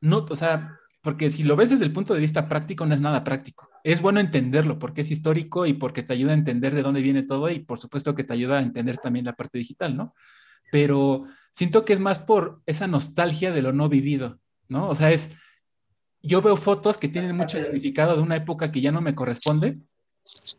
no, 0.00 0.26
o 0.28 0.36
sea, 0.36 0.76
porque 1.02 1.30
si 1.30 1.44
lo 1.44 1.54
ves 1.54 1.70
desde 1.70 1.84
el 1.84 1.92
punto 1.92 2.14
de 2.14 2.20
vista 2.20 2.48
práctico, 2.48 2.84
no 2.84 2.94
es 2.94 3.00
nada 3.00 3.22
práctico. 3.22 3.70
Es 3.84 4.02
bueno 4.02 4.18
entenderlo 4.18 4.80
porque 4.80 5.02
es 5.02 5.10
histórico 5.12 5.66
y 5.66 5.74
porque 5.74 6.02
te 6.02 6.14
ayuda 6.14 6.32
a 6.32 6.34
entender 6.34 6.74
de 6.74 6.82
dónde 6.82 7.00
viene 7.00 7.22
todo 7.22 7.48
y 7.48 7.60
por 7.60 7.78
supuesto 7.78 8.16
que 8.16 8.24
te 8.24 8.32
ayuda 8.32 8.58
a 8.58 8.62
entender 8.62 8.98
también 8.98 9.24
la 9.24 9.36
parte 9.36 9.58
digital, 9.58 9.96
¿no? 9.96 10.14
Pero 10.72 11.26
siento 11.52 11.84
que 11.84 11.92
es 11.92 12.00
más 12.00 12.18
por 12.18 12.60
esa 12.66 12.88
nostalgia 12.88 13.52
de 13.52 13.62
lo 13.62 13.72
no 13.72 13.88
vivido, 13.88 14.40
¿no? 14.68 14.88
O 14.88 14.94
sea, 14.96 15.12
es, 15.12 15.36
yo 16.22 16.42
veo 16.42 16.56
fotos 16.56 16.98
que 16.98 17.08
tienen 17.08 17.36
mucho 17.36 17.60
significado 17.60 18.16
de 18.16 18.22
una 18.22 18.36
época 18.36 18.72
que 18.72 18.80
ya 18.80 18.92
no 18.92 19.00
me 19.00 19.14
corresponde 19.14 19.78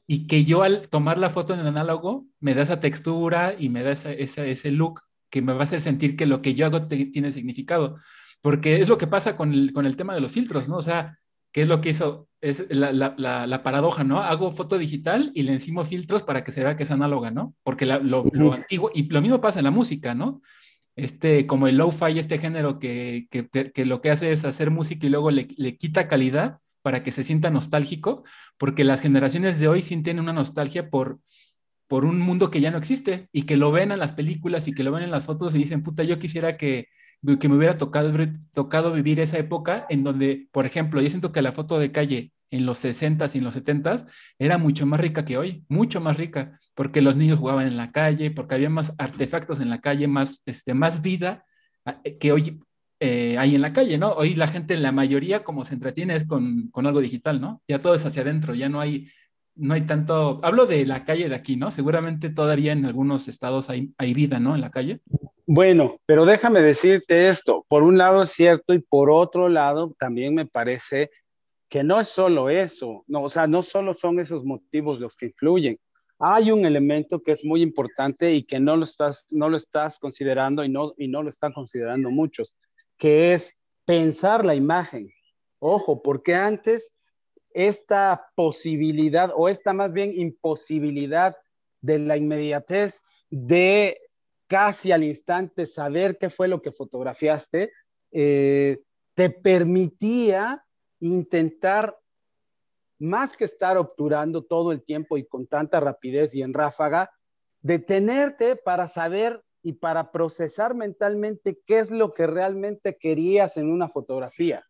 y 0.07 0.27
que 0.27 0.45
yo 0.45 0.63
al 0.63 0.87
tomar 0.89 1.19
la 1.19 1.29
foto 1.29 1.53
en 1.53 1.59
el 1.59 1.67
análogo 1.67 2.25
me 2.39 2.53
da 2.53 2.63
esa 2.63 2.79
textura 2.79 3.55
y 3.57 3.69
me 3.69 3.83
da 3.83 3.91
ese 3.91 4.71
look 4.71 5.01
que 5.29 5.41
me 5.41 5.53
va 5.53 5.61
a 5.61 5.63
hacer 5.63 5.81
sentir 5.81 6.15
que 6.15 6.25
lo 6.25 6.41
que 6.41 6.55
yo 6.55 6.65
hago 6.65 6.87
tiene 6.87 7.31
significado. 7.31 7.97
Porque 8.41 8.81
es 8.81 8.87
lo 8.87 8.97
que 8.97 9.07
pasa 9.07 9.35
con 9.35 9.53
el, 9.53 9.73
con 9.73 9.85
el 9.85 9.95
tema 9.95 10.15
de 10.15 10.21
los 10.21 10.31
filtros, 10.31 10.69
¿no? 10.69 10.77
O 10.77 10.81
sea, 10.81 11.19
¿qué 11.51 11.63
es 11.63 11.67
lo 11.67 11.81
que 11.81 11.89
hizo? 11.89 12.29
Es 12.41 12.65
la, 12.69 12.91
la, 12.93 13.45
la, 13.47 13.63
paradoja, 13.63 14.03
¿no? 14.03 14.21
Hago 14.21 14.51
foto 14.51 14.77
digital 14.77 15.31
y 15.35 15.43
le 15.43 15.51
encimo 15.51 15.83
filtros 15.83 16.23
para 16.23 16.43
que 16.43 16.51
se 16.51 16.63
vea 16.63 16.77
que 16.77 16.83
es 16.83 16.91
análoga, 16.91 17.31
¿no? 17.31 17.53
Porque 17.63 17.85
lo, 17.85 18.23
lo 18.31 18.53
antiguo, 18.53 18.91
y 18.93 19.03
lo 19.03 19.21
mismo 19.21 19.41
pasa 19.41 19.59
en 19.59 19.65
la 19.65 19.71
música, 19.71 20.15
¿no? 20.15 20.41
Este, 21.03 21.47
como 21.47 21.67
el 21.67 21.77
lo-fi, 21.77 22.19
este 22.19 22.37
género 22.37 22.79
que, 22.79 23.27
que, 23.29 23.85
lo 23.85 24.01
que 24.01 24.11
hace 24.11 24.31
es 24.31 24.45
hacer 24.45 24.71
música 24.71 25.05
y 25.05 25.09
luego 25.09 25.31
le, 25.31 25.47
le, 25.57 25.77
quita 25.77 26.07
calidad 26.07 26.59
para 26.81 27.03
que 27.03 27.11
se 27.11 27.23
sienta 27.23 27.49
nostálgico, 27.49 28.23
porque 28.57 28.83
las 28.83 29.01
generaciones 29.01 29.59
de 29.59 29.67
hoy 29.67 29.81
sienten 29.81 30.19
una 30.19 30.33
nostalgia 30.33 30.89
por, 30.89 31.19
por 31.87 32.05
un 32.05 32.19
mundo 32.19 32.51
que 32.51 32.61
ya 32.61 32.71
no 32.71 32.77
existe 32.77 33.29
y 33.31 33.43
que 33.43 33.57
lo 33.57 33.71
ven 33.71 33.91
en 33.91 33.99
las 33.99 34.13
películas 34.13 34.67
y 34.67 34.73
que 34.73 34.83
lo 34.83 34.91
ven 34.91 35.03
en 35.03 35.11
las 35.11 35.25
fotos 35.25 35.55
y 35.55 35.57
dicen, 35.57 35.83
puta, 35.83 36.03
yo 36.03 36.19
quisiera 36.19 36.55
que, 36.57 36.87
que 37.39 37.49
me 37.49 37.55
hubiera 37.55 37.77
tocado, 37.77 38.13
tocado 38.53 38.93
vivir 38.93 39.19
esa 39.19 39.37
época 39.37 39.85
en 39.89 40.03
donde, 40.03 40.47
por 40.51 40.65
ejemplo, 40.65 41.01
yo 41.01 41.09
siento 41.09 41.31
que 41.31 41.41
la 41.41 41.51
foto 41.51 41.79
de 41.79 41.91
calle 41.91 42.31
en 42.51 42.65
los 42.65 42.83
60s 42.83 43.35
y 43.35 43.37
en 43.39 43.43
los 43.43 43.55
70s 43.55 44.05
era 44.37 44.57
mucho 44.57 44.85
más 44.85 44.99
rica 44.99 45.25
que 45.25 45.37
hoy, 45.37 45.63
mucho 45.67 46.01
más 46.01 46.17
rica, 46.17 46.59
porque 46.75 47.01
los 47.01 47.15
niños 47.15 47.39
jugaban 47.39 47.67
en 47.67 47.77
la 47.77 47.91
calle, 47.91 48.31
porque 48.31 48.55
había 48.55 48.69
más 48.69 48.93
artefactos 48.97 49.59
en 49.59 49.69
la 49.69 49.81
calle, 49.81 50.07
más, 50.07 50.41
este, 50.45 50.73
más 50.73 51.01
vida 51.01 51.45
ah, 51.85 51.99
eh, 52.03 52.17
que 52.17 52.31
hoy 52.31 52.59
eh, 52.99 53.37
hay 53.37 53.55
en 53.55 53.61
la 53.61 53.71
calle, 53.71 53.97
¿no? 53.97 54.11
Hoy 54.11 54.35
la 54.35 54.47
gente, 54.47 54.75
la 54.77 54.91
mayoría, 54.91 55.43
como 55.43 55.63
se 55.63 55.73
entretiene 55.73 56.15
es 56.15 56.25
con, 56.25 56.69
con, 56.69 56.85
algo 56.85 56.99
digital, 56.99 57.39
¿no? 57.39 57.61
Ya 57.67 57.79
todo 57.79 57.93
es 57.93 58.05
hacia 58.05 58.23
adentro, 58.23 58.55
ya 58.55 58.67
no 58.67 58.81
hay, 58.81 59.07
no 59.55 59.73
hay 59.73 59.81
tanto, 59.81 60.41
hablo 60.43 60.65
de 60.65 60.85
la 60.85 61.05
calle 61.05 61.29
de 61.29 61.35
aquí, 61.35 61.55
¿no? 61.55 61.71
Seguramente 61.71 62.29
todavía 62.29 62.73
en 62.73 62.85
algunos 62.85 63.27
estados 63.27 63.69
hay, 63.69 63.93
hay 63.97 64.13
vida, 64.13 64.39
¿no? 64.39 64.55
En 64.55 64.61
la 64.61 64.71
calle. 64.71 65.01
Bueno, 65.45 65.95
pero 66.05 66.25
déjame 66.25 66.61
decirte 66.61 67.29
esto, 67.29 67.65
por 67.67 67.83
un 67.83 67.97
lado 67.97 68.21
es 68.21 68.31
cierto 68.31 68.73
y 68.73 68.79
por 68.79 69.09
otro 69.09 69.49
lado 69.49 69.95
también 69.97 70.35
me 70.35 70.45
parece 70.45 71.09
que 71.69 71.83
no 71.83 71.99
es 71.99 72.07
solo 72.07 72.49
eso, 72.49 73.03
no, 73.07 73.21
o 73.21 73.29
sea, 73.29 73.47
no 73.47 73.61
solo 73.61 73.93
son 73.93 74.19
esos 74.19 74.43
motivos 74.43 74.99
los 74.99 75.15
que 75.15 75.27
influyen. 75.27 75.79
Hay 76.17 76.51
un 76.51 76.65
elemento 76.65 77.21
que 77.21 77.31
es 77.31 77.45
muy 77.45 77.61
importante 77.61 78.33
y 78.33 78.43
que 78.43 78.59
no 78.59 78.75
lo 78.75 78.83
estás, 78.83 79.27
no 79.29 79.47
lo 79.47 79.55
estás 79.55 79.99
considerando 79.99 80.63
y 80.63 80.69
no, 80.69 80.93
y 80.97 81.07
no 81.07 81.21
lo 81.23 81.29
están 81.29 81.53
considerando 81.53 82.09
muchos, 82.09 82.55
que 82.97 83.33
es 83.33 83.57
pensar 83.85 84.45
la 84.45 84.55
imagen. 84.55 85.09
Ojo, 85.59 86.01
porque 86.01 86.35
antes 86.35 86.91
esta 87.51 88.27
posibilidad 88.35 89.31
o 89.35 89.47
esta 89.47 89.73
más 89.73 89.93
bien 89.93 90.11
imposibilidad 90.13 91.37
de 91.81 91.99
la 91.99 92.17
inmediatez 92.17 93.01
de 93.29 93.95
casi 94.47 94.91
al 94.91 95.03
instante 95.03 95.65
saber 95.65 96.17
qué 96.17 96.29
fue 96.29 96.47
lo 96.47 96.61
que 96.61 96.71
fotografiaste, 96.71 97.71
eh, 98.11 98.79
te 99.13 99.29
permitía 99.29 100.65
intentar, 100.99 101.97
más 102.99 103.37
que 103.37 103.45
estar 103.45 103.77
obturando 103.77 104.43
todo 104.43 104.71
el 104.71 104.83
tiempo 104.83 105.17
y 105.17 105.25
con 105.25 105.47
tanta 105.47 105.79
rapidez 105.79 106.35
y 106.35 106.41
en 106.41 106.53
ráfaga, 106.53 107.11
detenerte 107.61 108.55
para 108.55 108.87
saber 108.87 109.43
y 109.61 109.73
para 109.73 110.11
procesar 110.11 110.75
mentalmente 110.75 111.59
qué 111.65 111.79
es 111.79 111.91
lo 111.91 112.13
que 112.13 112.27
realmente 112.27 112.97
querías 112.97 113.57
en 113.57 113.71
una 113.71 113.89
fotografía. 113.89 114.65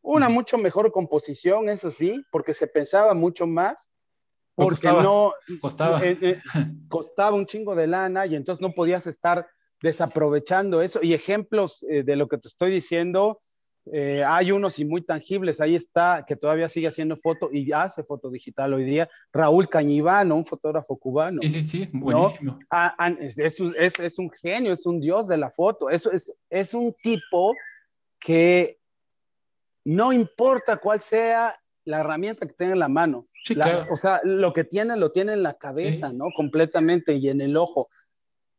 Una 0.00 0.28
mucho 0.28 0.58
mejor 0.58 0.90
composición, 0.92 1.68
eso 1.68 1.90
sí, 1.90 2.24
porque 2.30 2.54
se 2.54 2.66
pensaba 2.66 3.14
mucho 3.14 3.46
más, 3.46 3.92
porque 4.54 4.88
no 4.88 5.32
costaba. 5.60 6.04
Eh, 6.04 6.18
eh, 6.20 6.40
costaba 6.88 7.36
un 7.36 7.46
chingo 7.46 7.74
de 7.74 7.86
lana 7.86 8.26
y 8.26 8.34
entonces 8.34 8.60
no 8.60 8.72
podías 8.72 9.06
estar 9.06 9.46
desaprovechando 9.82 10.82
eso. 10.82 11.00
Y 11.02 11.14
ejemplos 11.14 11.84
eh, 11.88 12.02
de 12.02 12.16
lo 12.16 12.28
que 12.28 12.38
te 12.38 12.48
estoy 12.48 12.72
diciendo, 12.72 13.40
eh, 13.92 14.24
hay 14.24 14.52
unos 14.52 14.78
y 14.78 14.84
muy 14.84 15.02
tangibles. 15.02 15.60
Ahí 15.60 15.74
está, 15.74 16.24
que 16.26 16.36
todavía 16.36 16.68
sigue 16.68 16.88
haciendo 16.88 17.16
foto 17.16 17.50
y 17.52 17.72
hace 17.72 18.02
foto 18.02 18.30
digital 18.30 18.74
hoy 18.74 18.84
día. 18.84 19.08
Raúl 19.32 19.68
Cañivano, 19.68 20.36
un 20.36 20.44
fotógrafo 20.44 20.96
cubano. 20.96 21.40
Sí, 21.42 21.48
sí, 21.48 21.62
sí, 21.62 21.88
buenísimo. 21.92 22.58
Ah, 22.70 22.94
ah, 22.98 23.14
es, 23.18 23.38
es, 23.38 23.98
es, 24.00 24.18
un 24.18 24.30
genio, 24.30 24.72
es 24.72 24.86
un 24.86 25.00
dios 25.00 25.28
de 25.28 25.36
la 25.36 25.50
foto. 25.50 25.90
Eso 25.90 26.10
es, 26.10 26.34
es 26.50 26.74
un 26.74 26.94
tipo 27.02 27.54
que 28.18 28.78
no 29.84 30.12
importa 30.12 30.76
cuál 30.76 31.00
sea 31.00 31.58
la 31.84 32.00
herramienta 32.00 32.46
que 32.46 32.52
tenga 32.52 32.72
en 32.72 32.78
la 32.80 32.88
mano. 32.88 33.24
Sí, 33.44 33.54
claro. 33.54 33.86
O 33.90 33.96
sea, 33.96 34.20
lo 34.22 34.52
que 34.52 34.64
tiene, 34.64 34.96
lo 34.96 35.12
tiene 35.12 35.32
en 35.32 35.42
la 35.42 35.54
cabeza, 35.54 36.12
¿no? 36.12 36.26
Completamente 36.36 37.14
y 37.14 37.28
en 37.28 37.40
el 37.40 37.56
ojo. 37.56 37.88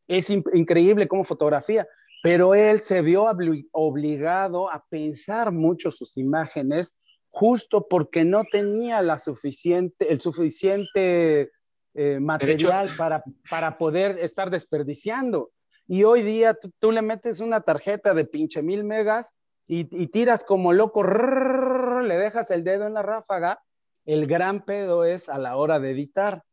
Es 0.08 0.32
increíble 0.32 1.08
como 1.08 1.24
fotografía 1.24 1.88
pero 2.22 2.56
él 2.56 2.82
se 2.82 3.02
vio 3.02 3.26
obligado 3.72 4.72
a 4.72 4.86
pensar 4.90 5.52
mucho 5.52 5.92
sus 5.92 6.18
imágenes 6.18 6.96
justo 7.30 7.88
porque 7.88 8.26
no 8.26 8.44
tenía 8.44 9.02
la 9.02 9.18
suficiente, 9.18 10.12
el 10.12 10.20
suficiente 10.20 11.52
eh, 11.94 12.20
material 12.20 12.90
para, 12.98 13.24
para 13.50 13.78
poder 13.78 14.18
estar 14.20 14.50
desperdiciando. 14.50 15.52
Y 15.88 16.04
hoy 16.04 16.22
día 16.22 16.56
tú, 16.80 16.92
le 16.92 17.02
metes 17.02 17.40
una 17.40 17.62
tarjeta 17.62 18.14
de 18.14 18.26
pinche 18.26 18.62
mil 18.62 18.84
megas 18.84 19.34
y, 19.66 19.86
tiras 20.08 20.44
como 20.44 20.74
loco, 20.74 21.04
le 21.04 22.18
dejas 22.18 22.52
el 22.52 22.64
dedo 22.64 22.88
en 22.88 22.94
la 22.94 23.04
ráfaga. 23.04 23.62
El 24.06 24.26
gran 24.26 24.66
pedo 24.66 25.06
es 25.06 25.30
a 25.30 25.38
la 25.38 25.58
hora 25.58 25.80
de 25.80 25.92
editar. 25.92 26.44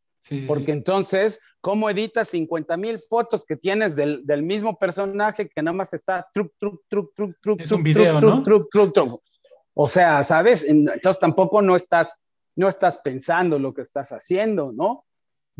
Porque 0.47 0.71
entonces 0.71 1.39
¿Cómo 1.67 1.89
editas 1.89 2.29
50 2.29 2.77
mil 2.77 2.97
fotos 2.97 3.45
que 3.45 3.57
tienes 3.57 3.95
del, 3.95 4.25
del, 4.25 4.41
mismo 4.43 4.77
personaje 4.77 5.49
que 5.49 5.61
nada 5.61 5.75
más 5.75 5.93
está 5.93 6.25
truc, 6.33 6.53
truc, 6.57 6.81
truc, 6.87 7.13
truc, 7.13 7.37
truc, 7.41 7.59
es 7.59 7.71
un 7.73 7.83
video, 7.83 8.21
¿no? 8.21 8.41
truc, 8.41 8.69
truc, 8.71 8.93
truc, 8.93 9.21
O 9.73 9.89
sea, 9.89 10.23
¿sabes? 10.23 10.63
Entonces 10.63 11.19
tampoco 11.19 11.61
no 11.61 11.75
estás, 11.75 12.15
no 12.55 12.69
estás 12.69 12.99
pensando 12.99 13.59
lo 13.59 13.73
que 13.73 13.81
estás 13.81 14.13
haciendo, 14.13 14.71
¿no? 14.71 15.03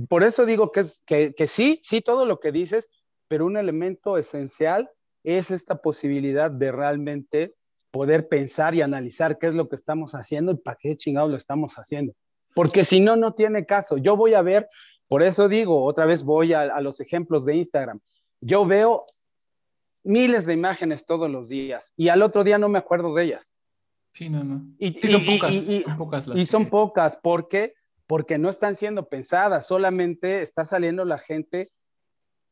Por 0.07 0.24
eso 0.24 0.45
digo 0.45 0.72
que, 0.72 0.82
es, 0.82 1.01
que, 1.05 1.34
que 1.34 1.47
sí, 1.47 1.82
sí, 1.84 2.01
todo 2.01 2.26
lo 2.26 2.39
que 2.39 2.53
dices, 2.53 2.88
pero 3.28 3.45
un 3.45 3.57
elemento 3.57 4.18
esencial 4.18 4.89
es 5.24 5.51
esta 5.51 5.82
posibilidad 5.82 6.51
de 6.51 6.72
realmente 6.72 7.55
poder 7.91 8.30
pensar 8.30 8.76
y 8.76 8.82
analizar 8.82 9.39
qué 9.39 9.47
es 9.47 9.55
lo 9.55 9.68
que 9.68 9.76
estamos 9.76 10.13
haciendo 10.13 10.53
y 10.53 10.57
para 10.57 10.78
qué 10.80 10.95
chingado 10.95 11.28
lo 11.28 11.36
estamos 11.36 11.74
haciendo. 11.76 12.13
Porque 12.57 12.83
si 12.83 12.99
no, 12.99 13.15
no 13.15 13.33
tiene 13.33 13.65
caso. 13.65 13.97
Yo 13.97 14.17
voy 14.17 14.33
a 14.33 14.41
ver 14.41 14.67
por 15.07 15.23
eso 15.23 15.47
digo, 15.47 15.85
otra 15.85 16.05
vez 16.05 16.23
voy 16.23 16.53
a, 16.53 16.81
los 16.81 16.99
ejemplos 16.99 17.45
de 17.45 17.55
Instagram. 17.55 17.99
Yo 18.41 18.65
veo 18.65 19.03
miles 20.03 20.45
de 20.45 20.53
imágenes 20.53 21.05
todos 21.05 21.29
los 21.29 21.47
días 21.47 21.93
y 21.95 22.09
al 22.09 22.21
otro 22.21 22.43
día 22.43 22.57
no 22.57 22.69
me 22.69 22.79
acuerdo 22.79 23.15
de 23.15 23.23
ellas. 23.23 23.53
Sí, 24.13 24.29
no, 24.29 24.43
no. 24.43 24.65
Y, 24.79 24.93
son 24.93 25.25
pocas. 25.25 25.51
Y, 25.53 25.81
son 25.81 25.97
pocas, 25.97 26.27
las 26.27 26.39
y 26.39 26.45
son 26.45 26.69
pocas 26.69 27.19
porque, 27.21 27.73
porque 28.05 28.37
no 28.37 28.49
están 28.49 28.75
siendo 28.75 29.07
pensadas, 29.07 29.67
solamente 29.67 30.41
está 30.41 30.65
saliendo 30.65 31.05
la 31.05 31.19
gente 31.19 31.69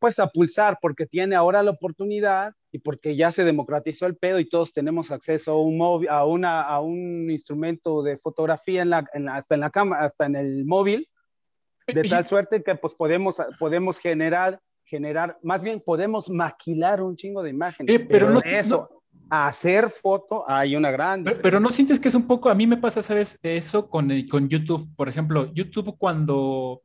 pues 0.06 0.20
a 0.20 0.28
pulsar 0.28 0.78
porque 0.80 1.08
tiene 1.08 1.36
ahora 1.36 1.64
la 1.64 1.72
oportunidad 1.72 2.54
y 2.72 2.78
porque 2.78 3.16
ya 3.16 3.32
se 3.32 3.44
democratizó 3.44 4.06
el 4.06 4.16
pedo 4.16 4.38
y 4.38 4.48
todos 4.48 4.72
tenemos 4.72 5.10
acceso 5.10 5.54
a 5.54 5.60
un, 5.60 5.80
móvil, 5.80 6.10
a 6.10 6.26
una, 6.26 6.62
a 6.62 6.80
un 6.80 7.32
instrumento 7.32 8.04
de 8.04 8.16
fotografía 8.20 8.84
en 8.84 8.92
la, 8.92 9.04
hasta 9.32 9.56
en 9.56 9.62
la 9.62 9.72
cama, 9.72 9.98
hasta 9.98 10.28
en 10.28 10.36
el 10.36 10.64
móvil 10.64 11.10
de 11.88 12.04
tal 12.04 12.24
suerte 12.28 12.62
que 12.62 12.76
pues 12.76 12.94
podemos, 12.94 13.38
podemos 13.58 13.98
generar, 13.98 14.60
generar, 14.84 15.40
más 15.42 15.64
bien 15.64 15.82
podemos 15.84 16.30
maquilar 16.30 17.02
un 17.02 17.16
chingo 17.16 17.42
de 17.42 17.50
imágenes. 17.50 17.96
Eh, 17.96 18.06
pero, 18.08 18.30
no, 18.30 18.38
eso, 18.46 19.02
hacer 19.32 19.90
foto, 19.90 20.46
hay 20.48 20.76
una 20.76 20.92
gran... 20.92 21.24
Pero, 21.24 21.60
no 21.60 21.72
sientes 21.72 22.00
que 22.00 22.10
es 22.10 22.16
un 22.16 22.28
poco, 22.28 22.52
a 22.52 22.54
mí 22.54 22.68
me 22.68 22.78
pasa, 22.78 23.02
¿sabes? 23.02 23.40
Eso 23.42 23.90
con, 23.90 24.12
con 24.30 24.50
YouTube, 24.50 24.88
por 24.96 25.10
ejemplo, 25.10 25.52
YouTube 25.52 25.98
cuando 25.98 26.84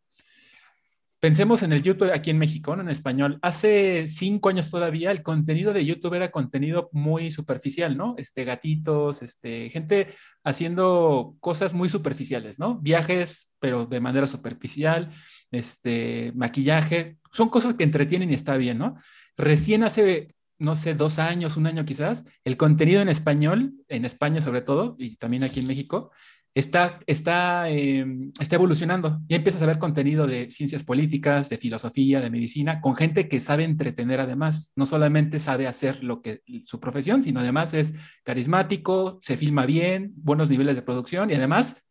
Pensemos 1.21 1.63
en 1.63 1.73
el 1.73 1.83
YouTube 1.83 2.13
aquí 2.15 2.31
en 2.31 2.39
México, 2.39 2.73
en 2.73 2.89
español. 2.89 3.39
Hace 3.43 4.07
cinco 4.09 4.49
años 4.49 4.71
todavía 4.71 5.11
el 5.11 5.23
contenido 5.23 5.75
de 5.75 5.85
YouTube 5.85 6.15
era 6.15 6.31
contenido 6.31 6.89
muy 6.93 7.31
superficial, 7.31 7.95
¿no? 7.95 8.15
Este, 8.17 8.45
gatitos, 8.45 9.21
este, 9.21 9.69
gente 9.69 10.15
haciendo 10.45 11.37
cosas 11.41 11.75
muy 11.75 11.91
superficiales, 11.91 12.59
¿no? 12.59 12.79
Viajes, 12.81 13.55
pero 13.59 13.85
de 13.85 14.01
manera 14.01 14.27
superficial, 14.27 15.11
este, 15.51 16.33
maquillaje, 16.35 17.19
son 17.33 17.51
cosas 17.51 17.75
que 17.75 17.85
entretienen 17.85 18.31
y 18.31 18.35
está 18.35 18.57
bien, 18.57 18.79
¿no? 18.79 18.97
Recién 19.37 19.85
hace, 19.85 20.35
no 20.59 20.75
sé, 20.75 20.95
dos 20.95 21.19
años, 21.19 21.59
un 21.59 21.67
año 21.67 21.85
quizás, 21.85 22.25
el 22.45 22.57
contenido 22.57 23.03
en 23.03 23.11
español, 23.11 23.75
en 23.89 24.07
España 24.07 24.41
sobre 24.41 24.63
todo, 24.63 24.97
y 24.99 25.17
también 25.17 25.45
aquí 25.45 25.61
en 25.61 25.67
México, 25.67 26.13
está, 26.55 26.99
está, 27.07 27.69
em, 27.69 28.33
está 28.41 28.57
evolucionando. 28.57 29.21
y 29.29 29.35
empiezas 29.35 29.63
a 29.63 29.67
ver 29.67 29.79
contenido 29.79 30.27
de 30.27 30.51
ciencias 30.51 30.85
políticas, 30.85 31.49
de 31.49 31.59
filosofía, 31.59 32.21
de 32.21 32.31
medicina, 32.31 32.81
con 32.81 32.97
gente 32.97 33.29
que 33.29 33.41
sabe 33.41 33.65
entretener 33.65 34.21
además. 34.21 34.73
No 34.77 34.87
solamente 34.87 35.39
sabe 35.39 35.67
hacer 35.67 36.03
lo 36.03 36.23
que 36.23 36.43
su 36.65 36.81
profesión, 36.81 37.23
sino 37.23 37.41
además 37.41 37.75
es 37.75 37.95
carismático, 38.25 39.19
se 39.21 39.37
filma 39.37 39.67
bien, 39.67 40.13
buenos 40.17 40.51
niveles 40.51 40.77
de 40.77 40.83
producción 40.83 41.31
y 41.31 41.35
además 41.35 41.83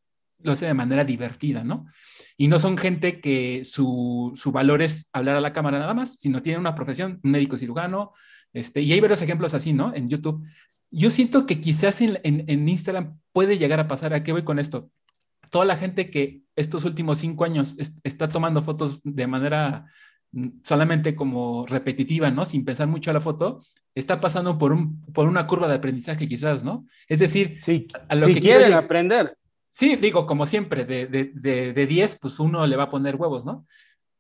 lo 0.42 0.54
hace 0.54 0.66
de 0.66 0.74
manera 0.74 1.04
divertida, 1.04 1.64
¿no? 1.64 1.88
Y 2.38 2.48
no 2.48 2.60
son 2.60 2.78
gente 2.78 3.20
que 3.20 3.64
su, 3.66 4.32
su 4.36 4.52
valor 4.52 4.82
es 4.82 5.10
hablar 5.12 5.36
a 5.36 5.42
la 5.42 5.52
cámara 5.52 5.80
nada 5.80 5.94
más, 5.94 6.16
sino 6.20 6.42
tienen 6.42 6.62
una 6.62 6.76
profesión, 6.76 7.20
un 7.24 7.32
médico 7.32 7.58
cirujano, 7.58 8.12
este, 8.54 8.82
y 8.82 8.92
hay 8.94 9.00
varios 9.00 9.22
ejemplos 9.22 9.54
así, 9.54 9.74
¿no? 9.74 9.94
En 9.94 10.10
YouTube. 10.10 10.46
Yo 10.92 11.12
siento 11.12 11.46
que 11.46 11.62
quizás 11.62 12.02
en, 12.02 12.20
en, 12.24 12.68
Instagram 12.68 13.20
puede 13.32 13.58
llegar 13.58 13.80
a 13.80 13.88
pasar. 13.88 14.14
¿A 14.14 14.24
qué 14.24 14.32
voy 14.32 14.44
con 14.44 14.60
esto? 14.60 14.90
Toda 15.50 15.66
la 15.66 15.78
gente 15.78 16.10
que 16.10 16.42
estos 16.56 16.86
últimos 16.86 17.20
cinco 17.20 17.46
años 17.46 17.76
está 18.04 18.30
tomando 18.30 18.62
fotos 18.62 19.02
de 19.04 19.28
manera 19.28 19.86
mm, 20.32 20.48
solamente 20.64 21.16
como 21.16 21.66
repetitiva, 21.68 22.32
¿no? 22.32 22.46
Sin 22.46 22.66
pensar 22.66 22.88
mucho 22.88 23.12
a 23.12 23.14
la 23.14 23.22
foto, 23.22 23.64
está 23.96 24.20
pasando 24.20 24.58
por, 24.58 24.72
un, 24.72 25.02
por 25.14 25.28
una 25.28 25.48
curva 25.48 25.68
de 25.68 25.76
aprendizaje 25.76 26.28
quizás, 26.28 26.64
¿no? 26.64 26.86
Es 27.08 27.20
decir, 27.20 27.58
sí, 27.60 27.88
a 28.08 28.16
lo 28.16 28.28
que 28.28 28.40
quieren 28.40 28.74
aprender. 28.74 29.36
Sí, 29.72 29.96
digo, 29.96 30.26
como 30.26 30.46
siempre, 30.46 30.86
de, 30.86 31.06
de, 31.06 31.32
de, 31.34 31.74
de 31.74 31.88
10, 31.88 32.20
pues 32.20 32.40
uno 32.40 32.66
le 32.66 32.76
va 32.76 32.84
a 32.84 32.90
poner 32.90 33.16
huevos, 33.16 33.46
¿no? 33.46 33.66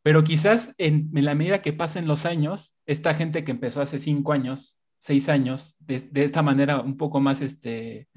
Pero 0.02 0.24
quizás 0.24 0.74
en, 0.78 1.10
la 1.14 1.36
medida 1.36 1.62
que 1.62 1.74
pasen 1.74 2.08
los 2.08 2.26
años, 2.26 2.74
esta 2.86 3.14
gente 3.14 3.44
que 3.44 3.52
empezó 3.52 3.82
hace 3.82 4.00
cinco 4.00 4.32
años, 4.32 4.79
seis 5.00 5.30
años, 5.30 5.76
de, 5.80 6.08
esta 6.24 6.42
manera 6.42 6.82
un 6.82 6.98
poco 6.98 7.20
más, 7.20 7.42
este, 7.42 8.08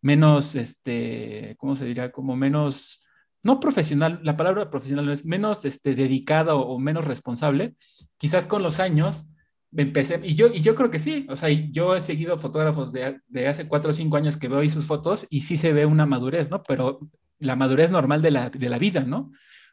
menos, 0.00 0.54
este, 0.54 1.54
¿cómo 1.58 1.76
se 1.76 1.84
dirá? 1.84 2.12
Como 2.12 2.36
menos, 2.36 3.04
no 3.42 3.60
profesional, 3.60 4.20
la 4.22 4.36
palabra 4.36 4.70
profesional 4.70 5.10
es 5.10 5.24
menos, 5.24 5.64
este, 5.64 5.94
dedicada 5.94 6.54
o, 6.54 6.78
menos 6.78 7.04
responsable, 7.04 7.76
quizás 8.16 8.46
con 8.46 8.62
los 8.62 8.80
años 8.80 9.28
empecé, 9.76 10.20
y 10.24 10.34
yo, 10.34 10.46
y 10.46 10.60
yo 10.60 10.74
creo 10.74 10.90
que 10.90 10.98
sí, 10.98 11.26
o 11.28 11.36
sea, 11.36 11.50
yo 11.50 11.94
he 11.94 12.00
seguido 12.00 12.38
fotógrafos 12.38 12.92
de, 12.92 13.20
de 13.26 13.48
hace 13.48 13.68
cuatro 13.68 13.90
o 13.90 13.92
cinco 13.92 14.16
años 14.16 14.36
que 14.36 14.48
veo 14.48 14.60
ahí 14.60 14.70
sus 14.70 14.86
fotos 14.86 15.26
y 15.28 15.42
sí 15.42 15.58
se 15.58 15.72
ve 15.72 15.84
una 15.84 16.06
madurez, 16.06 16.50
¿no? 16.50 16.62
Pero 16.62 17.00
la 17.38 17.54
madurez 17.56 17.90
normal 17.90 18.22
de 18.22 18.30
la, 18.30 18.50
de 18.50 18.68
la 18.68 18.78
vida, 18.78 19.02
¿no? 19.02 19.30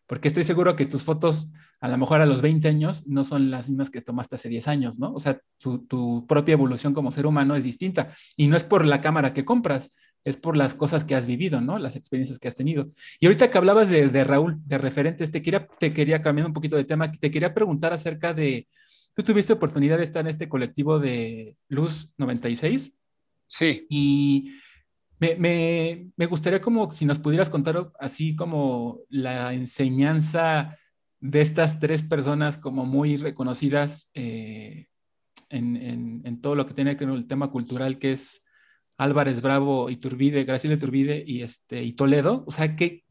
porque 0.07 0.27
estoy 0.27 0.43
seguro 0.43 0.75
que 0.75 0.85
tus 0.85 1.03
fotos 1.03 1.51
a 1.81 1.87
lo 1.87 1.97
mejor 1.97 2.21
a 2.21 2.25
los 2.25 2.41
20 2.41 2.67
años 2.67 3.05
no 3.07 3.23
son 3.23 3.51
las 3.51 3.69
mismas 3.69 3.89
que 3.89 4.01
tomaste 4.01 4.35
hace 4.35 4.49
10 4.49 4.67
años, 4.67 4.99
¿no? 4.99 5.13
O 5.13 5.19
sea, 5.19 5.39
tu, 5.57 6.25
propia 6.27 6.53
evolución 6.53 6.93
como 6.93 7.11
ser 7.11 7.25
humano 7.25 7.55
es 7.55 7.63
distinta 7.63 8.09
y 8.35 8.47
no 8.47 8.57
es 8.57 8.63
por 8.63 8.85
la 8.85 9.01
cámara 9.01 9.33
que 9.33 9.45
compras, 9.45 9.91
es 10.23 10.37
por 10.37 10.57
las 10.57 10.73
cosas 10.73 11.05
que 11.05 11.15
has 11.15 11.27
vivido, 11.27 11.61
¿no? 11.61 11.77
Las 11.77 11.95
experiencias 11.95 12.39
que 12.39 12.47
has 12.47 12.55
tenido. 12.55 12.87
Y 13.19 13.27
ahorita 13.27 13.51
que 13.51 13.57
hablabas 13.57 13.89
de, 13.89 14.23
Raúl, 14.23 14.57
de 14.65 14.77
referentes, 14.77 15.31
te 15.31 15.41
quería, 15.41 15.67
te 15.79 15.93
quería 15.93 16.21
cambiar 16.21 16.47
un 16.47 16.53
poquito 16.53 16.75
de 16.75 16.85
tema, 16.85 17.11
te 17.11 17.29
quería 17.29 17.53
preguntar 17.53 17.93
acerca 17.93 18.33
de, 18.33 18.67
¿tú 19.13 19.23
tuviste 19.23 19.53
oportunidad 19.53 19.97
de 19.97 20.03
estar 20.03 20.21
en 20.21 20.27
este 20.27 20.49
colectivo 20.49 20.99
de 20.99 21.55
Luz 21.67 22.13
96? 22.17 22.93
Sí. 23.47 23.85
Y 23.89 24.51
me, 25.19 26.25
gustaría 26.27 26.61
como 26.61 26.91
si 26.91 27.05
nos 27.05 27.19
pudieras 27.19 27.49
contar 27.49 27.91
así 27.99 28.35
como 28.35 29.01
la 29.09 29.53
enseñanza 29.53 30.77
de 31.29 31.41
estas 31.41 31.79
tres 31.79 32.03
personas 32.03 32.57
como 32.57 32.85
muy 32.85 33.17
reconocidas 33.17 34.11
eh, 34.13 34.87
en, 35.49 36.41
todo 36.41 36.55
lo 36.55 36.65
que 36.67 36.73
tiene 36.73 36.95
que 36.95 37.05
ver 37.05 37.13
con 37.13 37.17
el 37.17 37.27
tema 37.27 37.49
cultural, 37.49 37.97
que 37.97 38.11
es 38.11 38.43
Álvarez 38.97 39.41
Bravo, 39.41 39.89
Iturbide, 39.89 40.43
Graciela 40.43 40.75
Iturbide 40.75 41.23
y, 41.25 41.41
este, 41.41 41.83
y 41.83 41.93
Toledo. 41.93 42.43
O 42.45 42.51
sea, 42.51 42.75
que 42.75 43.03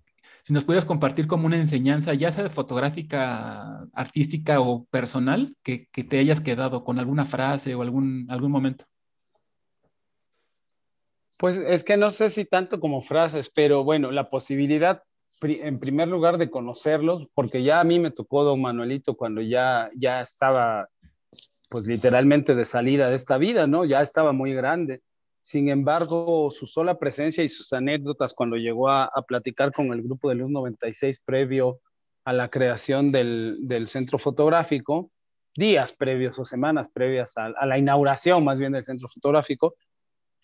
si 0.43 0.53
nos 0.53 0.63
pudieras 0.65 0.85
compartir 0.85 1.27
como 1.27 1.47
una 1.47 1.57
enseñanza, 1.57 2.15
ya 2.15 2.31
sea 2.31 2.49
fotográfica, 2.49 3.89
artística 3.93 4.61
o 4.61 4.85
personal, 4.85 5.57
que, 5.63 5.89
que 5.89 6.05
te 6.05 6.19
hayas 6.19 6.41
quedado 6.41 6.85
con 6.85 6.99
alguna 6.99 7.25
frase 7.25 7.75
o 7.75 7.83
algún, 7.83 8.27
algún 8.29 8.53
momento. 8.53 8.85
Pues 11.39 11.57
es 11.57 11.83
que 11.83 11.97
no 11.97 12.13
sé 12.13 12.31
si 12.31 12.45
tanto 12.45 12.79
como 12.79 13.01
frases, 13.01 13.51
pero 13.51 13.83
bueno, 13.83 14.13
la 14.13 14.29
posibilidad, 14.29 15.03
en 15.43 15.79
primer 15.79 16.09
lugar, 16.09 16.39
de 16.39 16.51
conocerlos, 16.51 17.29
porque 17.35 17.63
ya 17.63 17.81
a 17.81 17.85
mí 17.85 17.99
me 17.99 18.11
tocó 18.11 18.45
don 18.45 18.61
Manuelito 18.61 19.17
cuando 19.17 19.41
ya, 19.41 19.91
ya 19.97 20.21
estaba 20.21 20.89
pues 21.69 21.87
literalmente 21.87 22.55
de 22.55 22.65
salida 22.65 23.11
de 23.11 23.17
esta 23.17 23.37
vida, 23.39 23.67
¿no? 23.67 23.85
Ya 23.85 24.01
estaba 24.01 24.33
muy 24.33 24.55
grande. 24.55 25.03
Sin 25.43 25.69
embargo, 25.69 26.51
su 26.51 26.67
sola 26.67 26.99
presencia 26.99 27.45
y 27.45 27.49
sus 27.49 27.73
anécdotas 27.73 28.33
cuando 28.33 28.57
llegó 28.57 28.89
a, 28.89 29.11
platicar 29.27 29.73
con 29.73 29.93
el 29.93 30.03
grupo 30.03 30.29
de 30.29 30.37
Luz 30.37 30.51
96 30.51 31.21
previo 31.25 31.81
a 32.25 32.33
la 32.33 32.49
creación 32.49 33.11
del, 33.11 33.85
centro 33.87 34.19
fotográfico, 34.19 35.11
días 35.55 35.93
previos 35.93 36.39
o 36.39 36.45
semanas 36.45 36.91
previas 36.91 37.37
a, 37.37 37.67
la 37.67 37.77
inauguración 37.77 38.45
más 38.45 38.59
bien 38.59 38.73
del 38.73 38.85
centro 38.85 39.09
fotográfico, 39.09 39.75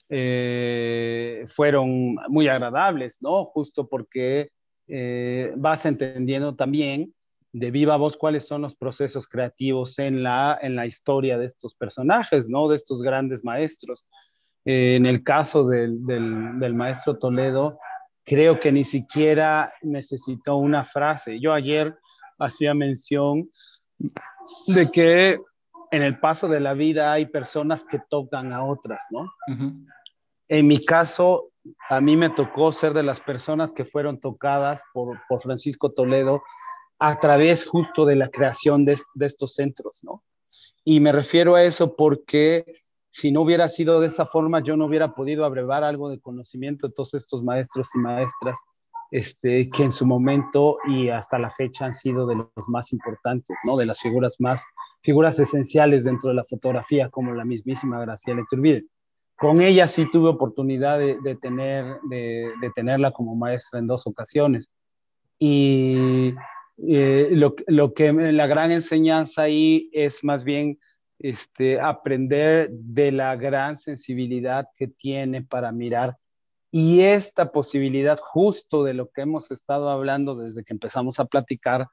eh, 0.08 1.44
fueron 1.46 2.16
muy 2.28 2.48
agradables, 2.48 3.22
¿no? 3.22 3.44
Justo 3.46 3.88
porque 3.88 4.50
eh, 4.92 5.52
vas 5.56 5.86
entendiendo 5.86 6.56
también 6.56 7.14
de 7.52 7.70
viva 7.70 7.96
voz 7.96 8.16
cuáles 8.16 8.46
son 8.46 8.62
los 8.62 8.74
procesos 8.74 9.28
creativos 9.28 9.98
en 9.98 10.22
la, 10.22 10.58
en 10.60 10.76
la 10.76 10.86
historia 10.86 11.38
de 11.38 11.46
estos 11.46 11.74
personajes, 11.74 12.48
¿no? 12.48 12.68
De 12.68 12.76
estos 12.76 13.02
grandes 13.02 13.44
maestros. 13.44 14.06
Eh, 14.64 14.96
en 14.96 15.06
el 15.06 15.22
caso 15.22 15.66
del, 15.66 16.04
del, 16.04 16.74
maestro 16.74 17.18
Toledo, 17.18 17.78
creo 18.24 18.60
que 18.60 18.72
ni 18.72 18.84
siquiera 18.84 19.72
necesitó 19.82 20.56
una 20.56 20.84
frase. 20.84 21.40
Yo 21.40 21.52
ayer 21.52 21.96
hacía 22.38 22.74
mención 22.74 23.48
de 24.66 24.90
que 24.90 25.40
en 25.90 26.02
el 26.02 26.20
paso 26.20 26.46
de 26.48 26.60
la 26.60 26.74
vida 26.74 27.12
hay 27.12 27.26
personas 27.26 27.84
que 27.84 28.00
tocan 28.08 28.52
a 28.52 28.64
otras, 28.64 29.06
¿no? 29.10 29.26
En 30.50 30.66
mi 30.66 30.84
caso, 30.84 31.52
a 31.88 32.00
mí 32.00 32.16
me 32.16 32.28
tocó 32.28 32.72
ser 32.72 32.92
de 32.92 33.04
las 33.04 33.20
personas 33.20 33.72
que 33.72 33.84
fueron 33.84 34.18
tocadas 34.18 34.82
por, 34.92 35.20
por 35.28 35.40
Francisco 35.40 35.92
Toledo 35.92 36.42
a 36.98 37.20
través 37.20 37.64
justo 37.64 38.04
de 38.04 38.16
la 38.16 38.30
creación 38.30 38.84
de, 38.84 38.98
de 39.14 39.26
estos 39.26 39.54
centros, 39.54 40.00
¿no? 40.02 40.24
Y 40.82 40.98
me 40.98 41.12
refiero 41.12 41.54
a 41.54 41.62
eso 41.62 41.94
porque 41.94 42.64
si 43.10 43.30
no 43.30 43.42
hubiera 43.42 43.68
sido 43.68 44.00
de 44.00 44.08
esa 44.08 44.26
forma, 44.26 44.60
yo 44.60 44.76
no 44.76 44.86
hubiera 44.86 45.14
podido 45.14 45.44
abrevar 45.44 45.84
algo 45.84 46.10
de 46.10 46.18
conocimiento 46.18 46.88
de 46.88 46.94
todos 46.94 47.14
estos 47.14 47.44
maestros 47.44 47.94
y 47.94 47.98
maestras 47.98 48.58
este, 49.12 49.70
que 49.70 49.84
en 49.84 49.92
su 49.92 50.04
momento 50.04 50.78
y 50.88 51.10
hasta 51.10 51.38
la 51.38 51.50
fecha 51.50 51.84
han 51.84 51.94
sido 51.94 52.26
de 52.26 52.34
los 52.34 52.68
más 52.68 52.92
importantes, 52.92 53.56
¿no? 53.64 53.76
De 53.76 53.86
las 53.86 54.00
figuras 54.00 54.34
más, 54.40 54.64
figuras 55.00 55.38
esenciales 55.38 56.02
dentro 56.02 56.30
de 56.30 56.34
la 56.34 56.44
fotografía, 56.44 57.08
como 57.08 57.34
la 57.34 57.44
mismísima 57.44 58.00
Graciela 58.00 58.40
Iturbide. 58.40 58.86
Con 59.40 59.62
ella 59.62 59.88
sí 59.88 60.06
tuve 60.10 60.28
oportunidad 60.28 60.98
de, 60.98 61.36
tener, 61.40 61.98
de, 62.02 62.52
tenerla 62.74 63.10
como 63.10 63.34
maestra 63.34 63.78
en 63.78 63.86
dos 63.86 64.06
ocasiones. 64.06 64.68
Y 65.38 66.34
eh, 66.86 67.30
lo, 67.32 67.54
lo 67.66 67.94
que 67.94 68.12
la 68.12 68.46
gran 68.46 68.70
enseñanza 68.70 69.42
ahí 69.42 69.88
es 69.94 70.22
más 70.22 70.44
bien 70.44 70.78
este, 71.18 71.80
aprender 71.80 72.68
de 72.70 73.12
la 73.12 73.34
gran 73.36 73.76
sensibilidad 73.76 74.66
que 74.76 74.88
tiene 74.88 75.42
para 75.42 75.72
mirar 75.72 76.16
y 76.70 77.00
esta 77.00 77.50
posibilidad 77.50 78.18
justo 78.20 78.84
de 78.84 78.94
lo 78.94 79.10
que 79.10 79.22
hemos 79.22 79.50
estado 79.50 79.88
hablando 79.88 80.36
desde 80.36 80.62
que 80.62 80.72
empezamos 80.72 81.18
a 81.18 81.24
platicar, 81.24 81.88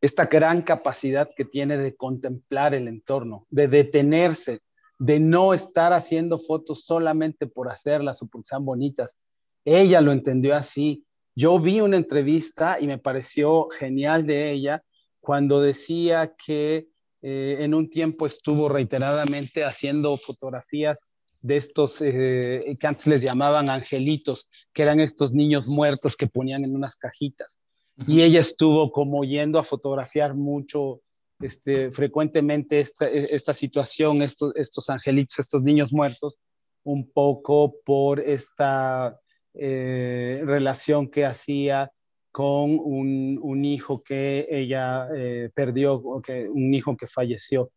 esta 0.00 0.26
gran 0.26 0.62
capacidad 0.62 1.28
que 1.36 1.44
tiene 1.44 1.78
de 1.78 1.96
contemplar 1.96 2.74
el 2.74 2.86
entorno, 2.86 3.46
de 3.50 3.66
detenerse, 3.66 4.60
de 4.98 5.20
no 5.20 5.54
estar 5.54 5.92
haciendo 5.92 6.38
fotos 6.38 6.84
solamente 6.84 7.46
por 7.46 7.70
hacerlas 7.70 8.22
o 8.22 8.26
porque 8.26 8.48
sean 8.48 8.64
bonitas. 8.64 9.18
Ella 9.64 10.00
lo 10.00 10.12
entendió 10.12 10.54
así. 10.54 11.04
Yo 11.34 11.58
vi 11.58 11.80
una 11.80 11.96
entrevista 11.96 12.78
y 12.80 12.86
me 12.86 12.98
pareció 12.98 13.68
genial 13.68 14.26
de 14.26 14.50
ella 14.50 14.82
cuando 15.20 15.60
decía 15.60 16.34
que 16.34 16.88
eh, 17.22 17.56
en 17.60 17.74
un 17.74 17.90
tiempo 17.90 18.26
estuvo 18.26 18.68
reiteradamente 18.68 19.64
haciendo 19.64 20.16
fotografías 20.16 21.00
de 21.42 21.56
estos 21.56 22.00
eh, 22.00 22.76
que 22.78 22.86
antes 22.86 23.06
les 23.06 23.22
llamaban 23.22 23.68
angelitos, 23.68 24.48
que 24.72 24.82
eran 24.82 25.00
estos 25.00 25.32
niños 25.32 25.68
muertos 25.68 26.16
que 26.16 26.26
ponían 26.26 26.64
en 26.64 26.74
unas 26.74 26.96
cajitas. 26.96 27.60
Y 28.06 28.22
ella 28.22 28.40
estuvo 28.40 28.92
como 28.92 29.24
yendo 29.24 29.58
a 29.58 29.62
fotografiar 29.62 30.34
mucho, 30.34 31.00
este, 31.40 31.90
frecuentemente 31.90 32.80
esta, 32.80 33.06
e, 33.06 33.34
esta 33.34 33.52
situación, 33.52 34.22
estos, 34.22 34.54
estos 34.56 34.88
angelitos, 34.90 35.38
estos 35.38 35.62
niños 35.62 35.92
muertos, 35.92 36.42
un 36.84 37.10
poco 37.10 37.76
por 37.84 38.20
esta 38.20 39.18
eh, 39.54 40.42
relación 40.44 41.10
que 41.10 41.24
hacía 41.24 41.90
con 42.30 42.78
un, 42.78 43.64
hijo 43.64 44.02
que 44.02 44.46
ella 44.50 45.08
eh, 45.16 45.48
perdió, 45.54 46.02
que, 46.22 46.48
un 46.50 46.74
hijo 46.74 46.94
que 46.94 47.06
falleció. 47.06 47.70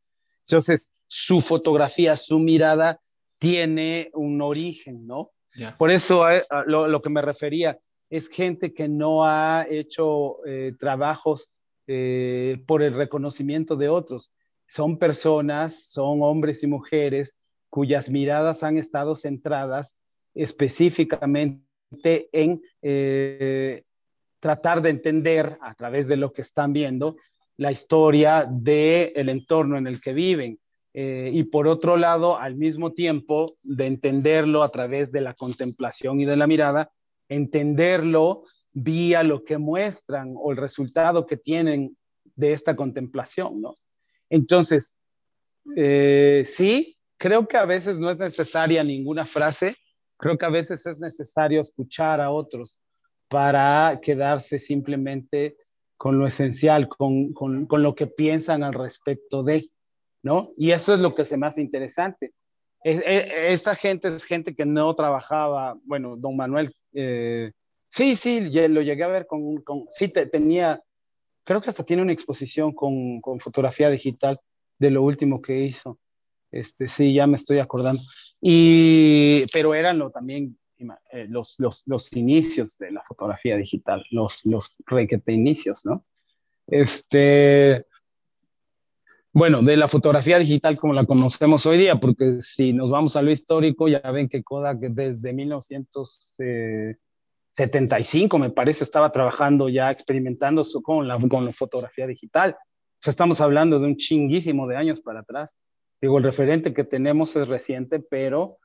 Entonces, 0.45 0.91
su 1.07 1.39
fotografía, 1.39 2.17
su 2.17 2.39
mirada 2.39 2.99
tiene 3.37 4.11
un 4.13 4.41
origen, 4.41 5.07
¿no? 5.07 5.31
Por 5.77 5.91
eso 5.91 6.29
eh, 6.29 6.43
lo, 6.65 7.01
que 7.01 7.09
me 7.09 7.21
refería 7.21 7.77
es 8.09 8.27
gente 8.27 8.73
que 8.73 8.87
no 8.87 9.25
ha 9.25 9.65
hecho 9.69 10.45
eh, 10.45 10.73
trabajos 10.77 11.49
por 12.65 12.83
el 12.83 12.93
reconocimiento 12.93 13.75
de 13.75 13.89
otros. 13.89 14.31
Son 14.67 14.97
personas, 14.97 15.89
son 15.89 16.21
hombres 16.21 16.61
y 16.63 16.67
mujeres 16.67 17.37
cuyas 17.69 18.09
miradas 18.09 18.63
han 18.63 18.77
estado 18.77 19.15
centradas 19.15 19.97
específicamente 20.35 22.29
en 22.31 22.61
tratar 24.39 24.81
de 24.81 24.89
entender 24.89 25.57
a 25.61 25.73
través 25.73 26.07
de 26.07 26.17
lo 26.17 26.31
que 26.31 26.41
están 26.41 26.73
viendo 26.73 27.15
la 27.59 27.73
historia 27.73 28.47
del 28.49 29.11
el 29.15 29.27
entorno 29.27 29.77
en 29.77 29.85
el 29.85 29.99
que 29.99 30.13
viven. 30.13 30.59
Eh, 30.93 31.29
y 31.33 31.43
por 31.43 31.67
otro 31.67 31.97
lado, 31.97 32.37
al 32.37 32.55
mismo 32.55 32.93
tiempo, 32.93 33.45
de 33.63 33.85
entenderlo 33.85 34.63
a 34.63 34.69
través 34.69 35.11
de 35.11 35.21
la 35.21 35.33
contemplación 35.33 36.21
y 36.21 36.25
de 36.25 36.37
la 36.37 36.47
mirada, 36.47 36.89
entenderlo 37.27 38.43
vía 38.73 39.23
lo 39.23 39.43
que 39.43 39.57
muestran 39.57 40.33
o 40.37 40.51
el 40.51 40.57
resultado 40.57 41.25
que 41.25 41.37
tienen 41.37 41.97
de 42.35 42.53
esta 42.53 42.75
contemplación, 42.75 43.61
¿no? 43.61 43.75
Entonces, 44.29 44.95
eh, 45.75 46.43
sí, 46.45 46.95
creo 47.17 47.47
que 47.47 47.57
a 47.57 47.65
veces 47.65 47.99
no 47.99 48.09
es 48.09 48.17
necesaria 48.17 48.83
ninguna 48.83 49.25
frase, 49.25 49.75
creo 50.17 50.37
que 50.37 50.45
a 50.45 50.49
veces 50.49 50.85
es 50.85 50.99
necesario 50.99 51.61
escuchar 51.61 52.21
a 52.21 52.31
otros 52.31 52.79
para 53.27 53.99
quedarse 54.01 54.59
simplemente 54.59 55.57
con 55.97 56.17
lo 56.17 56.25
esencial, 56.25 56.87
con, 56.87 57.33
lo 57.69 57.95
que 57.95 58.07
piensan 58.07 58.63
al 58.63 58.73
respecto 58.73 59.43
de, 59.43 59.69
¿no? 60.23 60.53
Y 60.57 60.71
eso 60.71 60.93
es 60.93 61.01
lo 61.01 61.13
que 61.13 61.25
se 61.25 61.37
me 61.37 61.47
hace 61.47 61.61
interesante. 61.61 62.33
esta 62.83 63.75
gente 63.75 64.07
es 64.07 64.23
gente 64.23 64.55
que 64.55 64.65
no 64.65 64.95
trabajaba, 64.95 65.77
bueno, 65.83 66.15
don 66.15 66.37
Manuel, 66.37 66.71
eh, 66.93 67.51
sí, 67.89 68.15
sí, 68.15 68.49
lo 68.49 68.81
llegué 68.81 69.03
a 69.03 69.07
ver 69.07 69.27
con, 69.27 69.63
sí, 69.91 70.07
tenía, 70.07 70.81
creo 71.43 71.61
que 71.61 71.69
hasta 71.69 71.83
tiene 71.83 72.03
una 72.03 72.13
exposición 72.13 72.73
con, 72.73 73.19
con, 73.21 73.39
fotografía 73.39 73.89
digital 73.89 74.39
de 74.77 74.91
lo 74.91 75.03
último 75.03 75.41
que 75.41 75.59
hizo. 75.59 75.99
Este, 76.51 76.87
sí, 76.87 77.13
ya 77.13 77.27
me 77.27 77.35
estoy 77.35 77.59
acordando. 77.59 78.01
Y, 78.41 79.45
pero 79.51 79.73
eran 79.75 79.99
lo, 79.99 80.09
también 80.09 80.57
eh, 81.11 81.27
los, 81.27 81.55
los, 81.59 81.83
los, 81.85 82.13
inicios 82.13 82.77
de 82.77 82.91
la 82.91 83.03
fotografía 83.03 83.57
digital, 83.57 84.05
los, 84.11 84.45
los 84.45 84.75
requete 84.85 85.33
inicios, 85.33 85.85
¿no? 85.85 86.05
Este, 86.67 87.85
bueno, 89.33 89.61
de 89.61 89.77
la 89.77 89.87
fotografía 89.87 90.39
digital 90.39 90.77
como 90.77 90.93
la 90.93 91.05
conocemos 91.05 91.65
hoy 91.65 91.77
día, 91.77 91.99
porque 91.99 92.41
si 92.41 92.73
nos 92.73 92.89
vamos 92.89 93.15
a 93.15 93.21
lo 93.21 93.31
histórico, 93.31 93.87
ya 93.87 93.99
ven 94.11 94.29
que 94.29 94.43
Kodak 94.43 94.79
desde 94.79 95.33
1975, 97.59 98.39
me 98.39 98.49
parece, 98.49 98.83
estaba 98.83 99.11
trabajando 99.11 99.69
ya, 99.69 99.91
experimentando 99.91 100.63
con 100.83 101.07
la, 101.07 101.17
con 101.17 101.45
la 101.45 101.53
fotografía 101.53 102.07
digital. 102.07 102.55
O 102.57 103.01
sea, 103.01 103.11
estamos 103.11 103.41
hablando 103.41 103.79
de 103.79 103.87
un 103.87 103.95
chinguísimo 103.95 104.67
de 104.67 104.77
años 104.77 105.01
para 105.01 105.21
atrás. 105.21 105.55
Digo, 106.01 106.17
el 106.17 106.23
referente 106.23 106.73
que 106.73 106.83
tenemos 106.83 107.35
es 107.35 107.47
reciente, 107.47 107.99
pero 107.99 108.55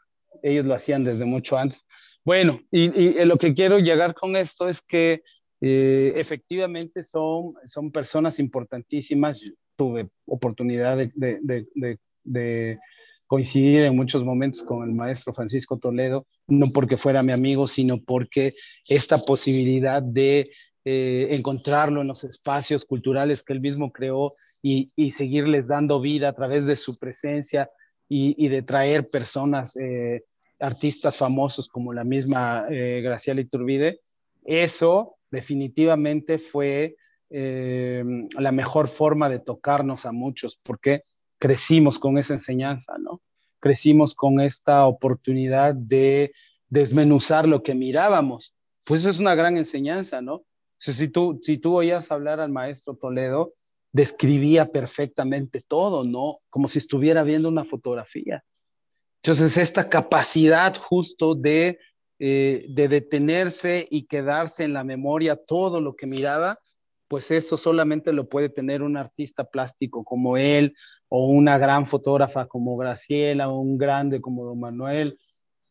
ellos 0.42 0.64
lo 0.64 0.74
hacían 0.74 1.05
desde 1.05 1.24
mucho 1.24 1.57
antes. 1.57 1.84
Bueno, 2.24 2.61
y, 2.70 3.12
lo 3.24 3.36
que 3.36 3.55
quiero 3.55 3.78
llegar 3.78 4.14
con 4.14 4.36
esto 4.36 4.68
es 4.68 4.80
que 4.80 5.22
eh, 5.61 6.12
efectivamente 6.16 7.03
son, 7.03 7.55
son 7.64 7.90
personas 7.90 8.38
importantísimas. 8.38 9.42
tuve 9.76 10.09
oportunidad 10.26 10.97
de, 10.97 12.78
coincidir 13.27 13.85
en 13.85 13.97
muchos 13.97 14.25
momentos 14.25 14.62
con 14.62 14.83
el 14.89 14.95
maestro 14.95 15.33
Francisco 15.33 15.79
Toledo, 15.79 16.27
no 16.47 16.66
porque 16.72 16.97
fuera 16.97 17.22
mi 17.22 17.33
amigo, 17.33 17.66
sino 17.66 17.99
porque 17.99 18.55
esta 18.89 19.18
posibilidad 19.18 20.03
de 20.03 20.51
eh, 20.87 21.29
encontrarlo 21.31 22.03
en 22.03 22.09
los 22.09 22.25
espacios 22.25 22.85
culturales 22.85 23.43
que 23.43 23.55
él 23.55 23.61
mismo 23.61 23.91
creó 23.91 24.35
y, 24.62 24.91
seguirles 25.12 25.68
dando 25.68 25.99
vida 25.99 26.29
a 26.29 26.35
través 26.35 26.66
de 26.66 26.77
su 26.77 26.99
presencia 26.99 27.70
y, 28.07 28.49
de 28.49 28.61
traer 28.61 29.09
personas 29.09 29.77
eh, 29.77 30.25
artistas 30.61 31.16
famosos 31.16 31.68
como 31.68 31.95
la 31.95 32.05
misma 32.05 32.66
eh, 32.70 33.01
Graciela 33.03 33.41
Iturbide, 33.41 34.01
eso 34.45 35.16
definitivamente 35.31 36.39
fue 36.39 36.97
la 37.31 38.53
mejor 38.53 38.87
forma 38.87 39.29
de 39.29 39.41
tocarnos 39.41 40.07
a 40.07 40.12
muchos, 40.12 40.61
porque 40.62 41.03
crecimos 41.45 41.99
con 41.99 42.16
esa 42.16 42.32
enseñanza, 42.32 42.95
¿no? 42.99 43.20
Crecimos 43.61 44.14
con 44.14 44.40
esta 44.40 44.86
oportunidad 44.86 45.74
de 45.74 46.32
desmenuzar 46.70 47.47
lo 47.47 47.62
que 47.62 47.74
mirábamos. 47.74 48.55
Pues 48.86 49.03
eso 49.03 49.11
es 49.11 49.18
una 49.18 49.34
gran 49.34 49.59
enseñanza, 49.59 50.22
¿no? 50.22 50.47
si, 50.78 51.09
tú, 51.09 51.38
si 51.42 51.59
tú 51.59 51.76
oías 51.76 52.11
hablar 52.11 52.40
al 52.40 52.51
maestro 52.51 52.97
Toledo, 52.97 53.53
describía 53.92 54.72
perfectamente 54.72 55.61
todo, 55.61 56.05
¿no? 56.05 56.38
Como 56.49 56.66
si 56.66 56.78
estuviera 56.78 57.22
viendo 57.24 57.51
una 57.51 57.66
fotografía. 57.66 58.42
Entonces, 59.22 59.59
esta 59.59 59.90
capacidad 59.90 60.74
justo 60.78 61.34
de, 61.34 61.78
eh, 62.20 62.64
de 62.70 62.88
detenerse 62.88 63.86
y 63.90 64.07
quedarse 64.07 64.64
en 64.64 64.72
la 64.72 64.82
memoria 64.82 65.36
todo 65.36 65.82
lo 65.82 65.95
que 65.95 66.07
miraba, 66.07 66.59
pues 67.09 67.31
eso 67.31 67.57
solamente 67.57 68.13
lo 68.13 68.29
puede 68.29 68.49
tener 68.49 68.83
un 68.83 68.97
artista 68.97 69.45
plástico 69.45 70.05
como 70.05 70.37
él, 70.37 70.75
o 71.09 71.27
una 71.29 71.59
gran 71.59 71.87
fotógrafa 71.87 72.47
como 72.47 72.77
Graciela, 72.77 73.49
o 73.49 73.59
un 73.61 73.79
grande 73.79 74.21
como 74.21 74.45
Don 74.45 74.61
Manuel, 74.61 75.19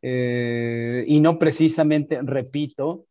eh, 0.02 1.04
y 1.08 1.20
no 1.20 1.40
precisamente, 1.40 2.20
repito, 2.24 3.06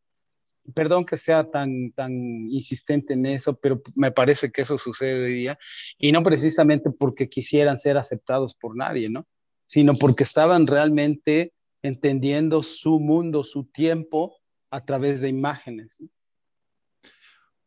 perdón 0.74 1.04
que 1.04 1.16
sea 1.16 1.50
tan, 1.50 1.92
tan 1.92 2.12
insistente 2.46 3.14
en 3.14 3.26
eso, 3.26 3.54
pero 3.54 3.82
me 3.96 4.12
parece 4.12 4.52
que 4.52 4.62
eso 4.62 4.78
sucede 4.78 5.24
hoy 5.24 5.34
día, 5.34 5.58
y 5.98 6.12
no 6.12 6.22
precisamente 6.22 6.90
porque 6.90 7.28
quisieran 7.28 7.78
ser 7.78 7.96
aceptados 7.96 8.54
por 8.54 8.76
nadie, 8.76 9.10
¿no? 9.10 9.26
sino 9.72 9.94
porque 9.94 10.22
estaban 10.22 10.66
realmente 10.66 11.54
entendiendo 11.82 12.62
su 12.62 13.00
mundo, 13.00 13.42
su 13.42 13.64
tiempo 13.64 14.36
a 14.70 14.84
través 14.84 15.22
de 15.22 15.30
imágenes. 15.30 16.02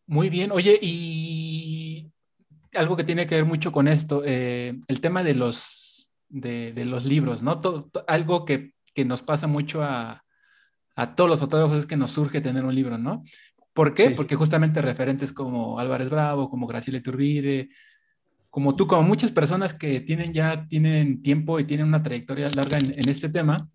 Muy 0.07 0.29
bien, 0.29 0.51
oye, 0.51 0.77
y 0.81 2.11
algo 2.73 2.95
que 2.95 3.03
tiene 3.03 3.25
que 3.25 3.35
ver 3.35 3.45
mucho 3.45 3.71
con 3.71 3.87
esto, 3.87 4.21
eh, 4.25 4.79
el 4.87 5.01
tema 5.01 5.23
de 5.23 5.35
los, 5.35 6.13
de, 6.29 6.73
los 6.85 7.05
libros, 7.05 7.41
¿no? 7.41 7.59
algo 8.07 8.45
que, 8.45 8.73
nos 9.05 9.21
pasa 9.21 9.47
mucho 9.47 9.83
a, 9.83 10.23
todos 11.15 11.29
los 11.29 11.39
fotógrafos 11.39 11.77
es 11.77 11.87
que 11.87 11.97
nos 11.97 12.11
surge 12.11 12.39
tener 12.39 12.63
un 12.63 12.73
libro, 12.73 12.97
¿no? 12.97 13.23
¿Por 13.73 13.93
qué? 13.93 14.11
Porque 14.11 14.35
justamente 14.35 14.81
referentes 14.81 15.33
como 15.33 15.77
Álvarez 15.77 16.09
Bravo, 16.09 16.49
como 16.49 16.67
Graciela 16.67 16.99
Iturbide, 16.99 17.69
como 18.49 18.77
tú, 18.77 18.87
como 18.87 19.01
muchas 19.01 19.33
personas 19.33 19.73
que 19.73 19.99
tienen 19.99 20.31
ya, 20.31 20.65
tienen 20.69 21.21
tiempo 21.21 21.59
y 21.59 21.65
tienen 21.65 21.87
una 21.87 22.01
trayectoria 22.01 22.47
larga 22.55 22.79
en, 22.79 23.09
este 23.09 23.27
tema, 23.29 23.67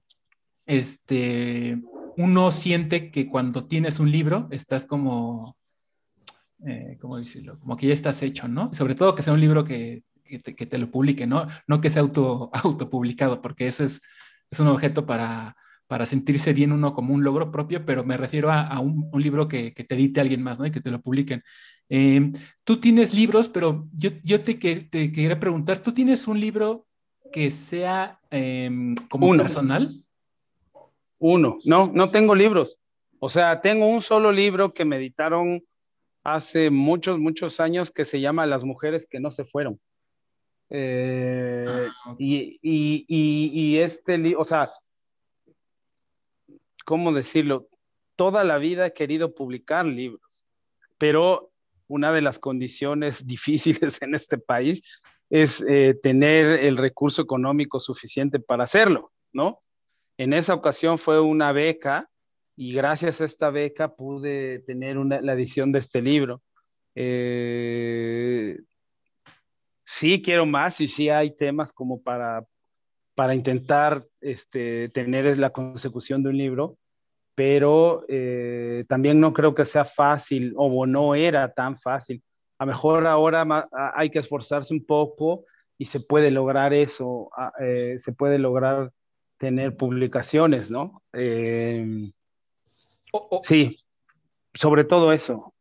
este, 0.65 1.83
uno 2.17 2.51
siente 2.51 3.11
que 3.11 3.29
cuando 3.29 3.67
tienes 3.67 4.01
un 4.01 4.11
libro 4.11 4.49
estás 4.51 4.87
como, 4.87 5.59
eh, 6.67 6.99
¿cómo 7.01 7.17
decirlo? 7.17 7.59
Como 7.61 7.77
que 7.77 7.87
ya 7.87 7.95
estás 7.95 8.23
hecho, 8.23 8.49
¿no? 8.49 8.73
Sobre 8.75 8.95
todo 8.95 9.15
que 9.15 9.23
sea 9.23 9.33
un 9.33 9.41
libro 9.41 9.65
que, 9.65 10.03
que, 10.25 10.67
te, 10.67 10.79
lo 10.79 10.91
publique, 10.91 11.27
¿no? 11.27 11.47
No 11.67 11.81
que 11.81 11.91
sea 11.91 12.03
auto, 12.03 12.51
autopublicado, 12.65 13.41
porque 13.41 13.67
eso 13.67 13.85
es, 13.85 14.03
es 14.51 14.61
un 14.61 14.69
objeto 14.69 15.07
para, 15.07 15.57
para 15.87 16.07
sentirse 16.07 16.53
bien 16.53 16.73
uno 16.73 16.93
como 16.93 17.15
un 17.15 17.25
logro 17.25 17.51
propio, 17.51 17.85
pero 17.85 18.05
me 18.05 18.17
refiero 18.17 18.53
a, 18.53 18.79
un, 18.81 19.09
un, 19.13 19.23
libro 19.23 19.49
que, 19.49 19.73
que, 19.75 19.85
te 19.85 19.95
edite 19.95 20.21
alguien 20.21 20.43
más, 20.43 20.59
¿no? 20.59 20.67
Y 20.67 20.71
que 20.71 20.81
te 20.81 20.91
lo 20.91 21.01
publiquen. 21.01 21.43
Em, 21.89 22.33
tú 22.63 22.79
tienes 22.79 23.13
libros, 23.13 23.49
pero 23.49 23.89
yo, 23.93 24.11
yo 24.23 24.43
te, 24.43 24.55
te, 24.55 25.13
quería 25.13 25.41
preguntar, 25.41 25.79
¿tú 25.79 25.93
tienes 25.93 26.29
un 26.29 26.41
libro 26.41 26.87
que 27.33 27.51
sea 27.51 28.21
em, 28.31 28.95
como 29.09 29.27
Uno. 29.27 29.43
personal? 29.43 30.05
Uno, 31.19 31.59
no, 31.65 31.91
no 31.93 32.11
tengo 32.11 32.35
libros. 32.35 32.79
O 33.19 33.29
sea, 33.29 33.61
tengo 33.61 33.87
un 33.87 34.01
solo 34.01 34.33
libro 34.33 34.73
que 34.73 34.85
me 34.85 34.97
editaron 34.97 35.63
hace 36.23 36.71
muchos, 36.71 37.19
muchos 37.19 37.61
años 37.61 37.91
que 37.91 38.05
se 38.05 38.21
llama 38.21 38.47
Las 38.47 38.65
mujeres 38.65 39.07
que 39.07 39.21
no 39.21 39.31
se 39.31 39.45
fueron. 39.45 39.81
Eh, 40.69 41.67
ah, 42.05 42.15
y, 42.19 42.59
y, 42.63 43.05
y, 43.09 43.51
y, 43.53 43.79
este 43.79 44.37
o 44.37 44.45
sea, 44.45 44.71
¿cómo 46.85 47.13
decirlo? 47.13 47.69
Toda 48.15 48.45
la 48.45 48.59
vida 48.59 48.87
he 48.87 48.93
querido 48.93 49.35
publicar 49.35 49.87
libros, 49.87 50.47
pero 50.97 51.51
una 51.89 52.13
de 52.13 52.23
las 52.23 52.39
condiciones 52.39 53.27
difíciles 53.27 54.01
en 54.03 54.15
este 54.15 54.39
país 54.39 54.83
es 55.29 55.65
eh, 55.69 55.99
tener 56.03 56.61
el 56.61 56.77
recurso 56.77 57.23
económico 57.23 57.79
suficiente 57.79 58.41
para 58.41 58.65
hacerlo, 58.65 59.13
¿no? 59.33 59.63
En 60.17 60.33
esa 60.33 60.55
ocasión 60.55 60.99
fue 60.99 61.21
una 61.21 61.53
beca 61.53 62.11
y 62.57 62.73
gracias 62.73 63.21
a 63.21 63.25
esta 63.25 63.51
beca 63.51 63.95
pude 63.95 64.61
tener 64.61 64.97
la 64.97 65.33
edición 65.33 65.73
de 65.73 65.79
este 65.79 66.03
libro. 66.03 66.43
Eh, 66.95 68.59
sí 69.85 70.23
quiero 70.23 70.47
más 70.47 70.81
y 70.81 70.89
sí 70.89 71.09
hay 71.09 71.35
temas 71.37 71.73
como 71.73 72.03
para, 72.03 72.45
para 73.15 73.35
intentar 73.35 74.05
este, 74.21 74.89
tener 74.91 75.39
la 75.39 75.51
consecución 75.51 76.23
de 76.23 76.31
un 76.31 76.37
libro, 76.37 76.79
pero 77.35 78.05
eh, 78.09 78.85
también 78.89 79.21
no 79.21 79.33
creo 79.33 79.55
que 79.55 79.65
sea 79.65 79.85
fácil 79.85 80.53
o 80.57 80.87
no 80.87 81.15
era 81.15 81.53
tan 81.53 81.77
fácil. 81.77 82.23
A 82.59 82.65
lo 82.65 82.73
mejor 82.73 83.07
ahora 83.07 83.69
hay 83.95 84.11
que 84.11 84.19
esforzarse 84.19 84.75
un 84.75 84.85
poco 84.85 85.45
y 85.79 85.87
se 85.87 86.01
puede 86.01 86.31
lograr 86.31 86.75
eso, 86.75 87.31
eh, 87.59 87.97
se 87.99 88.13
puede 88.13 88.39
lograr 88.39 88.93
tener 89.39 89.75
publicaciones, 89.75 90.71
¿no? 90.71 91.03
Eh, 91.15 92.13
sí, 93.43 93.77
sobre 94.55 94.85
todo 94.85 95.13
eso. 95.13 95.55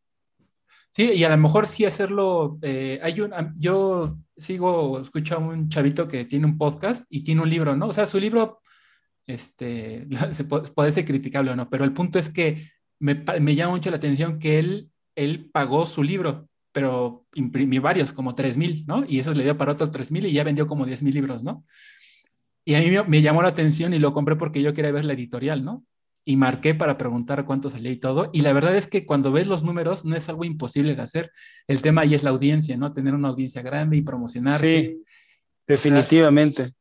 Sí, 0.92 1.12
y 1.12 1.24
a 1.24 1.28
lo 1.28 1.36
mejor 1.36 1.66
sí 1.66 1.84
hacerlo. 1.84 2.58
hay 2.62 3.20
un, 3.20 3.32
yo 3.58 4.18
sigo, 4.36 5.00
escucho 5.00 5.36
a 5.36 5.38
un 5.38 5.68
chavito 5.68 6.08
que 6.08 6.24
tiene 6.24 6.46
un 6.46 6.58
podcast 6.58 7.04
y 7.08 7.22
tiene 7.22 7.42
un 7.42 7.50
libro, 7.50 7.76
¿no? 7.76 7.88
O 7.88 7.92
sea, 7.92 8.06
su 8.06 8.18
libro 8.18 8.60
este, 9.26 10.06
se 10.32 10.44
puede, 10.44 10.92
ser 10.92 11.04
criticable 11.04 11.50
o 11.52 11.56
no, 11.56 11.68
pero 11.70 11.84
el 11.84 11.92
punto 11.92 12.18
es 12.18 12.28
que 12.28 12.70
me, 12.98 13.14
me, 13.40 13.54
llama 13.54 13.72
mucho 13.74 13.90
la 13.90 13.96
atención 13.96 14.38
que 14.38 14.58
él, 14.58 14.90
él 15.14 15.48
pagó 15.52 15.86
su 15.86 16.02
libro, 16.02 16.48
pero 16.72 17.26
imprimió 17.34 17.80
varios, 17.82 18.12
como 18.12 18.34
3.000, 18.34 18.86
¿no? 18.86 19.04
Y 19.08 19.20
eso 19.20 19.32
le 19.32 19.44
dio 19.44 19.56
para 19.56 19.72
otros 19.72 19.90
3.000 19.90 20.28
y 20.28 20.32
ya 20.32 20.44
vendió 20.44 20.66
como 20.66 20.86
10.000 20.86 21.12
libros, 21.12 21.42
¿no? 21.42 21.64
Y 22.64 22.74
a 22.74 22.80
mí 22.80 22.90
me, 22.90 23.02
me, 23.04 23.22
llamó 23.22 23.42
la 23.42 23.48
atención 23.48 23.94
y 23.94 23.98
lo 23.98 24.12
compré 24.12 24.36
porque 24.36 24.62
yo 24.62 24.74
quería 24.74 24.92
ver 24.92 25.04
la 25.04 25.14
editorial, 25.14 25.64
¿no? 25.64 25.84
Y 26.24 26.36
marqué 26.36 26.74
para 26.74 26.98
preguntar 26.98 27.44
cuánto 27.46 27.70
salía 27.70 27.90
y 27.92 27.96
todo. 27.96 28.30
Y 28.32 28.42
la 28.42 28.52
verdad 28.52 28.76
es 28.76 28.86
que 28.86 29.06
cuando 29.06 29.32
ves 29.32 29.46
los 29.46 29.64
números 29.64 30.04
no 30.04 30.16
es 30.16 30.28
algo 30.28 30.44
imposible 30.44 30.94
de 30.94 31.02
hacer. 31.02 31.32
El 31.66 31.82
tema 31.82 32.02
ahí 32.02 32.14
es 32.14 32.22
la 32.22 32.30
audiencia, 32.30 32.76
¿no? 32.76 32.92
Tener 32.92 33.14
una 33.14 33.28
audiencia 33.28 33.62
grande 33.62 33.96
y 33.96 34.02
promocionarse. 34.02 34.82
Sí, 34.82 35.04
definitivamente. 35.66 36.72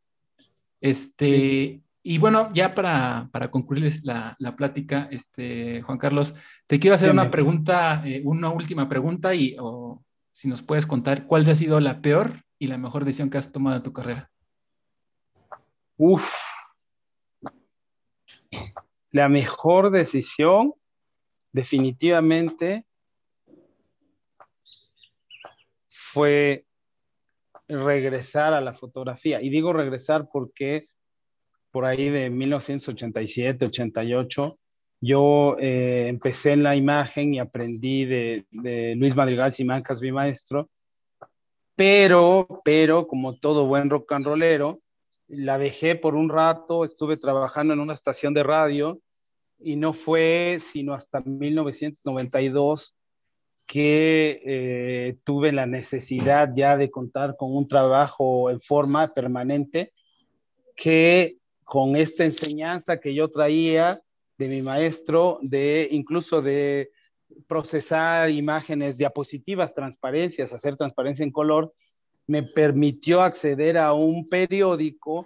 este, 0.82 1.82
y 2.02 2.18
bueno, 2.18 2.50
ya 2.54 2.74
para, 2.74 3.30
para 3.32 3.52
concluir 3.52 3.94
la, 4.04 4.36
la, 4.40 4.56
plática, 4.56 5.08
este, 5.12 5.82
Juan 5.82 5.98
Carlos, 5.98 6.34
te 6.66 6.80
quiero 6.80 6.96
hacer 6.96 7.12
una 7.12 7.30
pregunta, 7.30 8.02
eh, 8.06 8.22
una 8.24 8.50
última 8.50 8.88
pregunta 8.88 9.36
y 9.36 9.56
o, 9.60 10.04
si 10.32 10.48
nos 10.48 10.64
puedes 10.64 10.86
contar 10.86 11.28
cuál 11.28 11.50
ha 11.50 11.56
sido 11.56 11.80
la 11.80 12.02
peor 12.02 12.44
y 12.58 12.68
la 12.68 12.78
mejor 12.78 13.04
decisión 13.04 13.30
que 13.30 13.38
has 13.38 13.52
tomado 13.52 13.78
en 13.78 13.84
tu 13.84 13.94
carrera. 13.94 14.32
Uf. 15.98 16.34
La 19.12 19.30
mejor 19.30 19.92
decisión, 19.92 20.74
definitivamente, 21.52 22.86
fue 25.88 26.66
regresar 27.68 28.54
a 28.54 28.62
la 28.62 28.74
fotografía. 28.74 29.42
Y 29.42 29.50
digo 29.50 29.74
regresar 29.74 30.28
porque 30.32 30.88
por 31.72 31.86
ahí 31.86 32.10
de 32.10 32.30
1987, 32.30 33.66
88, 33.66 34.58
yo 35.02 35.56
eh, 35.60 36.08
empecé 36.08 36.54
en 36.54 36.64
la 36.64 36.76
imagen 36.76 37.34
y 37.34 37.40
aprendí 37.40 38.06
de, 38.06 38.46
Luis 38.98 39.16
Madrigal 39.16 39.54
Simancas, 39.54 40.02
mi 40.02 40.12
maestro, 40.12 40.70
pero, 41.76 42.48
pero 42.66 43.08
como 43.08 43.38
todo 43.38 43.68
buen 43.68 43.90
rock 43.90 44.12
and 44.12 44.26
rollero, 44.26 44.80
la 45.30 45.60
dejé 45.60 45.96
por 45.96 46.16
un 46.16 46.30
rato, 46.30 46.84
estuve 46.84 47.16
trabajando 47.16 47.74
en 47.74 47.80
una 47.80 47.94
estación 47.94 48.34
de 48.34 48.44
radio 48.44 49.00
y 49.60 49.76
no 49.76 49.94
fue 49.94 50.58
sino 50.60 50.94
hasta 50.94 51.22
1992 51.22 52.96
que 53.68 54.42
eh, 54.44 55.18
tuve 55.24 55.52
la 55.52 55.68
necesidad 55.68 56.50
ya 56.56 56.76
de 56.76 56.90
contar 56.90 57.36
con 57.38 57.56
un 57.56 57.68
trabajo 57.68 58.50
en 58.50 58.60
forma 58.60 59.14
permanente 59.14 59.94
que 60.76 61.38
con 61.64 61.96
esta 61.96 62.26
enseñanza 62.26 63.00
que 63.00 63.14
yo 63.14 63.30
traía 63.30 64.02
de 64.40 64.48
mi 64.48 64.64
maestro, 64.64 65.38
de 65.44 65.88
incluso 65.92 66.42
de 66.42 66.90
procesar 67.48 68.32
imágenes, 68.32 68.98
diapositivas, 68.98 69.76
transparencias, 69.76 70.52
hacer 70.52 70.76
transparencia 70.76 71.24
en 71.24 71.32
color, 71.32 71.74
me 72.30 72.44
permitió 72.44 73.24
acceder 73.24 73.80
a 73.80 73.94
un 73.94 74.28
periódico 74.28 75.26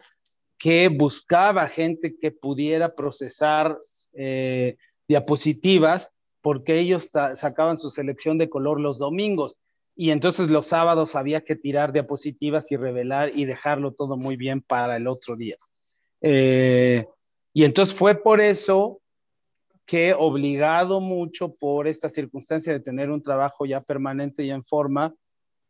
que 0.57 0.87
buscaba 0.87 1.67
gente 1.67 2.15
que 2.17 2.31
pudiera 2.31 2.95
procesar 2.95 3.77
eh, 4.13 4.77
diapositivas 5.05 6.13
porque 6.39 6.79
ellos 6.79 7.09
sacaban 7.35 7.75
su 7.75 7.89
selección 7.89 8.37
de 8.37 8.49
color 8.49 8.79
los 8.79 8.99
domingos 8.99 9.57
y 9.97 10.11
entonces 10.11 10.49
los 10.49 10.67
sábados 10.67 11.17
había 11.17 11.41
que 11.43 11.57
tirar 11.57 11.91
diapositivas 11.91 12.71
y 12.71 12.77
revelar 12.77 13.31
y 13.37 13.43
dejarlo 13.43 13.91
todo 13.91 14.15
muy 14.15 14.37
bien 14.37 14.61
para 14.61 14.95
el 14.95 15.07
otro 15.07 15.35
día. 15.35 15.57
Eh, 16.21 17.05
y 17.51 17.65
entonces 17.65 17.93
fue 17.93 18.15
por 18.15 18.39
eso 18.39 19.01
que 19.85 20.13
obligado 20.13 21.01
mucho 21.01 21.53
por 21.53 21.85
esta 21.89 22.07
circunstancia 22.07 22.71
de 22.71 22.79
tener 22.79 23.11
un 23.11 23.21
trabajo 23.21 23.65
ya 23.65 23.81
permanente 23.81 24.45
y 24.45 24.51
en 24.51 24.63
forma, 24.63 25.13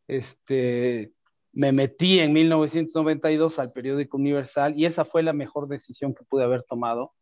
este, 0.08 1.12
me 1.54 1.72
metí 1.72 2.20
en 2.20 2.34
1992 2.34 3.60
al 3.60 3.72
periódico 3.72 4.18
Universal 4.18 4.74
y 4.76 4.86
esa 4.86 5.06
fue 5.06 5.24
la 5.24 5.34
mejor 5.34 5.68
decisión 5.68 6.14
que 6.14 6.24
pude 6.24 6.44
haber 6.44 6.64
tomado, 6.64 7.14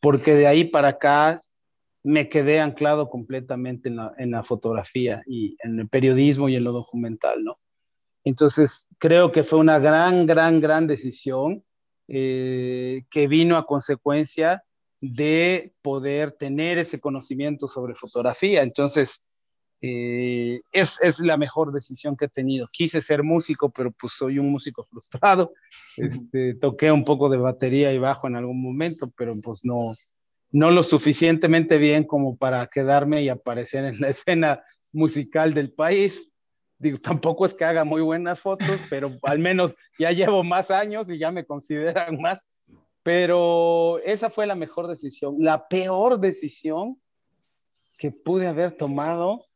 porque 0.00 0.34
de 0.34 0.46
ahí 0.46 0.64
para 0.64 0.88
acá 0.88 1.40
me 2.04 2.28
quedé 2.28 2.60
anclado 2.60 3.08
completamente 3.08 3.88
en 3.88 4.30
la, 4.30 4.42
fotografía 4.42 5.22
y 5.26 5.56
en 5.62 5.80
el 5.80 5.88
periodismo 5.88 6.48
y 6.48 6.56
en 6.56 6.64
lo 6.64 6.72
documental, 6.72 7.42
¿no? 7.42 7.58
Entonces, 8.24 8.88
creo 8.98 9.32
que 9.32 9.42
fue 9.42 9.58
una 9.58 9.78
gran, 9.78 10.26
gran, 10.26 10.60
gran 10.60 10.86
decisión 10.86 11.64
eh, 12.08 13.04
que 13.10 13.26
vino 13.26 13.56
a 13.56 13.66
consecuencia 13.66 14.62
de 15.00 15.74
poder 15.82 16.32
tener 16.32 16.78
ese 16.78 17.00
conocimiento 17.00 17.68
sobre 17.68 17.94
fotografía. 17.94 18.62
Entonces, 18.62 19.24
eh, 19.80 20.60
es, 20.72 20.98
es, 21.02 21.20
la 21.20 21.36
mejor 21.36 21.72
decisión 21.72 22.16
que 22.16 22.24
he 22.24 22.28
tenido. 22.28 22.66
Quise 22.72 23.00
ser 23.00 23.22
músico, 23.22 23.70
pero 23.70 23.92
pues 23.92 24.14
soy 24.14 24.38
un 24.38 24.50
músico 24.50 24.84
frustrado. 24.84 25.52
Este, 25.96 26.54
toqué 26.54 26.90
un 26.90 27.04
poco 27.04 27.28
de 27.28 27.38
batería 27.38 27.92
y 27.92 27.98
bajo 27.98 28.26
en 28.26 28.36
algún 28.36 28.60
momento, 28.60 29.10
pero 29.16 29.32
pues 29.42 29.64
no, 29.64 29.94
no 30.50 30.70
lo 30.70 30.82
suficientemente 30.82 31.78
bien 31.78 32.04
como 32.04 32.36
para 32.36 32.66
quedarme 32.66 33.22
y 33.22 33.28
aparecer 33.28 33.84
en 33.84 34.00
la 34.00 34.08
escena 34.08 34.62
musical 34.92 35.54
del 35.54 35.72
país. 35.72 36.32
Digo, 36.78 36.98
tampoco 36.98 37.44
es 37.44 37.54
que 37.54 37.64
haga 37.64 37.84
muy 37.84 38.02
buenas 38.02 38.40
fotos, 38.40 38.78
pero 38.88 39.16
al 39.22 39.38
menos 39.38 39.74
ya 39.98 40.12
llevo 40.12 40.44
más 40.44 40.70
años 40.70 41.10
y 41.10 41.18
ya 41.18 41.30
me 41.30 41.44
consideran 41.44 42.20
más. 42.20 42.40
Pero 43.02 43.98
esa 44.00 44.28
fue 44.28 44.46
la 44.46 44.54
mejor 44.54 44.86
decisión. 44.86 45.36
La 45.38 45.66
peor 45.68 46.20
decisión 46.20 47.00
que 47.98 48.12
pude 48.12 48.46
haber 48.46 48.72
tomado. 48.72 49.47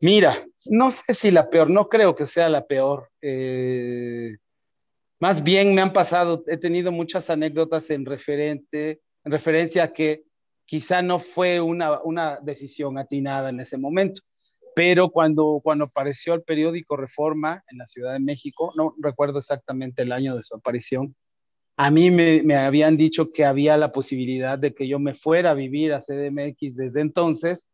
Mira, 0.00 0.36
no 0.66 0.90
sé 0.90 1.14
si 1.14 1.30
la 1.30 1.48
peor, 1.48 1.70
no 1.70 1.88
creo 1.88 2.14
que 2.14 2.26
sea 2.26 2.48
la 2.48 2.66
peor. 2.66 3.10
Eh, 3.22 4.36
más 5.18 5.42
bien 5.42 5.74
me 5.74 5.80
han 5.80 5.92
pasado, 5.92 6.44
he 6.46 6.58
tenido 6.58 6.92
muchas 6.92 7.30
anécdotas 7.30 7.88
en, 7.90 8.04
referente, 8.04 9.00
en 9.24 9.32
referencia 9.32 9.84
a 9.84 9.92
que 9.92 10.24
quizá 10.66 11.00
no 11.00 11.20
fue 11.20 11.60
una, 11.60 12.02
una 12.02 12.38
decisión 12.42 12.98
atinada 12.98 13.48
en 13.48 13.60
ese 13.60 13.78
momento, 13.78 14.20
pero 14.74 15.10
cuando, 15.10 15.60
cuando 15.62 15.84
apareció 15.84 16.34
el 16.34 16.42
periódico 16.42 16.96
Reforma 16.96 17.64
en 17.68 17.78
la 17.78 17.86
Ciudad 17.86 18.12
de 18.12 18.20
México, 18.20 18.72
no 18.76 18.94
recuerdo 18.98 19.38
exactamente 19.38 20.02
el 20.02 20.12
año 20.12 20.36
de 20.36 20.42
su 20.42 20.56
aparición, 20.56 21.16
a 21.78 21.90
mí 21.90 22.10
me, 22.10 22.42
me, 22.42 22.56
habían 22.56 22.96
dicho 22.96 23.30
que 23.32 23.44
había 23.44 23.76
la 23.76 23.92
posibilidad 23.92 24.58
de 24.58 24.74
que 24.74 24.88
yo 24.88 24.98
me 24.98 25.14
fuera 25.14 25.50
a 25.50 25.54
vivir 25.54 25.92
a 25.92 26.00
CDMX 26.00 26.76
desde 26.76 27.00
entonces 27.00 27.66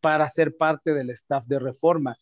para 0.00 0.28
ser 0.28 0.56
parte 0.56 0.94
del 0.94 1.10
staff 1.10 1.46
de 1.46 1.58
Reforma. 1.58 2.16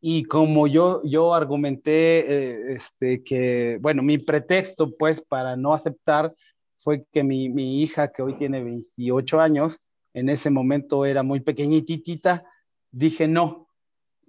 Y 0.00 0.24
como 0.24 0.66
yo, 0.66 1.00
yo 1.04 1.34
argumenté 1.34 2.18
eh, 2.20 2.74
este, 2.74 3.24
que, 3.24 3.78
bueno, 3.80 4.02
mi 4.02 4.18
pretexto 4.18 4.90
pues 4.98 5.22
para 5.22 5.56
no 5.56 5.72
aceptar 5.72 6.34
fue 6.76 7.06
que 7.10 7.24
mi, 7.24 7.48
mi, 7.48 7.82
hija, 7.82 8.12
que 8.12 8.22
hoy 8.22 8.34
tiene 8.34 8.62
28 8.62 9.40
años, 9.40 9.80
en 10.12 10.28
ese 10.28 10.50
momento 10.50 11.06
era 11.06 11.22
muy 11.22 11.40
pequeñitita, 11.40 12.44
dije 12.90 13.26
no, 13.26 13.68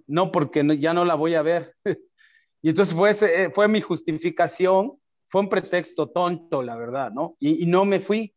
no 0.06 0.32
porque 0.32 0.64
ya 0.78 0.94
no 0.94 1.04
la 1.04 1.14
voy 1.14 1.34
a 1.34 1.42
ver. 1.42 1.74
y 2.62 2.70
entonces 2.70 2.94
fue, 2.94 3.10
ese, 3.10 3.50
fue 3.50 3.68
mi 3.68 3.80
justificación 3.80 4.98
fue 5.28 5.40
un 5.40 5.48
pretexto 5.48 6.08
tonto, 6.08 6.62
la 6.62 6.76
verdad, 6.76 7.10
¿no? 7.12 7.36
Y, 7.40 7.66
no 7.66 7.84
me 7.84 7.98
fui. 7.98 8.34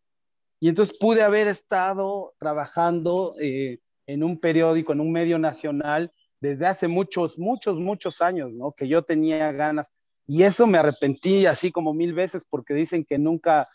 Y 0.59 0.69
entonces 0.69 0.97
pude 0.97 1.21
haber 1.21 1.47
estado 1.47 2.33
trabajando 2.37 3.35
eh, 3.39 3.79
en 4.09 4.23
un 4.23 4.39
periódico, 4.39 4.91
en 4.91 5.01
un 5.01 5.11
medio 5.11 5.37
nacional, 5.37 6.11
desde 6.41 6.65
hace 6.65 6.87
muchos, 6.87 7.37
muchos, 7.37 7.77
muchos 7.77 8.21
años, 8.21 8.51
¿no? 8.51 8.71
Que 8.71 8.87
yo 8.87 9.03
tenía 9.03 9.51
ganas. 9.51 9.91
Y 10.25 10.43
eso 10.43 10.65
me 10.65 10.79
arrepentí 10.79 11.45
así 11.45 11.71
como 11.71 11.93
mil 11.93 12.13
veces 12.13 12.45
porque 12.49 12.73
dicen 12.73 13.05
que 13.05 13.19
nunca, 13.19 13.67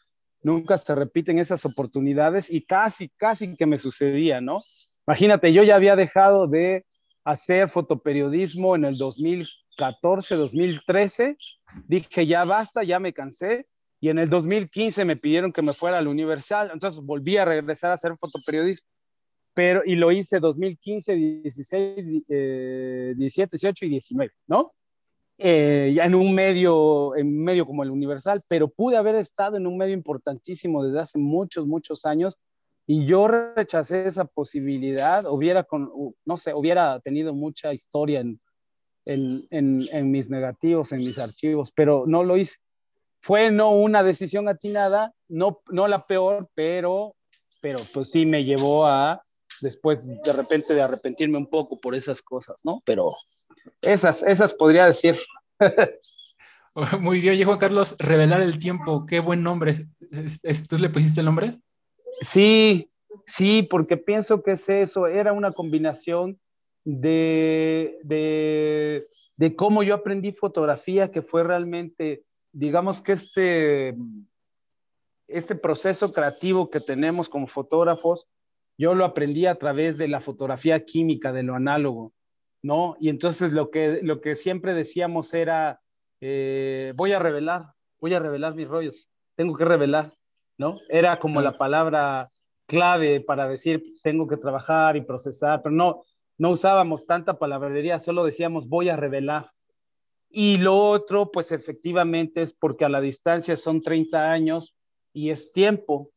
nunca 0.42 0.76
se 0.76 0.92
repiten 0.94 1.38
esas 1.38 1.64
oportunidades 1.64 2.50
y 2.50 2.62
casi, 2.62 3.10
casi 3.10 3.56
que 3.56 3.66
me 3.66 3.78
sucedía, 3.78 4.40
¿no? 4.40 4.60
Imagínate, 5.06 5.52
yo 5.52 5.62
ya 5.62 5.76
había 5.76 5.94
dejado 5.94 6.48
de 6.48 6.84
hacer 7.24 7.68
fotoperiodismo 7.68 8.74
en 8.74 8.86
el 8.86 8.98
2014, 8.98 10.34
2013 10.34 11.36
dije, 11.86 12.26
ya 12.26 12.44
basta, 12.44 12.82
ya 12.82 12.98
me 12.98 13.12
cansé. 13.12 13.66
Y 14.00 14.08
en 14.08 14.18
el 14.18 14.28
2015 14.28 15.04
me 15.04 15.16
pidieron 15.16 15.52
que 15.52 15.62
me 15.62 15.72
fuera 15.72 15.98
al 15.98 16.08
Universal, 16.08 16.70
entonces 16.72 17.00
volví 17.04 17.36
a 17.36 17.44
regresar 17.44 17.92
a 17.92 17.94
hacer 17.94 18.16
fotoperiodismo. 18.18 18.93
Pero, 19.54 19.82
y 19.84 19.94
lo 19.94 20.10
hice 20.10 20.40
2015, 20.40 21.14
16, 21.14 21.96
17, 22.26 23.56
18 23.56 23.84
y 23.84 23.88
19, 23.88 24.32
¿no? 24.48 24.72
Eh, 25.38 25.92
ya 25.94 26.04
en 26.04 26.14
un 26.14 26.34
medio, 26.34 27.16
en 27.16 27.42
medio 27.42 27.66
como 27.66 27.82
el 27.82 27.90
Universal, 27.90 28.42
pero 28.48 28.68
pude 28.68 28.96
haber 28.96 29.16
estado 29.16 29.56
en 29.56 29.66
un 29.66 29.76
medio 29.76 29.94
importantísimo 29.94 30.84
desde 30.84 31.00
hace 31.00 31.18
muchos, 31.18 31.66
muchos 31.66 32.04
años 32.04 32.38
y 32.86 33.06
yo 33.06 33.28
rechacé 33.28 34.06
esa 34.06 34.26
posibilidad, 34.26 35.24
hubiera, 35.26 35.64
con, 35.64 35.90
no 36.24 36.36
sé, 36.36 36.52
hubiera 36.52 37.00
tenido 37.00 37.34
mucha 37.34 37.72
historia 37.72 38.20
en, 38.20 38.40
en, 39.06 39.46
en, 39.50 40.10
mis 40.10 40.28
negativos, 40.28 40.92
en 40.92 40.98
mis 40.98 41.18
archivos, 41.18 41.72
pero 41.74 42.04
no 42.06 42.24
lo 42.24 42.36
hice. 42.36 42.58
Fue 43.20 43.50
no 43.50 43.70
una 43.70 44.02
decisión 44.02 44.48
atinada, 44.48 45.14
no, 45.28 45.62
no 45.70 45.88
la 45.88 46.00
peor, 46.00 46.48
pero, 46.54 47.16
pero 47.62 47.78
pues 47.94 48.10
sí 48.10 48.26
me 48.26 48.44
llevó 48.44 48.86
a 48.86 49.23
después 49.64 50.06
de 50.06 50.32
repente 50.32 50.74
de 50.74 50.82
arrepentirme 50.82 51.38
un 51.38 51.48
poco 51.48 51.80
por 51.80 51.96
esas 51.96 52.22
cosas, 52.22 52.60
¿no? 52.64 52.78
Pero 52.84 53.10
esas, 53.82 54.22
esas 54.22 54.54
podría 54.54 54.86
decir. 54.86 55.18
Muy 57.00 57.20
bien, 57.20 57.42
Juan 57.44 57.58
Carlos, 57.58 57.96
revelar 57.98 58.40
el 58.40 58.58
tiempo, 58.58 59.06
qué 59.06 59.20
buen 59.20 59.42
nombre. 59.42 59.88
¿Tú 60.68 60.78
le 60.78 60.90
pusiste 60.90 61.20
el 61.20 61.26
nombre? 61.26 61.58
Sí, 62.20 62.90
sí, 63.26 63.62
porque 63.62 63.96
pienso 63.96 64.42
que 64.42 64.52
es 64.52 64.68
eso, 64.68 65.06
era 65.06 65.32
una 65.32 65.52
combinación 65.52 66.38
de, 66.84 67.98
de, 68.02 69.56
cómo 69.56 69.82
yo 69.82 69.94
aprendí 69.94 70.32
fotografía, 70.32 71.10
que 71.10 71.22
fue 71.22 71.44
realmente, 71.44 72.24
digamos 72.52 73.00
que 73.00 73.12
este, 73.12 73.96
este 75.28 75.54
proceso 75.54 76.12
creativo 76.12 76.70
que 76.70 76.80
tenemos 76.80 77.28
como 77.28 77.46
fotógrafos, 77.46 78.28
yo 78.76 78.94
lo 78.94 79.04
aprendí 79.04 79.46
a 79.46 79.56
través 79.56 79.98
de 79.98 80.08
la 80.08 80.20
fotografía 80.20 80.84
química, 80.84 81.32
de 81.32 81.42
lo 81.42 81.54
análogo, 81.54 82.12
¿no? 82.62 82.96
Y 82.98 83.08
entonces 83.08 83.52
lo 83.52 83.70
que, 83.70 84.00
lo 84.02 84.20
que 84.20 84.36
siempre 84.36 84.74
decíamos 84.74 85.34
era, 85.34 85.80
eh, 86.20 86.92
voy 86.96 87.12
a 87.12 87.18
revelar, 87.18 87.66
voy 88.00 88.14
a 88.14 88.20
revelar 88.20 88.54
mis 88.54 88.68
rollos, 88.68 89.10
tengo 89.36 89.56
que 89.56 89.64
revelar, 89.64 90.12
¿no? 90.58 90.76
Era 90.88 91.18
como 91.18 91.40
la 91.40 91.56
palabra 91.56 92.30
clave 92.66 93.20
para 93.20 93.48
decir, 93.48 93.82
tengo 94.02 94.26
que 94.26 94.36
trabajar 94.36 94.96
y 94.96 95.02
procesar, 95.02 95.62
pero 95.62 95.74
no, 95.74 96.04
no 96.38 96.50
usábamos 96.50 97.06
tanta 97.06 97.38
palabrería, 97.38 97.98
solo 97.98 98.24
decíamos 98.24 98.68
voy 98.68 98.88
a 98.88 98.96
revelar. 98.96 99.50
Y 100.30 100.58
lo 100.58 100.76
otro, 100.76 101.30
pues 101.30 101.52
efectivamente 101.52 102.42
es 102.42 102.54
porque 102.54 102.84
a 102.84 102.88
la 102.88 103.00
distancia 103.00 103.56
son 103.56 103.82
30 103.82 104.32
años 104.32 104.74
y 105.12 105.30
es 105.30 105.52
tiempo, 105.52 106.10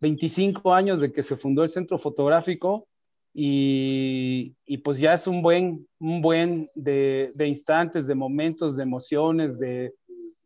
25 0.00 0.74
años 0.74 1.00
de 1.00 1.12
que 1.12 1.22
se 1.22 1.36
fundó 1.36 1.62
el 1.62 1.68
centro 1.68 1.98
fotográfico 1.98 2.86
y, 3.32 4.54
pues 4.84 4.98
ya 4.98 5.14
es 5.14 5.26
un 5.26 5.42
buen, 5.42 5.88
un 5.98 6.22
buen 6.22 6.70
de, 6.74 7.32
instantes, 7.46 8.06
de 8.06 8.14
momentos, 8.14 8.76
de 8.76 8.82
emociones, 8.84 9.58
de, 9.58 9.94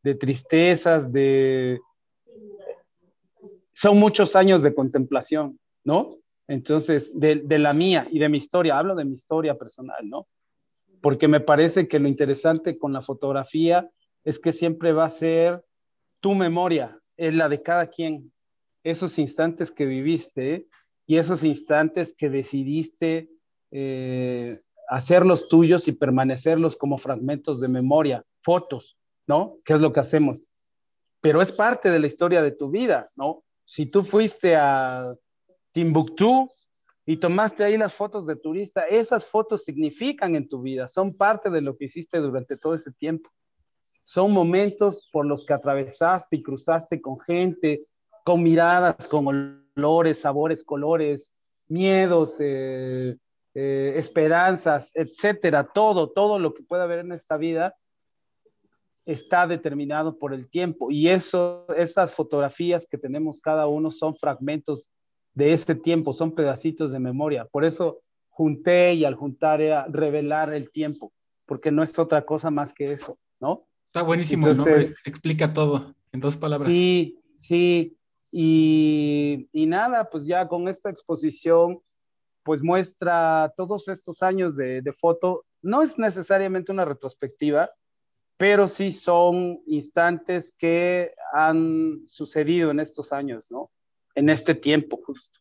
de 0.03 0.15
tristezas, 0.15 1.13
de... 1.13 1.81
Son 3.73 3.99
muchos 3.99 4.35
años 4.35 4.63
de 4.63 4.75
contemplación, 4.75 5.59
¿no? 5.85 6.19
Entonces, 6.49 7.13
de, 7.15 7.59
la 7.59 7.75
mía 7.75 8.09
y 8.11 8.19
de 8.19 8.31
mi 8.31 8.39
historia, 8.39 8.79
hablo 8.79 8.95
de 8.95 9.05
mi 9.05 9.13
historia 9.13 9.57
personal, 9.57 10.09
¿no? 10.09 10.27
Porque 11.03 11.29
me 11.29 11.41
parece 11.41 11.87
que 11.87 11.99
lo 11.99 12.09
interesante 12.09 12.79
con 12.79 12.93
la 12.95 13.03
fotografía 13.03 13.89
es 14.25 14.39
que 14.39 14.53
siempre 14.53 14.93
va 14.93 15.05
a 15.05 15.11
ser 15.11 15.63
tu 16.21 16.35
memoria, 16.35 16.99
es 17.19 17.35
la 17.35 17.51
de 17.51 17.63
cada 17.63 17.87
quien, 17.87 18.33
esos 18.91 19.19
instantes 19.19 19.71
que 19.71 19.87
viviste 19.87 20.67
y 21.07 21.17
esos 21.17 21.45
instantes 21.45 22.15
que 22.17 22.31
decidiste 22.31 23.31
eh, 23.71 24.61
hacerlos 24.89 25.49
tuyos 25.49 25.89
y 25.89 25.93
permanecerlos 25.93 26.77
como 26.77 26.97
fragmentos 26.97 27.61
de 27.61 27.69
memoria, 27.69 28.25
fotos, 28.39 28.99
¿no? 29.27 29.59
¿Qué 29.65 29.75
es 29.75 29.81
lo 29.81 29.93
que 29.93 30.01
hacemos? 30.01 30.47
Pero 31.21 31.43
es 31.43 31.53
parte 31.53 31.91
de 31.91 31.99
la 31.99 32.07
historia 32.07 32.43
de 32.43 32.53
tu 32.53 32.71
vida, 32.71 33.09
¿no? 33.17 33.45
Si 33.65 33.87
tú 33.87 34.03
fuiste 34.03 34.57
a 34.57 35.15
Timbuktu 35.73 36.49
y 37.05 37.19
tomaste 37.19 37.65
ahí 37.65 37.77
las 37.77 37.93
fotos 37.93 38.27
de 38.27 38.37
turista, 38.37 38.83
esas 38.87 39.27
fotos 39.27 39.65
significan 39.65 40.35
en 40.35 40.49
tu 40.49 40.63
vida, 40.63 40.89
son 40.89 41.17
parte 41.17 41.51
de 41.51 41.61
lo 41.61 41.77
que 41.77 41.87
hiciste 41.87 42.19
durante 42.19 42.57
todo 42.57 42.75
ese 42.75 42.93
tiempo. 42.93 43.29
Son 44.05 44.33
momentos 44.33 45.11
por 45.13 45.27
los 45.27 45.45
que 45.45 45.53
atravesaste 45.53 46.37
y 46.37 46.43
cruzaste 46.43 47.03
con 47.03 47.21
gente, 47.21 47.87
con 48.29 48.43
miradas, 48.43 49.09
con 49.09 49.27
olores, 49.75 50.21
sabores, 50.21 50.63
colores, 50.63 51.35
miedos, 51.67 52.37
eh, 52.41 53.17
eh, 53.55 53.95
esperanzas, 53.97 54.93
etcétera. 54.95 55.65
Todo, 55.73 56.11
todo 56.11 56.39
lo 56.39 56.53
que 56.53 56.63
pueda 56.63 56.83
haber 56.83 56.99
en 56.99 57.13
esta 57.13 57.39
vida 57.39 57.75
está 59.07 59.47
determinado 59.47 60.19
por 60.19 60.35
el 60.35 60.51
tiempo. 60.51 60.91
Y 60.91 61.09
eso, 61.09 61.65
esas 61.75 62.13
fotografías 62.13 62.87
que 62.87 62.99
tenemos 62.99 63.41
cada 63.41 63.67
uno 63.67 63.91
son 63.91 64.15
fragmentos 64.15 64.91
de 65.33 65.55
este 65.55 65.75
tiempo, 65.75 66.13
son 66.13 66.35
pedacitos 66.35 66.93
de 66.93 67.01
memoria. 67.01 67.47
Por 67.47 67.65
eso 67.65 68.03
junté 68.29 68.93
y 68.93 69.07
al 69.07 69.15
juntar 69.15 69.63
era 69.63 69.87
revelar 69.89 70.53
el 70.53 70.71
tiempo, 70.71 71.15
porque 71.47 71.73
no 71.73 71.83
es 71.83 71.99
otra 71.99 72.27
cosa 72.27 72.51
más 72.51 72.75
que 72.75 72.93
eso, 72.93 73.19
¿no? 73.41 73.65
Está 73.87 74.03
buenísimo, 74.03 74.49
¿no? 74.49 74.67
Explica 74.67 75.55
todo 75.55 75.95
en 76.13 76.21
dos 76.21 76.37
palabras. 76.37 76.69
Sí, 76.69 77.19
sí. 77.35 77.98
Y, 78.31 79.49
y, 79.53 79.67
nada, 79.67 80.11
pues 80.11 80.27
ya 80.27 80.49
con 80.49 80.69
esta 80.69 80.91
exposición, 80.91 81.81
pues 82.43 82.63
muestra 82.63 83.53
todos 83.57 83.89
estos 83.89 84.23
años 84.23 84.57
de, 84.57 84.83
de 84.83 84.93
foto. 84.93 85.45
No 85.63 85.83
es 85.83 85.99
necesariamente 85.99 86.73
una 86.73 86.85
retrospectiva, 86.85 87.71
pero 88.37 88.69
sí 88.69 88.93
son 88.93 89.61
instantes 89.67 90.55
que 90.57 91.13
han 91.33 92.03
sucedido 92.07 92.71
en 92.71 92.81
estos 92.81 93.13
años, 93.13 93.51
¿no? 93.51 93.71
en 94.19 94.29
este 94.29 94.55
tiempo 94.55 94.99
justo. 95.05 95.39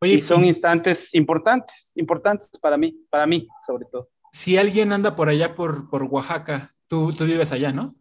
y 0.00 0.20
son 0.20 0.44
instantes 0.44 1.14
importantes, 1.14 1.92
importantes 1.94 2.48
para 2.60 2.76
mí, 2.76 2.96
para 3.10 3.26
mí 3.26 3.46
sobre 3.66 3.84
todo. 3.86 4.08
Si 4.32 4.56
alguien 4.56 4.92
anda 4.92 5.14
por 5.14 5.28
allá 5.28 5.54
por, 5.54 5.88
por 5.88 6.02
Oaxaca, 6.04 6.74
tú, 6.88 7.12
tú 7.12 7.24
vives 7.24 7.52
allá, 7.52 7.70
¿no? 7.72 7.94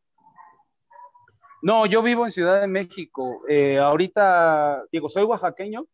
No, 1.64 1.86
yo 1.86 2.03
vivo 2.03 2.26
en 2.26 2.34
Ciudad 2.34 2.59
de 2.59 2.68
México. 2.68 3.38
Eh, 3.47 3.80
ahorita, 3.80 4.84
digo, 4.91 5.07
soy 5.07 5.24
oaxaqueño 5.24 5.88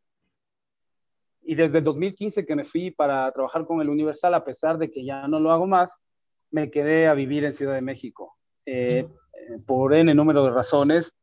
y 1.44 1.54
desde 1.54 1.78
el 1.78 1.84
2015 1.84 2.44
que 2.44 2.56
me 2.56 2.64
fui 2.64 2.90
para 2.90 3.32
trabajar 3.32 3.68
con 3.68 3.80
el 3.80 3.88
Universal, 3.88 4.34
a 4.34 4.44
pesar 4.44 4.80
de 4.80 4.90
que 4.90 5.06
ya 5.06 5.28
no 5.28 5.40
lo 5.40 5.52
hago 5.52 5.68
más, 5.68 5.96
me 6.50 6.72
quedé 6.72 7.08
a 7.08 7.14
vivir 7.14 7.46
en 7.46 7.54
Ciudad 7.54 7.76
de 7.76 7.84
México. 7.84 8.36
Eh, 8.66 9.08
por 9.68 9.94
N 9.94 10.12
número 10.16 10.44
de 10.44 10.50
razones, 10.50 11.16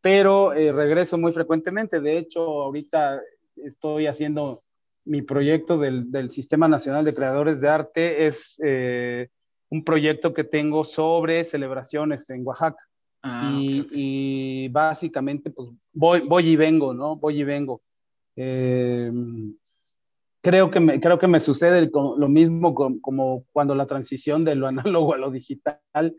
pero 0.00 0.52
eh, 0.52 0.72
regreso 0.72 1.16
muy 1.16 1.32
frecuentemente. 1.32 2.00
De 2.00 2.18
hecho, 2.18 2.40
ahorita 2.40 3.22
estoy 3.54 4.08
haciendo 4.08 4.64
mi 5.04 5.22
proyecto 5.22 5.78
del, 5.78 6.10
del 6.10 6.28
Sistema 6.30 6.66
Nacional 6.66 7.04
de 7.04 7.14
Creadores 7.14 7.60
de 7.60 7.68
Arte. 7.68 8.26
Es 8.26 8.60
eh, 8.64 9.28
un 9.70 9.84
proyecto 9.84 10.34
que 10.34 10.42
tengo 10.42 10.82
sobre 10.82 11.44
celebraciones 11.44 12.28
en 12.30 12.44
Oaxaca. 12.44 12.82
Ah, 13.22 13.56
y, 13.56 13.86
y, 13.92 14.68
básicamente, 14.68 15.50
pues 15.50 15.68
voy, 15.94 16.22
voy 16.26 16.48
y 16.48 16.56
vengo, 16.56 16.92
¿no? 16.92 17.16
Voy 17.16 17.40
y 17.40 17.44
vengo. 17.44 17.80
Eh, 18.34 19.12
creo, 20.40 20.70
que 20.70 20.80
me, 20.80 21.00
creo 21.00 21.18
que 21.18 21.28
me 21.28 21.40
sucede 21.40 21.88
lo 21.92 22.28
mismo 22.28 22.74
como, 22.74 23.44
cuando 23.52 23.74
la 23.74 23.86
transición 23.86 24.44
de 24.44 24.56
lo 24.56 24.66
análogo 24.96 25.14
a 25.14 25.18
lo 25.18 25.30
digital, 25.30 26.16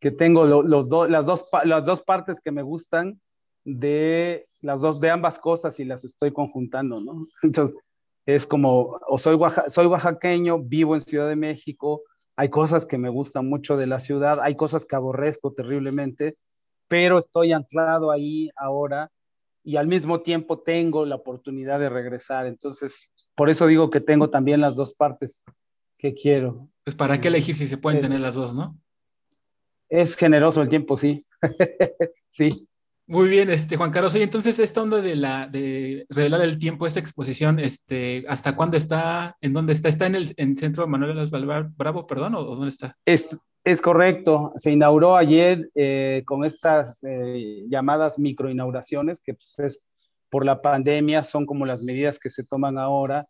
que 0.00 0.10
tengo 0.10 0.46
los 0.46 0.64
las, 1.10 1.26
dos, 1.26 1.46
las 1.64 1.84
dos 1.84 2.02
partes 2.02 2.40
que 2.40 2.52
me 2.52 2.62
gustan 2.62 3.20
de 3.64 4.46
las 4.62 4.80
dos, 4.80 5.00
de 5.00 5.10
ambas 5.10 5.38
cosas 5.38 5.78
y 5.80 5.84
las 5.84 6.04
estoy 6.04 6.32
conjuntando, 6.32 7.00
¿no? 7.00 7.24
Entonces, 7.42 7.76
es 8.24 8.46
como, 8.46 8.98
o 9.06 9.18
soy, 9.18 9.38
soy 9.68 9.86
oaxaqueño, 9.86 10.58
vivo 10.58 10.94
en 10.94 11.00
Ciudad 11.00 11.28
de 11.28 11.36
México, 11.36 12.02
hay 12.36 12.50
cosas 12.50 12.84
que 12.84 12.98
me 12.98 13.08
gustan 13.08 13.48
mucho 13.48 13.76
de 13.76 13.86
la 13.86 14.00
ciudad, 14.00 14.40
hay 14.40 14.56
cosas 14.56 14.84
que 14.84 14.96
aborrezco 14.96 15.52
terriblemente, 15.52 16.36
pero 16.88 17.18
estoy 17.18 17.52
anclado 17.52 18.10
ahí 18.10 18.50
ahora 18.56 19.10
y 19.62 19.76
al 19.76 19.88
mismo 19.88 20.20
tiempo 20.20 20.60
tengo 20.60 21.04
la 21.06 21.16
oportunidad 21.16 21.80
de 21.80 21.88
regresar. 21.88 22.46
Entonces, 22.46 23.10
por 23.34 23.50
eso 23.50 23.66
digo 23.66 23.90
que 23.90 24.00
tengo 24.00 24.30
también 24.30 24.60
las 24.60 24.76
dos 24.76 24.94
partes 24.94 25.44
que 25.98 26.14
quiero. 26.14 26.68
Pues 26.84 26.94
para 26.94 27.20
qué 27.20 27.28
elegir 27.28 27.56
si 27.56 27.66
se 27.66 27.76
pueden 27.76 28.00
tener 28.00 28.20
las 28.20 28.34
dos, 28.34 28.54
¿no? 28.54 28.78
Es 29.88 30.16
generoso 30.16 30.62
el 30.62 30.68
tiempo, 30.68 30.96
sí. 30.96 31.24
sí. 32.28 32.68
Muy 33.08 33.28
bien, 33.28 33.50
este, 33.50 33.76
Juan 33.76 33.92
Carlos. 33.92 34.14
Oye, 34.14 34.24
entonces, 34.24 34.58
esta 34.58 34.82
onda 34.82 35.00
de 35.00 35.14
la 35.14 35.46
de 35.46 36.06
revelar 36.08 36.40
el 36.40 36.58
tiempo, 36.58 36.86
esta 36.86 36.98
exposición, 36.98 37.60
este, 37.60 38.24
¿hasta 38.28 38.56
cuándo 38.56 38.76
está? 38.76 39.36
¿En 39.40 39.52
dónde 39.52 39.74
está? 39.74 39.88
¿Está 39.88 40.06
en 40.06 40.16
el 40.16 40.34
en 40.36 40.56
Centro 40.56 40.88
Manuel 40.88 41.14
de 41.14 41.20
los 41.20 41.30
Bravo, 41.76 42.06
perdón, 42.06 42.34
o, 42.34 42.42
dónde 42.42 42.68
está? 42.68 42.96
Es, 43.04 43.38
es, 43.66 43.82
correcto. 43.82 44.52
Se 44.56 44.70
inauguró 44.70 45.16
ayer 45.16 45.70
eh, 45.74 46.22
con 46.24 46.44
estas 46.44 47.02
eh, 47.04 47.64
llamadas 47.68 48.18
microinauguraciones, 48.18 49.20
que 49.20 49.34
pues, 49.34 49.58
es 49.58 49.86
por 50.30 50.44
la 50.44 50.62
pandemia, 50.62 51.22
son 51.22 51.46
como 51.46 51.66
las 51.66 51.82
medidas 51.82 52.18
que 52.18 52.30
se 52.30 52.44
toman 52.44 52.78
ahora. 52.78 53.26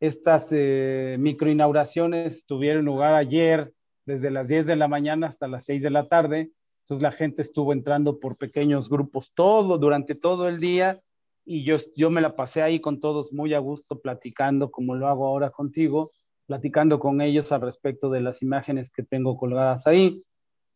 Estas 0.00 0.48
eh, 0.52 1.16
microinauguraciones 1.18 2.46
tuvieron 2.46 2.84
lugar 2.84 3.14
ayer 3.14 3.72
desde 4.06 4.30
las 4.30 4.48
10 4.48 4.66
de 4.66 4.76
la 4.76 4.88
mañana 4.88 5.26
hasta 5.26 5.48
las 5.48 5.64
6 5.64 5.82
de 5.82 5.90
la 5.90 6.06
tarde 6.06 6.52
entonces 6.88 7.02
la 7.02 7.12
gente 7.12 7.42
estuvo 7.42 7.74
entrando 7.74 8.18
por 8.18 8.38
pequeños 8.38 8.88
grupos 8.88 9.34
todo, 9.34 9.76
durante 9.76 10.14
todo 10.14 10.48
el 10.48 10.58
día 10.58 10.98
y 11.44 11.62
yo, 11.62 11.76
yo 11.94 12.08
me 12.08 12.22
la 12.22 12.34
pasé 12.34 12.62
ahí 12.62 12.80
con 12.80 12.98
todos 12.98 13.30
muy 13.30 13.52
a 13.52 13.58
gusto 13.58 14.00
platicando 14.00 14.70
como 14.70 14.94
lo 14.94 15.06
hago 15.06 15.26
ahora 15.26 15.50
contigo, 15.50 16.10
platicando 16.48 16.98
con 16.98 17.20
ellos 17.20 17.52
al 17.52 17.60
respecto 17.60 18.08
de 18.08 18.22
las 18.22 18.42
imágenes 18.42 18.90
que 18.90 19.02
tengo 19.02 19.36
colgadas 19.36 19.86
ahí. 19.86 20.24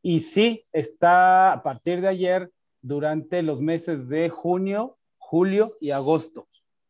Y 0.02 0.20
sí, 0.20 0.66
está 0.70 1.52
a 1.52 1.62
partir 1.62 2.02
de 2.02 2.08
ayer 2.08 2.52
durante 2.82 3.42
los 3.42 3.62
meses 3.62 4.10
de 4.10 4.28
junio, 4.28 4.98
julio 5.16 5.78
y 5.80 5.90
agosto. 5.90 6.46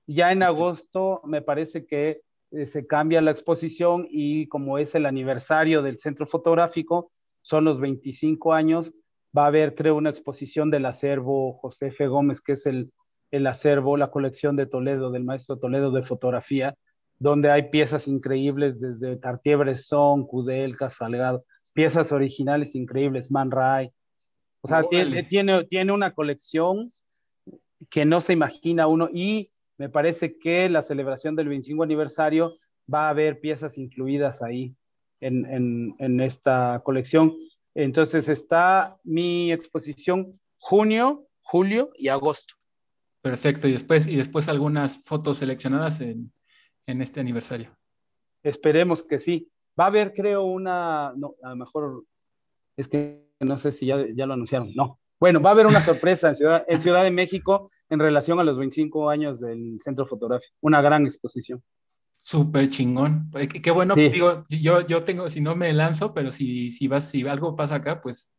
Ya 0.08 0.32
en 0.32 0.42
agosto 0.42 1.20
me 1.24 1.42
parece 1.42 1.86
que 1.86 2.22
eh, 2.50 2.66
se 2.66 2.88
cambia 2.88 3.20
la 3.20 3.30
exposición 3.30 4.08
y 4.10 4.48
como 4.48 4.78
es 4.78 4.96
el 4.96 5.06
aniversario 5.06 5.82
del 5.82 5.98
centro 5.98 6.26
fotográfico, 6.26 7.06
son 7.40 7.64
los 7.64 7.78
25 7.78 8.52
años, 8.52 8.94
va 9.36 9.44
a 9.44 9.46
haber, 9.46 9.76
creo, 9.76 9.94
una 9.94 10.10
exposición 10.10 10.72
del 10.72 10.86
acervo 10.86 11.52
José 11.52 11.88
F. 11.88 12.08
Gómez, 12.08 12.40
que 12.40 12.54
es 12.54 12.66
el, 12.66 12.92
el 13.30 13.46
acervo, 13.46 13.96
la 13.96 14.10
colección 14.10 14.56
de 14.56 14.66
Toledo, 14.66 15.12
del 15.12 15.22
maestro 15.22 15.56
Toledo 15.56 15.92
de 15.92 16.02
fotografía, 16.02 16.74
donde 17.22 17.50
hay 17.50 17.70
piezas 17.70 18.08
increíbles 18.08 18.80
desde 18.80 19.18
Cartier-Bresson, 19.18 20.26
Kudelka, 20.26 20.90
Salgado, 20.90 21.44
piezas 21.72 22.12
originales 22.12 22.74
increíbles, 22.74 23.30
Man 23.30 23.50
Ray. 23.50 23.90
O 24.60 24.68
sea, 24.68 24.82
tiene, 24.88 25.24
tiene, 25.24 25.64
tiene 25.64 25.92
una 25.92 26.14
colección 26.14 26.90
que 27.90 28.04
no 28.04 28.20
se 28.20 28.32
imagina 28.32 28.86
uno 28.86 29.08
y 29.12 29.50
me 29.76 29.88
parece 29.88 30.38
que 30.38 30.68
la 30.68 30.82
celebración 30.82 31.34
del 31.34 31.48
25 31.48 31.82
aniversario 31.82 32.52
va 32.92 33.06
a 33.06 33.10
haber 33.10 33.40
piezas 33.40 33.78
incluidas 33.78 34.42
ahí 34.42 34.74
en, 35.20 35.46
en, 35.46 35.94
en 35.98 36.20
esta 36.20 36.80
colección 36.84 37.34
entonces 37.74 38.28
está 38.28 38.98
mi 39.02 39.52
exposición 39.52 40.30
junio, 40.58 41.26
julio 41.40 41.90
y 41.96 42.08
agosto. 42.08 42.54
Perfecto, 43.22 43.68
y 43.68 43.72
después, 43.72 44.06
y 44.06 44.16
después 44.16 44.48
algunas 44.48 44.98
fotos 45.04 45.38
seleccionadas 45.38 46.00
en, 46.00 46.32
este 46.86 47.20
aniversario. 47.20 47.76
Esperemos 48.42 49.02
que 49.02 49.18
sí. 49.18 49.48
Va 49.78 49.84
a 49.84 49.86
haber, 49.88 50.12
creo, 50.12 50.44
una, 50.44 51.12
no, 51.16 51.34
a 51.42 51.50
lo 51.50 51.56
mejor, 51.56 52.04
es 52.76 52.88
que 52.88 53.26
no 53.40 53.56
sé 53.56 53.72
si 53.72 53.86
ya, 53.86 54.04
ya 54.14 54.26
lo 54.26 54.34
anunciaron, 54.34 54.72
no. 54.74 54.98
Bueno, 55.18 55.40
va 55.40 55.50
a 55.50 55.52
haber 55.52 55.66
una 55.66 55.80
sorpresa 55.80 56.28
en 56.28 56.34
Ciudad, 56.34 56.64
en 56.68 56.78
Ciudad 56.78 57.04
de 57.04 57.10
México 57.10 57.70
en 57.88 58.00
relación 58.00 58.40
a 58.40 58.44
los 58.44 58.58
25 58.58 59.08
años 59.08 59.40
del 59.40 59.78
Centro 59.80 60.06
Fotográfico, 60.06 60.54
una 60.60 60.82
gran 60.82 61.04
exposición. 61.04 61.62
Súper 62.20 62.68
chingón. 62.68 63.30
Qué, 63.62 63.70
bueno, 63.72 63.96
digo, 63.96 64.44
yo, 64.48 64.86
yo 64.86 65.02
tengo, 65.02 65.28
si 65.28 65.40
no 65.40 65.56
me 65.56 65.72
lanzo, 65.72 66.14
pero 66.14 66.30
si, 66.30 66.70
si 66.70 66.86
vas, 66.86 67.08
si 67.08 67.26
algo 67.26 67.56
pasa 67.56 67.76
acá, 67.76 68.00
pues 68.00 68.32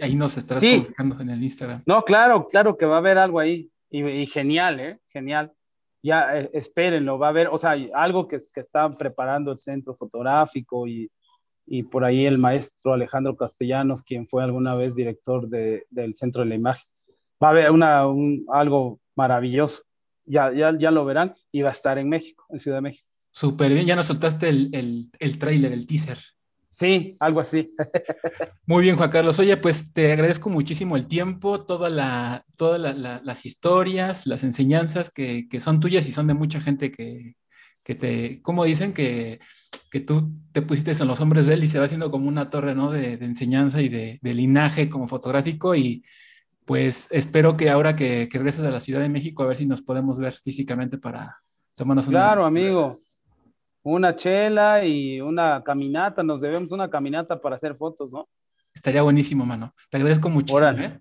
ahí 0.00 0.14
nos 0.14 0.36
estarás 0.36 0.62
sí. 0.62 0.86
en 0.98 1.30
el 1.30 1.42
Instagram. 1.42 1.82
No, 1.86 2.02
claro, 2.02 2.46
claro 2.46 2.76
que 2.76 2.86
va 2.86 2.96
a 2.96 2.98
haber 2.98 3.18
algo 3.18 3.40
ahí. 3.40 3.70
Y, 3.90 4.26
genial, 4.26 4.78
¿eh? 4.78 5.00
Genial. 5.06 5.52
Ya 6.02 6.38
eh, 6.38 6.50
espérenlo, 6.54 7.18
va 7.18 7.26
a 7.26 7.30
haber, 7.30 7.48
o 7.48 7.58
sea, 7.58 7.76
algo 7.94 8.26
que, 8.26 8.38
que 8.52 8.60
están 8.60 8.96
preparando 8.96 9.52
el 9.52 9.58
centro 9.58 9.94
fotográfico 9.94 10.86
y, 10.86 11.10
y, 11.66 11.82
por 11.82 12.04
ahí 12.04 12.26
el 12.26 12.38
maestro 12.38 12.94
Alejandro 12.94 13.36
Castellanos, 13.36 14.02
quien 14.02 14.26
fue 14.26 14.42
alguna 14.42 14.74
vez 14.74 14.94
director 14.94 15.48
de, 15.48 15.84
del 15.90 16.14
Centro 16.14 16.42
de 16.42 16.48
la 16.48 16.54
Imagen. 16.54 16.84
Va 17.42 17.48
a 17.48 17.50
haber 17.50 17.70
una, 17.70 18.06
un, 18.06 18.46
algo 18.50 19.00
maravilloso 19.14 19.82
ya, 20.30 20.52
ya, 20.52 20.76
ya 20.78 20.90
lo 20.90 21.04
verán 21.04 21.34
y 21.50 21.62
va 21.62 21.70
a 21.70 21.72
estar 21.72 21.98
en 21.98 22.08
México, 22.08 22.46
en 22.50 22.60
Ciudad 22.60 22.78
de 22.78 22.82
México. 22.82 23.08
Súper 23.32 23.72
bien, 23.72 23.86
ya 23.86 23.96
nos 23.96 24.06
soltaste 24.06 24.48
el, 24.48 24.70
el, 24.72 25.10
el 25.18 25.38
trailer, 25.38 25.72
el 25.72 25.86
teaser. 25.86 26.18
Sí, 26.70 27.16
algo 27.18 27.40
así. 27.40 27.74
Muy 28.66 28.84
bien, 28.84 28.96
Juan 28.96 29.10
Carlos. 29.10 29.38
Oye, 29.40 29.56
pues 29.56 29.92
te 29.92 30.12
agradezco 30.12 30.48
muchísimo 30.48 30.96
el 30.96 31.08
tiempo, 31.08 31.66
toda 31.66 31.90
la, 31.90 32.44
todas 32.56 32.78
la, 32.80 33.20
las 33.24 33.44
historias, 33.44 34.24
las 34.26 34.44
enseñanzas 34.44 35.10
que, 35.10 35.48
que, 35.48 35.58
son 35.58 35.80
tuyas 35.80 36.06
y 36.06 36.12
son 36.12 36.28
de 36.28 36.34
mucha 36.34 36.60
gente 36.60 36.92
que, 36.92 37.34
que 37.82 37.96
te, 37.96 38.40
como 38.42 38.64
dicen 38.64 38.92
que, 38.92 39.40
que 39.90 39.98
tú 39.98 40.30
te 40.52 40.62
pusiste 40.62 40.92
en 40.92 41.08
los 41.08 41.20
hombres 41.20 41.46
de 41.46 41.54
él 41.54 41.64
y 41.64 41.68
se 41.68 41.80
va 41.80 41.86
haciendo 41.86 42.12
como 42.12 42.28
una 42.28 42.50
torre, 42.50 42.76
¿no? 42.76 42.92
De, 42.92 43.16
de 43.16 43.26
enseñanza 43.26 43.82
y 43.82 43.88
de, 43.88 44.20
de, 44.22 44.34
linaje 44.34 44.88
como 44.88 45.08
fotográfico 45.08 45.74
y 45.74 46.04
pues 46.64 47.08
espero 47.10 47.56
que 47.56 47.68
ahora 47.68 47.96
que, 47.96 48.28
que 48.30 48.38
regreses 48.38 48.64
a 48.64 48.70
la 48.70 48.80
Ciudad 48.80 49.00
de 49.00 49.08
México 49.08 49.42
a 49.42 49.48
ver 49.48 49.56
si 49.56 49.66
nos 49.66 49.82
podemos 49.82 50.16
ver 50.18 50.32
físicamente 50.32 50.98
para 50.98 51.34
tomarnos 51.74 52.06
una... 52.06 52.20
Claro, 52.20 52.46
amigo. 52.46 52.94
Una 53.82 54.14
chela 54.14 54.84
y 54.84 55.20
una 55.20 55.62
caminata, 55.62 56.22
nos 56.22 56.40
debemos 56.40 56.72
una 56.72 56.90
caminata 56.90 57.40
para 57.40 57.54
hacer 57.54 57.74
fotos, 57.74 58.12
¿no? 58.12 58.28
Estaría 58.74 59.02
buenísimo, 59.02 59.44
mano. 59.44 59.72
Te 59.88 59.96
agradezco 59.96 60.28
muchísimo. 60.28 60.68
¿eh? 60.70 61.00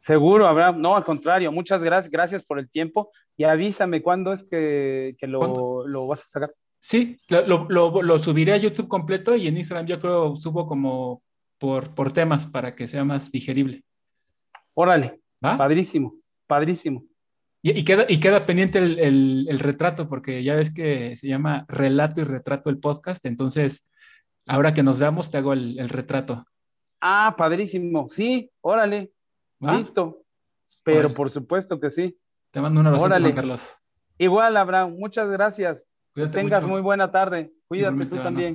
Seguro, 0.00 0.46
Abraham. 0.46 0.80
No, 0.80 0.96
al 0.96 1.04
contrario, 1.04 1.50
muchas 1.50 1.82
gracias, 1.82 2.10
gracias 2.10 2.44
por 2.44 2.58
el 2.58 2.68
tiempo 2.68 3.10
y 3.36 3.44
avísame 3.44 4.02
cuándo 4.02 4.32
es 4.32 4.48
que, 4.48 5.16
que 5.18 5.26
lo, 5.26 5.86
lo, 5.86 6.06
vas 6.06 6.24
a 6.24 6.28
sacar. 6.28 6.54
Sí, 6.80 7.16
lo, 7.30 7.66
lo, 7.68 8.02
lo, 8.02 8.18
subiré 8.18 8.52
a 8.52 8.58
YouTube 8.58 8.88
completo 8.88 9.34
y 9.34 9.46
en 9.46 9.56
Instagram 9.56 9.86
yo 9.86 9.98
creo 9.98 10.36
subo 10.36 10.66
como 10.66 11.22
por, 11.58 11.94
por 11.94 12.12
temas 12.12 12.46
para 12.46 12.74
que 12.74 12.86
sea 12.86 13.04
más 13.04 13.32
digerible. 13.32 13.82
Órale, 14.74 15.20
padrísimo, 15.40 16.16
padrísimo. 16.46 17.04
Y, 17.64 17.78
y, 17.78 17.82
queda, 17.82 18.04
y 18.06 18.20
queda 18.20 18.44
pendiente 18.44 18.76
el, 18.76 18.98
el, 18.98 19.46
el, 19.48 19.58
retrato, 19.58 20.06
porque 20.06 20.44
ya 20.44 20.54
ves 20.54 20.70
que 20.70 21.16
se 21.16 21.28
llama 21.28 21.64
Relato 21.66 22.20
y 22.20 22.24
Retrato 22.24 22.68
el 22.68 22.78
podcast, 22.78 23.24
entonces 23.24 23.88
ahora 24.44 24.74
que 24.74 24.82
nos 24.82 24.98
veamos 24.98 25.30
te 25.30 25.38
hago 25.38 25.54
el, 25.54 25.78
el 25.78 25.88
retrato. 25.88 26.44
Ah, 27.00 27.34
padrísimo, 27.38 28.06
sí, 28.10 28.50
órale, 28.60 29.14
listo. 29.60 30.26
Pero 30.82 31.14
por 31.14 31.30
supuesto 31.30 31.80
que 31.80 31.90
sí. 31.90 32.18
Te 32.50 32.60
mando 32.60 32.80
un 32.80 32.86
abrazo, 32.86 33.34
Carlos. 33.34 33.74
Igual, 34.18 34.58
Abraham, 34.58 34.96
muchas 34.98 35.30
gracias. 35.30 35.88
que 36.14 36.26
tengas 36.26 36.66
muy 36.66 36.82
buena 36.82 37.10
tarde. 37.10 37.50
Cuídate 37.66 38.04
tú 38.04 38.16
también. 38.18 38.52